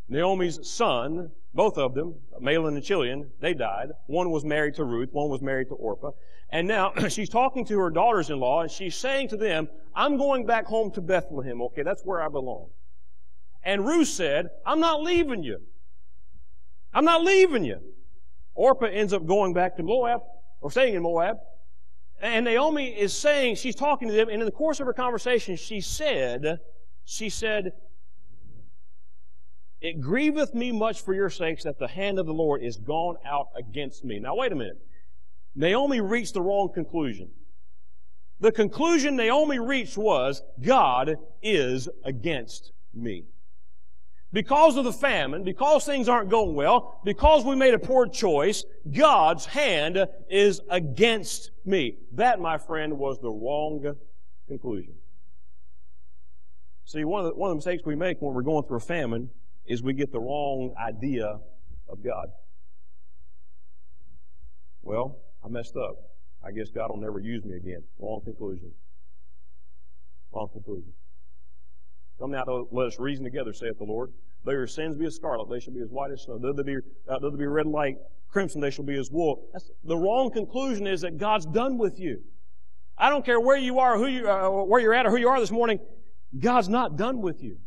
Naomi's 0.08 0.68
son, 0.68 1.30
both 1.54 1.78
of 1.78 1.94
them, 1.94 2.14
Mahlon 2.40 2.74
and 2.74 2.84
Chilion, 2.84 3.30
they 3.40 3.54
died. 3.54 3.88
One 4.06 4.30
was 4.30 4.44
married 4.44 4.74
to 4.74 4.84
Ruth, 4.84 5.08
one 5.12 5.30
was 5.30 5.40
married 5.40 5.68
to 5.68 5.74
Orpah. 5.74 6.10
And 6.50 6.68
now 6.68 6.92
she's 7.08 7.30
talking 7.30 7.64
to 7.66 7.78
her 7.78 7.90
daughters 7.90 8.30
in 8.30 8.38
law, 8.38 8.60
and 8.60 8.70
she's 8.70 8.94
saying 8.94 9.28
to 9.28 9.36
them, 9.36 9.68
I'm 9.94 10.18
going 10.18 10.44
back 10.44 10.66
home 10.66 10.90
to 10.92 11.00
Bethlehem, 11.00 11.62
okay? 11.62 11.82
That's 11.82 12.04
where 12.04 12.22
I 12.22 12.28
belong. 12.28 12.68
And 13.64 13.86
Ruth 13.86 14.08
said, 14.08 14.50
I'm 14.66 14.80
not 14.80 15.02
leaving 15.02 15.42
you. 15.42 15.58
I'm 16.92 17.04
not 17.04 17.22
leaving 17.22 17.64
you. 17.64 17.78
Orpah 18.54 18.86
ends 18.86 19.12
up 19.12 19.26
going 19.26 19.54
back 19.54 19.76
to 19.76 19.82
Moab, 19.82 20.20
or 20.60 20.70
staying 20.70 20.94
in 20.94 21.02
Moab. 21.02 21.36
And 22.20 22.44
Naomi 22.44 22.88
is 22.88 23.16
saying, 23.16 23.56
she's 23.56 23.74
talking 23.74 24.08
to 24.08 24.14
them, 24.14 24.28
and 24.28 24.40
in 24.40 24.46
the 24.46 24.52
course 24.52 24.78
of 24.80 24.86
her 24.86 24.92
conversation, 24.92 25.56
she 25.56 25.80
said, 25.80 26.58
she 27.04 27.28
said, 27.28 27.72
It 29.80 30.00
grieveth 30.00 30.54
me 30.54 30.70
much 30.70 31.00
for 31.00 31.14
your 31.14 31.30
sakes 31.30 31.64
that 31.64 31.78
the 31.78 31.88
hand 31.88 32.18
of 32.18 32.26
the 32.26 32.34
Lord 32.34 32.62
is 32.62 32.76
gone 32.76 33.16
out 33.26 33.48
against 33.56 34.04
me. 34.04 34.20
Now 34.20 34.36
wait 34.36 34.52
a 34.52 34.54
minute. 34.54 34.78
Naomi 35.54 36.00
reached 36.00 36.34
the 36.34 36.42
wrong 36.42 36.70
conclusion. 36.72 37.30
The 38.40 38.52
conclusion 38.52 39.16
Naomi 39.16 39.58
reached 39.58 39.96
was, 39.96 40.42
God 40.60 41.16
is 41.42 41.88
against 42.04 42.72
me 42.92 43.24
because 44.32 44.76
of 44.76 44.84
the 44.84 44.92
famine, 44.92 45.44
because 45.44 45.84
things 45.84 46.08
aren't 46.08 46.30
going 46.30 46.54
well, 46.54 47.00
because 47.04 47.44
we 47.44 47.54
made 47.54 47.74
a 47.74 47.78
poor 47.78 48.06
choice, 48.06 48.64
God's 48.90 49.44
hand 49.44 50.06
is 50.30 50.60
against 50.70 51.50
me. 51.64 51.96
That, 52.12 52.40
my 52.40 52.56
friend, 52.58 52.98
was 52.98 53.20
the 53.20 53.30
wrong 53.30 53.94
conclusion. 54.48 54.94
See, 56.84 57.04
one 57.04 57.24
of, 57.24 57.32
the, 57.32 57.34
one 57.34 57.50
of 57.50 57.52
the 57.52 57.56
mistakes 57.56 57.84
we 57.84 57.94
make 57.94 58.20
when 58.20 58.34
we're 58.34 58.42
going 58.42 58.64
through 58.64 58.78
a 58.78 58.80
famine 58.80 59.30
is 59.66 59.82
we 59.82 59.92
get 59.92 60.12
the 60.12 60.20
wrong 60.20 60.74
idea 60.78 61.38
of 61.88 62.02
God. 62.02 62.28
Well, 64.82 65.18
I 65.44 65.48
messed 65.48 65.76
up. 65.76 65.96
I 66.44 66.50
guess 66.50 66.70
God 66.70 66.90
will 66.90 67.00
never 67.00 67.20
use 67.20 67.44
me 67.44 67.56
again. 67.56 67.84
Wrong 67.98 68.20
conclusion. 68.24 68.72
Wrong 70.32 70.48
conclusion. 70.52 70.92
Come 72.22 72.30
now, 72.30 72.68
let 72.70 72.86
us 72.86 73.00
reason 73.00 73.24
together, 73.24 73.52
saith 73.52 73.78
the 73.78 73.84
Lord. 73.84 74.12
Though 74.44 74.52
your 74.52 74.68
sins 74.68 74.96
be 74.96 75.06
as 75.06 75.16
scarlet, 75.16 75.50
they 75.50 75.58
shall 75.58 75.74
be 75.74 75.80
as 75.80 75.88
white 75.88 76.12
as 76.12 76.22
snow. 76.22 76.38
Though 76.38 76.52
they 76.52 76.62
be, 76.62 76.76
uh, 77.08 77.18
though 77.18 77.30
they 77.30 77.36
be 77.36 77.46
red 77.46 77.66
like 77.66 77.98
crimson, 78.28 78.60
they 78.60 78.70
shall 78.70 78.84
be 78.84 78.96
as 78.96 79.10
wool. 79.10 79.48
That's, 79.52 79.72
the 79.82 79.96
wrong 79.96 80.30
conclusion 80.30 80.86
is 80.86 81.00
that 81.00 81.18
God's 81.18 81.46
done 81.46 81.78
with 81.78 81.98
you. 81.98 82.20
I 82.96 83.10
don't 83.10 83.24
care 83.24 83.40
where 83.40 83.56
you 83.56 83.80
are, 83.80 83.98
who 83.98 84.06
you, 84.06 84.30
uh, 84.30 84.48
where 84.50 84.80
you're 84.80 84.94
at, 84.94 85.04
or 85.04 85.10
who 85.10 85.16
you 85.16 85.28
are 85.28 85.40
this 85.40 85.50
morning. 85.50 85.80
God's 86.38 86.68
not 86.68 86.96
done 86.96 87.22
with 87.22 87.42
you. 87.42 87.58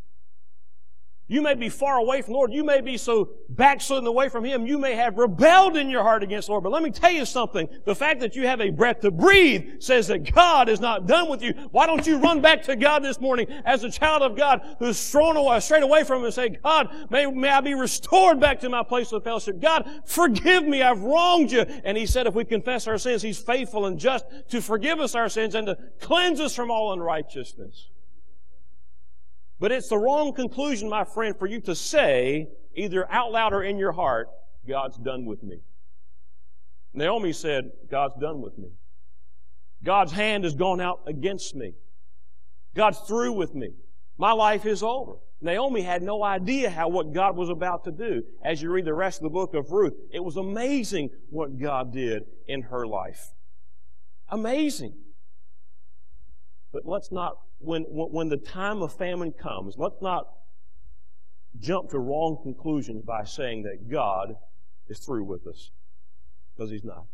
You 1.27 1.41
may 1.41 1.55
be 1.55 1.69
far 1.69 1.97
away 1.97 2.21
from 2.21 2.35
Lord. 2.35 2.53
You 2.53 2.63
may 2.63 2.81
be 2.81 2.97
so 2.97 3.31
backslidden 3.49 4.05
away 4.05 4.29
from 4.29 4.45
Him. 4.45 4.67
You 4.67 4.77
may 4.77 4.93
have 4.95 5.17
rebelled 5.17 5.75
in 5.75 5.89
your 5.89 6.03
heart 6.03 6.21
against 6.21 6.49
Lord. 6.49 6.63
But 6.63 6.71
let 6.71 6.83
me 6.83 6.91
tell 6.91 7.11
you 7.11 7.25
something. 7.25 7.67
The 7.83 7.95
fact 7.95 8.19
that 8.19 8.35
you 8.35 8.45
have 8.45 8.61
a 8.61 8.69
breath 8.69 8.99
to 8.99 9.09
breathe 9.09 9.81
says 9.81 10.07
that 10.09 10.31
God 10.31 10.69
is 10.69 10.79
not 10.79 11.07
done 11.07 11.27
with 11.27 11.41
you. 11.41 11.53
Why 11.71 11.87
don't 11.87 12.05
you 12.05 12.17
run 12.17 12.41
back 12.41 12.61
to 12.63 12.75
God 12.75 13.03
this 13.03 13.19
morning 13.19 13.47
as 13.65 13.83
a 13.83 13.89
child 13.89 14.21
of 14.21 14.37
God 14.37 14.75
who's 14.77 15.09
thrown 15.09 15.35
away, 15.35 15.59
straight 15.61 15.81
away 15.81 16.03
from 16.03 16.19
Him 16.19 16.25
and 16.25 16.33
say, 16.33 16.49
God, 16.49 16.89
may, 17.09 17.25
may 17.25 17.49
I 17.49 17.61
be 17.61 17.73
restored 17.73 18.39
back 18.39 18.59
to 18.59 18.69
my 18.69 18.83
place 18.83 19.11
of 19.11 19.23
fellowship. 19.23 19.59
God, 19.59 19.89
forgive 20.05 20.67
me. 20.67 20.83
I've 20.83 21.01
wronged 21.01 21.51
you. 21.51 21.61
And 21.61 21.97
He 21.97 22.05
said 22.05 22.27
if 22.27 22.35
we 22.35 22.45
confess 22.45 22.85
our 22.85 22.99
sins, 22.99 23.23
He's 23.23 23.39
faithful 23.39 23.87
and 23.87 23.97
just 23.97 24.25
to 24.49 24.61
forgive 24.61 24.99
us 24.99 25.15
our 25.15 25.29
sins 25.29 25.55
and 25.55 25.65
to 25.65 25.77
cleanse 25.99 26.39
us 26.39 26.53
from 26.53 26.69
all 26.69 26.93
unrighteousness. 26.93 27.87
But 29.59 29.71
it's 29.71 29.89
the 29.89 29.97
wrong 29.97 30.33
conclusion, 30.33 30.89
my 30.89 31.03
friend, 31.03 31.35
for 31.37 31.47
you 31.47 31.61
to 31.61 31.75
say, 31.75 32.47
either 32.75 33.09
out 33.11 33.31
loud 33.31 33.53
or 33.53 33.63
in 33.63 33.77
your 33.77 33.93
heart, 33.93 34.27
God's 34.67 34.97
done 34.97 35.25
with 35.25 35.43
me. 35.43 35.59
Naomi 36.93 37.33
said, 37.33 37.71
God's 37.89 38.15
done 38.19 38.41
with 38.41 38.57
me. 38.57 38.69
God's 39.83 40.11
hand 40.11 40.43
has 40.43 40.55
gone 40.55 40.81
out 40.81 41.01
against 41.07 41.55
me. 41.55 41.73
God's 42.75 42.99
through 42.99 43.33
with 43.33 43.53
me. 43.53 43.69
My 44.17 44.31
life 44.31 44.65
is 44.65 44.81
over. 44.81 45.13
Naomi 45.41 45.81
had 45.81 46.01
no 46.01 46.23
idea 46.23 46.69
how 46.69 46.87
what 46.87 47.13
God 47.13 47.35
was 47.35 47.49
about 47.49 47.83
to 47.83 47.91
do. 47.91 48.23
As 48.43 48.61
you 48.61 48.71
read 48.71 48.85
the 48.85 48.93
rest 48.93 49.19
of 49.19 49.23
the 49.23 49.29
book 49.29 49.53
of 49.53 49.71
Ruth, 49.71 49.93
it 50.11 50.23
was 50.23 50.37
amazing 50.37 51.09
what 51.29 51.59
God 51.59 51.93
did 51.93 52.23
in 52.47 52.63
her 52.63 52.87
life. 52.87 53.33
Amazing. 54.29 54.95
But 56.71 56.83
let's 56.85 57.11
not, 57.11 57.37
when, 57.59 57.83
when 57.83 58.29
the 58.29 58.37
time 58.37 58.81
of 58.81 58.93
famine 58.93 59.31
comes, 59.31 59.75
let's 59.77 60.01
not 60.01 60.27
jump 61.59 61.89
to 61.89 61.99
wrong 61.99 62.37
conclusions 62.43 63.03
by 63.03 63.23
saying 63.23 63.63
that 63.63 63.89
God 63.89 64.35
is 64.87 64.99
through 64.99 65.23
with 65.23 65.47
us. 65.47 65.71
Because 66.55 66.71
He's 66.71 66.83
not. 66.83 67.05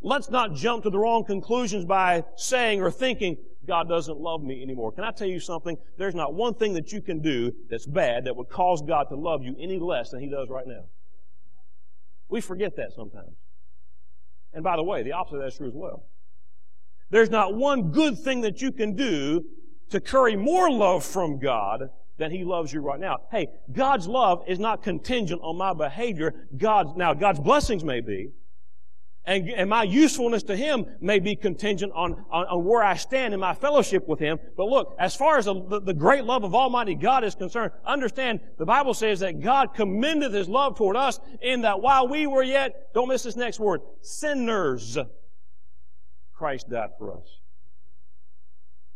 Let's 0.00 0.30
not 0.30 0.54
jump 0.54 0.84
to 0.84 0.90
the 0.90 0.98
wrong 0.98 1.24
conclusions 1.24 1.84
by 1.84 2.24
saying 2.36 2.80
or 2.80 2.90
thinking 2.90 3.36
God 3.66 3.88
doesn't 3.88 4.18
love 4.18 4.42
me 4.42 4.62
anymore. 4.62 4.92
Can 4.92 5.04
I 5.04 5.10
tell 5.10 5.28
you 5.28 5.40
something? 5.40 5.76
There's 5.98 6.14
not 6.14 6.34
one 6.34 6.54
thing 6.54 6.72
that 6.74 6.92
you 6.92 7.02
can 7.02 7.20
do 7.20 7.52
that's 7.68 7.86
bad 7.86 8.24
that 8.24 8.36
would 8.36 8.48
cause 8.48 8.80
God 8.82 9.04
to 9.10 9.16
love 9.16 9.42
you 9.42 9.56
any 9.58 9.78
less 9.78 10.10
than 10.10 10.20
He 10.20 10.28
does 10.28 10.48
right 10.48 10.66
now. 10.66 10.84
We 12.28 12.40
forget 12.40 12.76
that 12.76 12.92
sometimes. 12.94 13.36
And 14.52 14.64
by 14.64 14.76
the 14.76 14.82
way, 14.82 15.02
the 15.02 15.12
opposite 15.12 15.36
of 15.36 15.42
that 15.42 15.48
is 15.48 15.56
true 15.56 15.68
as 15.68 15.74
well. 15.74 16.04
There's 17.10 17.30
not 17.30 17.54
one 17.54 17.90
good 17.90 18.18
thing 18.18 18.42
that 18.42 18.60
you 18.60 18.72
can 18.72 18.94
do 18.94 19.44
to 19.90 20.00
curry 20.00 20.36
more 20.36 20.70
love 20.70 21.04
from 21.04 21.38
God 21.38 21.90
than 22.18 22.30
He 22.30 22.44
loves 22.44 22.72
you 22.72 22.80
right 22.80 23.00
now. 23.00 23.18
Hey, 23.30 23.48
God's 23.72 24.06
love 24.06 24.42
is 24.46 24.58
not 24.58 24.82
contingent 24.82 25.40
on 25.42 25.56
my 25.56 25.72
behavior. 25.72 26.48
God's, 26.56 26.94
now, 26.96 27.14
God's 27.14 27.40
blessings 27.40 27.84
may 27.84 28.00
be. 28.00 28.32
And, 29.24 29.48
and 29.50 29.68
my 29.68 29.82
usefulness 29.82 30.42
to 30.44 30.56
Him 30.56 30.86
may 31.00 31.18
be 31.18 31.36
contingent 31.36 31.92
on, 31.94 32.24
on, 32.30 32.46
on, 32.46 32.64
where 32.64 32.82
I 32.82 32.96
stand 32.96 33.34
in 33.34 33.40
my 33.40 33.54
fellowship 33.54 34.08
with 34.08 34.18
Him. 34.18 34.38
But 34.56 34.64
look, 34.64 34.96
as 34.98 35.14
far 35.14 35.36
as 35.36 35.44
the, 35.44 35.82
the, 35.84 35.92
great 35.92 36.24
love 36.24 36.44
of 36.44 36.54
Almighty 36.54 36.94
God 36.94 37.24
is 37.24 37.34
concerned, 37.34 37.72
understand 37.84 38.40
the 38.58 38.64
Bible 38.64 38.94
says 38.94 39.20
that 39.20 39.40
God 39.40 39.74
commendeth 39.74 40.32
His 40.32 40.48
love 40.48 40.76
toward 40.76 40.96
us 40.96 41.20
in 41.42 41.60
that 41.62 41.80
while 41.80 42.08
we 42.08 42.26
were 42.26 42.42
yet, 42.42 42.94
don't 42.94 43.08
miss 43.08 43.22
this 43.22 43.36
next 43.36 43.60
word, 43.60 43.82
sinners, 44.00 44.96
Christ 46.38 46.70
died 46.70 46.90
for 46.98 47.12
us. 47.18 47.40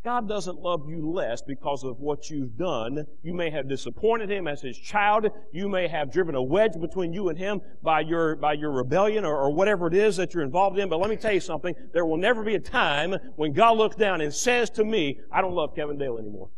God 0.05 0.28
doesn't 0.28 0.59
love 0.59 0.88
you 0.88 1.12
less 1.12 1.43
because 1.43 1.84
of 1.84 2.01
what 2.01 2.28
you've 2.28 2.57
done. 2.57 3.05
You 3.22 3.34
may 3.34 3.51
have 3.51 3.68
disappointed 3.68 4.30
Him 4.30 4.49
as 4.49 4.61
His 4.61 4.76
child. 4.76 5.28
You 5.53 5.68
may 5.68 5.86
have 5.86 6.12
driven 6.12 6.34
a 6.34 6.43
wedge 6.43 6.80
between 6.80 7.12
you 7.12 7.28
and 7.28 7.38
Him 7.38 7.61
by 7.82 8.01
your, 8.01 8.34
by 8.36 8.55
your 8.55 8.72
rebellion 8.72 9.24
or, 9.24 9.36
or 9.36 9.51
whatever 9.51 9.86
it 9.86 9.95
is 9.95 10.16
that 10.16 10.34
you're 10.34 10.43
involved 10.43 10.78
in. 10.78 10.88
But 10.88 10.99
let 10.99 11.09
me 11.09 11.16
tell 11.16 11.32
you 11.32 11.40
something. 11.40 11.74
There 11.93 12.05
will 12.05 12.16
never 12.16 12.43
be 12.43 12.57
a 12.57 12.61
time 12.61 13.14
when 13.36 13.53
God 13.53 13.76
looks 13.76 13.95
down 13.95 14.20
and 14.20 14.34
says 14.34 14.70
to 14.70 14.84
me, 14.84 15.20
I 15.30 15.40
don't 15.40 15.55
love 15.55 15.76
Kevin 15.76 15.99
Dale 15.99 16.18
anymore. 16.18 16.51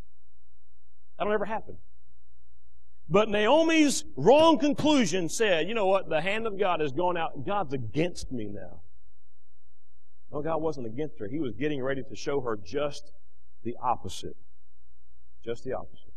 That'll 1.19 1.33
never 1.33 1.45
happen. 1.45 1.77
But 3.11 3.29
Naomi's 3.29 4.05
wrong 4.17 4.59
conclusion 4.59 5.29
said, 5.29 5.69
you 5.69 5.75
know 5.75 5.87
what? 5.87 6.09
The 6.09 6.23
hand 6.23 6.47
of 6.47 6.59
God 6.59 6.81
has 6.81 6.93
gone 6.93 7.19
out. 7.19 7.45
God's 7.45 7.75
against 7.75 8.33
me 8.33 8.47
now. 8.47 8.81
No, 10.35 10.43
God 10.43 10.61
wasn't 10.61 10.89
against 10.89 11.21
her. 11.21 11.29
He 11.29 11.39
was 11.39 11.55
getting 11.55 11.81
ready 11.81 12.03
to 12.03 12.17
show 12.17 12.41
her 12.41 12.57
just 12.57 13.13
the 13.63 13.77
opposite. 13.81 14.37
Just 15.45 15.63
the 15.63 15.75
opposite. 15.75 16.13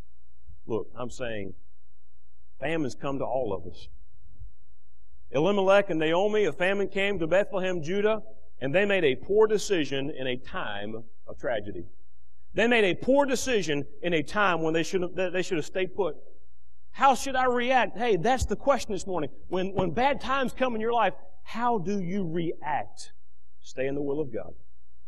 Look, 0.66 0.88
I'm 0.98 1.08
saying 1.08 1.54
famines 2.58 2.96
come 2.96 3.20
to 3.20 3.24
all 3.24 3.52
of 3.52 3.70
us. 3.70 3.86
Elimelech 5.30 5.90
and 5.90 6.00
Naomi, 6.00 6.46
a 6.46 6.52
famine 6.52 6.88
came 6.88 7.20
to 7.20 7.28
Bethlehem, 7.28 7.80
Judah, 7.80 8.22
and 8.60 8.74
they 8.74 8.84
made 8.84 9.04
a 9.04 9.14
poor 9.14 9.46
decision 9.46 10.10
in 10.10 10.26
a 10.26 10.36
time 10.36 11.04
of 11.28 11.38
tragedy. 11.38 11.84
They 12.54 12.66
made 12.66 12.84
a 12.84 12.96
poor 12.96 13.24
decision 13.24 13.86
in 14.02 14.14
a 14.14 14.24
time 14.24 14.62
when 14.62 14.74
they 14.74 14.82
should 14.82 15.02
have, 15.02 15.14
they 15.14 15.42
should 15.42 15.58
have 15.58 15.66
stayed 15.66 15.94
put. 15.94 16.16
How 16.90 17.14
should 17.14 17.36
I 17.36 17.44
react? 17.44 17.96
Hey, 17.96 18.16
that's 18.16 18.46
the 18.46 18.56
question 18.56 18.94
this 18.94 19.06
morning. 19.06 19.30
When, 19.46 19.74
when 19.74 19.92
bad 19.92 20.20
times 20.20 20.52
come 20.52 20.74
in 20.74 20.80
your 20.80 20.92
life, 20.92 21.14
how 21.44 21.78
do 21.78 22.00
you 22.00 22.26
react? 22.26 23.12
Stay 23.68 23.86
in 23.86 23.94
the 23.94 24.00
will 24.00 24.18
of 24.18 24.32
God. 24.32 24.54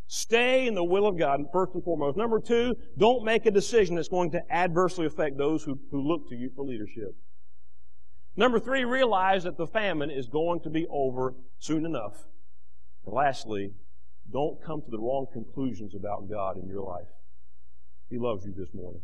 Stay 0.06 0.66
in 0.66 0.74
the 0.74 0.84
will 0.84 1.06
of 1.06 1.18
God, 1.18 1.40
first 1.50 1.72
and 1.72 1.82
foremost. 1.82 2.18
Number 2.18 2.38
two, 2.38 2.76
don't 2.98 3.24
make 3.24 3.46
a 3.46 3.50
decision 3.50 3.94
that's 3.94 4.08
going 4.08 4.30
to 4.32 4.52
adversely 4.52 5.06
affect 5.06 5.38
those 5.38 5.62
who, 5.62 5.80
who 5.90 6.06
look 6.06 6.28
to 6.28 6.36
you 6.36 6.50
for 6.54 6.62
leadership. 6.62 7.14
Number 8.36 8.60
three, 8.60 8.84
realize 8.84 9.44
that 9.44 9.56
the 9.56 9.66
famine 9.66 10.10
is 10.10 10.28
going 10.28 10.60
to 10.60 10.68
be 10.68 10.86
over 10.90 11.34
soon 11.58 11.86
enough. 11.86 12.26
And 13.06 13.14
lastly, 13.14 13.70
don't 14.30 14.62
come 14.62 14.82
to 14.82 14.90
the 14.90 14.98
wrong 14.98 15.26
conclusions 15.32 15.94
about 15.94 16.28
God 16.28 16.62
in 16.62 16.68
your 16.68 16.82
life. 16.82 17.08
He 18.10 18.18
loves 18.18 18.44
you 18.44 18.52
this 18.54 18.74
morning. 18.74 19.00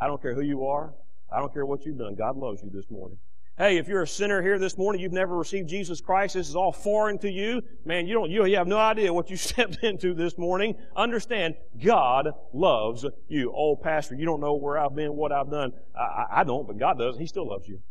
I 0.00 0.06
don't 0.06 0.22
care 0.22 0.34
who 0.36 0.42
you 0.42 0.64
are. 0.66 0.94
I 1.32 1.40
don't 1.40 1.52
care 1.52 1.66
what 1.66 1.84
you've 1.84 1.98
done. 1.98 2.14
God 2.14 2.36
loves 2.36 2.62
you 2.62 2.70
this 2.72 2.88
morning. 2.88 3.18
Hey, 3.60 3.76
if 3.76 3.88
you're 3.88 4.00
a 4.00 4.08
sinner 4.08 4.40
here 4.40 4.58
this 4.58 4.78
morning, 4.78 5.02
you've 5.02 5.12
never 5.12 5.36
received 5.36 5.68
Jesus 5.68 6.00
Christ, 6.00 6.32
this 6.32 6.48
is 6.48 6.56
all 6.56 6.72
foreign 6.72 7.18
to 7.18 7.30
you. 7.30 7.60
Man, 7.84 8.06
you 8.06 8.14
don't, 8.14 8.30
you, 8.30 8.42
have 8.56 8.66
no 8.66 8.78
idea 8.78 9.12
what 9.12 9.28
you 9.28 9.36
stepped 9.36 9.84
into 9.84 10.14
this 10.14 10.38
morning. 10.38 10.76
Understand, 10.96 11.56
God 11.84 12.30
loves 12.54 13.04
you. 13.28 13.52
Oh, 13.54 13.76
pastor, 13.76 14.14
you 14.14 14.24
don't 14.24 14.40
know 14.40 14.54
where 14.54 14.78
I've 14.78 14.94
been, 14.94 15.14
what 15.14 15.30
I've 15.30 15.50
done. 15.50 15.74
I, 15.94 16.40
I 16.40 16.44
don't, 16.44 16.66
but 16.66 16.78
God 16.78 16.98
does. 16.98 17.18
He 17.18 17.26
still 17.26 17.46
loves 17.46 17.68
you. 17.68 17.82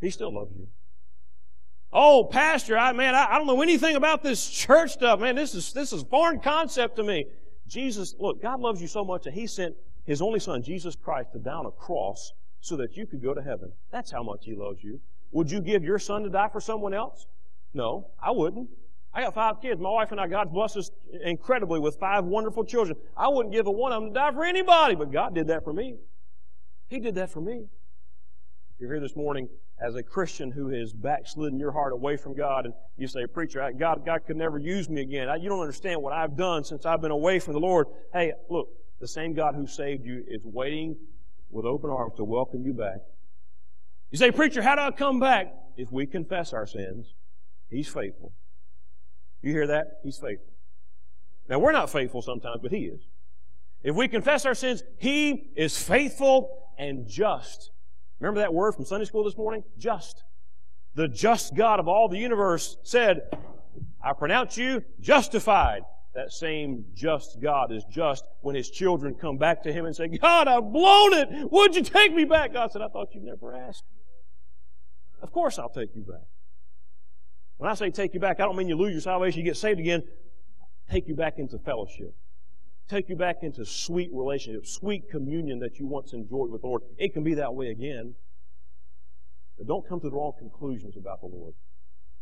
He 0.00 0.08
still 0.08 0.34
loves 0.34 0.54
you. 0.56 0.68
Oh, 1.92 2.24
pastor, 2.24 2.78
I, 2.78 2.94
man, 2.94 3.14
I, 3.14 3.32
I 3.32 3.36
don't 3.36 3.46
know 3.46 3.60
anything 3.60 3.94
about 3.94 4.22
this 4.22 4.48
church 4.48 4.92
stuff. 4.92 5.20
Man, 5.20 5.36
this 5.36 5.54
is, 5.54 5.74
this 5.74 5.92
is 5.92 6.02
foreign 6.04 6.40
concept 6.40 6.96
to 6.96 7.02
me. 7.02 7.26
Jesus, 7.66 8.14
look, 8.18 8.40
God 8.40 8.60
loves 8.60 8.80
you 8.80 8.88
so 8.88 9.04
much 9.04 9.24
that 9.24 9.34
He 9.34 9.46
sent 9.46 9.74
His 10.06 10.22
only 10.22 10.40
Son, 10.40 10.62
Jesus 10.62 10.96
Christ, 10.96 11.34
to 11.34 11.40
down 11.40 11.66
a 11.66 11.70
cross 11.70 12.32
so 12.66 12.76
that 12.76 12.96
you 12.96 13.06
could 13.06 13.22
go 13.22 13.32
to 13.32 13.42
heaven. 13.42 13.70
That's 13.92 14.10
how 14.10 14.22
much 14.22 14.44
He 14.44 14.54
loves 14.54 14.82
you. 14.82 15.00
Would 15.30 15.50
you 15.50 15.60
give 15.60 15.84
your 15.84 15.98
son 15.98 16.22
to 16.24 16.30
die 16.30 16.48
for 16.48 16.60
someone 16.60 16.94
else? 16.94 17.26
No, 17.74 18.08
I 18.22 18.30
wouldn't. 18.32 18.68
I 19.14 19.22
got 19.22 19.34
five 19.34 19.62
kids. 19.62 19.80
My 19.80 19.90
wife 19.90 20.10
and 20.10 20.20
I, 20.20 20.26
God 20.26 20.52
bless 20.52 20.76
us 20.76 20.90
incredibly 21.24 21.80
with 21.80 21.96
five 21.98 22.24
wonderful 22.24 22.64
children. 22.64 22.98
I 23.16 23.28
wouldn't 23.28 23.54
give 23.54 23.66
a 23.66 23.70
one 23.70 23.92
of 23.92 24.02
them 24.02 24.12
to 24.12 24.14
die 24.18 24.32
for 24.32 24.44
anybody, 24.44 24.94
but 24.94 25.12
God 25.12 25.34
did 25.34 25.46
that 25.46 25.64
for 25.64 25.72
me. 25.72 25.96
He 26.88 27.00
did 27.00 27.14
that 27.14 27.30
for 27.30 27.40
me. 27.40 27.66
If 28.74 28.80
you're 28.80 28.92
here 28.92 29.00
this 29.00 29.16
morning 29.16 29.48
as 29.80 29.94
a 29.94 30.02
Christian 30.02 30.50
who 30.50 30.68
has 30.68 30.92
backslidden 30.92 31.58
your 31.58 31.72
heart 31.72 31.92
away 31.92 32.16
from 32.16 32.34
God, 32.34 32.66
and 32.66 32.74
you 32.96 33.06
say, 33.06 33.26
Preacher, 33.26 33.70
God, 33.78 34.04
God 34.04 34.20
could 34.26 34.36
never 34.36 34.58
use 34.58 34.88
me 34.88 35.02
again. 35.02 35.28
You 35.40 35.48
don't 35.48 35.60
understand 35.60 36.02
what 36.02 36.12
I've 36.12 36.36
done 36.36 36.64
since 36.64 36.84
I've 36.84 37.00
been 37.00 37.10
away 37.10 37.38
from 37.38 37.54
the 37.54 37.60
Lord. 37.60 37.86
Hey, 38.12 38.32
look, 38.50 38.68
the 39.00 39.08
same 39.08 39.34
God 39.34 39.54
who 39.54 39.66
saved 39.66 40.04
you 40.04 40.24
is 40.28 40.40
waiting 40.44 40.96
with 41.56 41.66
open 41.66 41.90
arms 41.90 42.12
to 42.18 42.24
welcome 42.24 42.64
you 42.64 42.74
back. 42.74 42.98
You 44.10 44.18
say, 44.18 44.30
Preacher, 44.30 44.62
how 44.62 44.74
do 44.74 44.82
I 44.82 44.90
come 44.90 45.18
back? 45.18 45.52
If 45.76 45.90
we 45.90 46.06
confess 46.06 46.52
our 46.52 46.66
sins, 46.66 47.14
He's 47.68 47.88
faithful. 47.88 48.32
You 49.42 49.52
hear 49.52 49.66
that? 49.66 50.00
He's 50.04 50.18
faithful. 50.18 50.52
Now, 51.48 51.58
we're 51.58 51.72
not 51.72 51.90
faithful 51.90 52.22
sometimes, 52.22 52.60
but 52.62 52.70
He 52.70 52.84
is. 52.84 53.00
If 53.82 53.96
we 53.96 54.06
confess 54.06 54.44
our 54.44 54.54
sins, 54.54 54.82
He 54.98 55.50
is 55.56 55.76
faithful 55.82 56.62
and 56.78 57.08
just. 57.08 57.70
Remember 58.20 58.40
that 58.40 58.52
word 58.52 58.74
from 58.74 58.84
Sunday 58.84 59.06
school 59.06 59.24
this 59.24 59.36
morning? 59.36 59.64
Just. 59.78 60.24
The 60.94 61.08
just 61.08 61.54
God 61.54 61.80
of 61.80 61.88
all 61.88 62.08
the 62.08 62.18
universe 62.18 62.76
said, 62.82 63.22
I 64.02 64.12
pronounce 64.12 64.56
you 64.56 64.84
justified 65.00 65.82
that 66.16 66.32
same 66.32 66.84
just 66.94 67.40
God 67.40 67.72
is 67.72 67.84
just 67.84 68.24
when 68.40 68.54
his 68.54 68.70
children 68.70 69.14
come 69.14 69.36
back 69.36 69.62
to 69.62 69.72
him 69.72 69.86
and 69.86 69.94
say, 69.94 70.08
God, 70.08 70.48
I've 70.48 70.72
blown 70.72 71.14
it. 71.14 71.50
Would 71.50 71.76
you 71.76 71.82
take 71.82 72.14
me 72.14 72.24
back? 72.24 72.52
God 72.52 72.72
said, 72.72 72.82
I 72.82 72.88
thought 72.88 73.14
You'd 73.14 73.24
never 73.24 73.54
asked. 73.54 73.84
Of 75.22 75.32
course 75.32 75.58
I'll 75.58 75.70
take 75.70 75.94
you 75.94 76.02
back. 76.02 76.26
When 77.58 77.70
I 77.70 77.74
say 77.74 77.90
take 77.90 78.14
you 78.14 78.20
back, 78.20 78.40
I 78.40 78.44
don't 78.44 78.56
mean 78.56 78.68
you 78.68 78.76
lose 78.76 78.92
your 78.92 79.00
salvation, 79.00 79.40
you 79.40 79.44
get 79.44 79.56
saved 79.56 79.80
again. 79.80 80.02
Take 80.90 81.08
you 81.08 81.14
back 81.14 81.38
into 81.38 81.58
fellowship. 81.58 82.14
Take 82.88 83.08
you 83.08 83.16
back 83.16 83.42
into 83.42 83.64
sweet 83.64 84.10
relationship, 84.12 84.66
sweet 84.66 85.10
communion 85.10 85.58
that 85.60 85.78
you 85.78 85.86
once 85.86 86.12
enjoyed 86.12 86.50
with 86.50 86.60
the 86.60 86.68
Lord. 86.68 86.82
It 86.98 87.12
can 87.12 87.24
be 87.24 87.34
that 87.34 87.54
way 87.54 87.68
again. 87.68 88.14
But 89.58 89.66
don't 89.66 89.88
come 89.88 90.00
to 90.00 90.08
the 90.08 90.14
wrong 90.14 90.32
conclusions 90.38 90.96
about 90.96 91.20
the 91.20 91.26
Lord. 91.26 91.54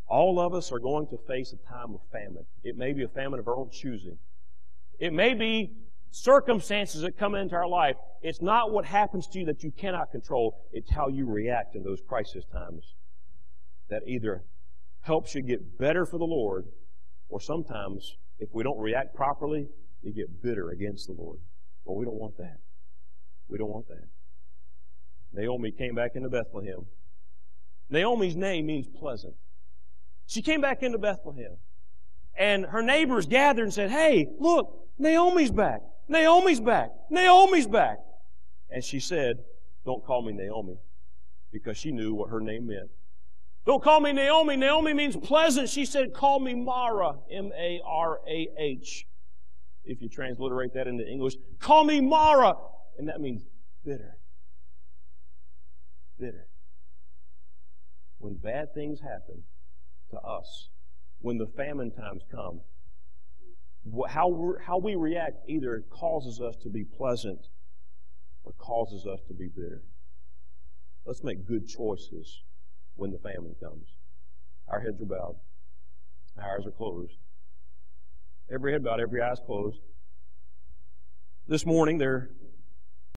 All 0.07 0.39
of 0.39 0.55
us 0.55 0.71
are 0.71 0.79
going 0.79 1.07
to 1.09 1.19
face 1.27 1.53
a 1.53 1.69
time 1.69 1.95
of 1.95 2.01
famine. 2.13 2.45
It 2.63 2.77
may 2.77 2.93
be 2.93 3.05
a 3.05 3.09
famine 3.09 3.41
of 3.41 3.49
our 3.49 3.57
own 3.57 3.71
choosing. 3.71 4.19
It 4.99 5.13
may 5.13 5.35
be 5.35 5.73
circumstances 6.11 7.01
that 7.01 7.19
come 7.19 7.35
into 7.35 7.55
our 7.57 7.67
life. 7.67 7.97
It's 8.23 8.41
not 8.41 8.71
what 8.71 8.85
happens 8.85 9.27
to 9.29 9.41
you 9.41 9.47
that 9.47 9.65
you 9.65 9.73
cannot 9.73 10.13
control. 10.13 10.57
It's 10.73 10.91
how 10.91 11.09
you 11.09 11.27
react 11.27 11.75
in 11.75 11.83
those 11.83 12.01
crisis 12.07 12.45
times 12.53 12.95
that 13.89 14.03
either 14.07 14.45
helps 15.01 15.35
you 15.35 15.43
get 15.43 15.79
better 15.79 16.07
for 16.07 16.19
the 16.19 16.25
Lord 16.25 16.67
or 17.29 17.41
sometimes 17.41 18.17
if 18.39 18.49
we 18.53 18.63
don't 18.63 18.79
react 18.79 19.15
properly, 19.15 19.69
you 20.03 20.13
get 20.13 20.43
bitter 20.43 20.71
against 20.71 21.07
the 21.07 21.15
Lord. 21.15 21.39
Well, 21.85 21.97
we 21.97 22.05
don't 22.05 22.19
want 22.19 22.37
that. 22.39 22.59
We 23.49 23.59
don't 23.59 23.71
want 23.71 23.89
that. 23.89 24.09
Naomi 25.33 25.73
came 25.73 25.95
back 25.95 26.13
into 26.15 26.29
Bethlehem. 26.29 26.87
Naomi's 27.91 28.37
name 28.37 28.67
means 28.67 28.87
pleasant. 28.87 29.35
She 30.27 30.43
came 30.43 30.61
back 30.61 30.83
into 30.83 30.99
Bethlehem. 30.99 31.57
And 32.37 32.67
her 32.67 32.83
neighbors 32.83 33.27
gathered 33.27 33.65
and 33.65 33.75
said, 33.75 33.91
Hey, 33.91 34.29
look, 34.39 34.89
Naomi's 34.99 35.51
back. 35.51 35.81
Naomi's 36.09 36.61
back. 36.61 36.91
Naomi's 37.11 37.67
back. 37.67 37.99
And 38.71 38.83
she 38.83 39.01
said, 39.01 39.39
Don't 39.85 40.05
call 40.05 40.23
me 40.23 40.33
Naomi. 40.33 40.77
Because 41.53 41.77
she 41.77 41.93
knew 41.93 42.15
what 42.15 42.31
her 42.31 42.41
name 42.41 42.67
meant. 42.67 42.91
Don't 43.65 43.83
call 43.83 44.01
me 44.01 44.13
Naomi. 44.13 44.57
Naomi 44.57 44.93
means 44.93 45.17
pleasant. 45.17 45.69
She 45.69 45.87
said, 45.87 46.13
Call 46.13 46.41
me 46.41 46.55
Mara. 46.55 47.15
M 47.31 47.53
A 47.57 47.81
R 47.87 48.21
A 48.29 48.49
H. 48.59 49.07
If 49.85 50.03
you 50.03 50.09
transliterate 50.09 50.75
that 50.75 50.87
into 50.89 51.07
English, 51.07 51.35
call 51.61 51.85
me 51.85 52.01
Mara. 52.01 52.55
And 52.99 53.09
that 53.09 53.21
means 53.21 53.43
bitter. 53.85 54.17
Bitter. 56.19 56.49
When 58.19 58.35
bad 58.35 58.75
things 58.75 59.01
happen, 59.01 59.45
to 60.15 60.21
us 60.21 60.69
when 61.21 61.39
the 61.39 61.47
famine 61.47 61.91
times 61.91 62.23
come. 62.31 62.61
How, 64.09 64.55
how 64.65 64.79
we 64.79 64.95
react 64.95 65.49
either 65.49 65.85
causes 65.91 66.41
us 66.41 66.57
to 66.63 66.71
be 66.71 66.85
pleasant 66.85 67.41
or 68.45 68.53
causes 68.53 69.07
us 69.07 69.21
to 69.29 69.35
be 69.35 69.49
bitter. 69.49 69.83
Let's 71.07 71.23
make 71.23 71.47
good 71.47 71.69
choices 71.69 72.43
when 72.97 73.11
the 73.11 73.19
famine 73.19 73.55
comes. 73.63 73.87
Our 74.69 74.81
heads 74.81 75.01
are 75.03 75.07
bowed. 75.07 75.37
Our 76.39 76.59
eyes 76.59 76.67
are 76.67 76.71
closed. 76.71 77.17
Every 78.53 78.73
head 78.73 78.85
bowed, 78.85 79.01
every 79.01 79.21
eye's 79.21 79.41
closed. 79.45 79.79
This 81.47 81.67
morning, 81.67 81.99
there 81.99 82.31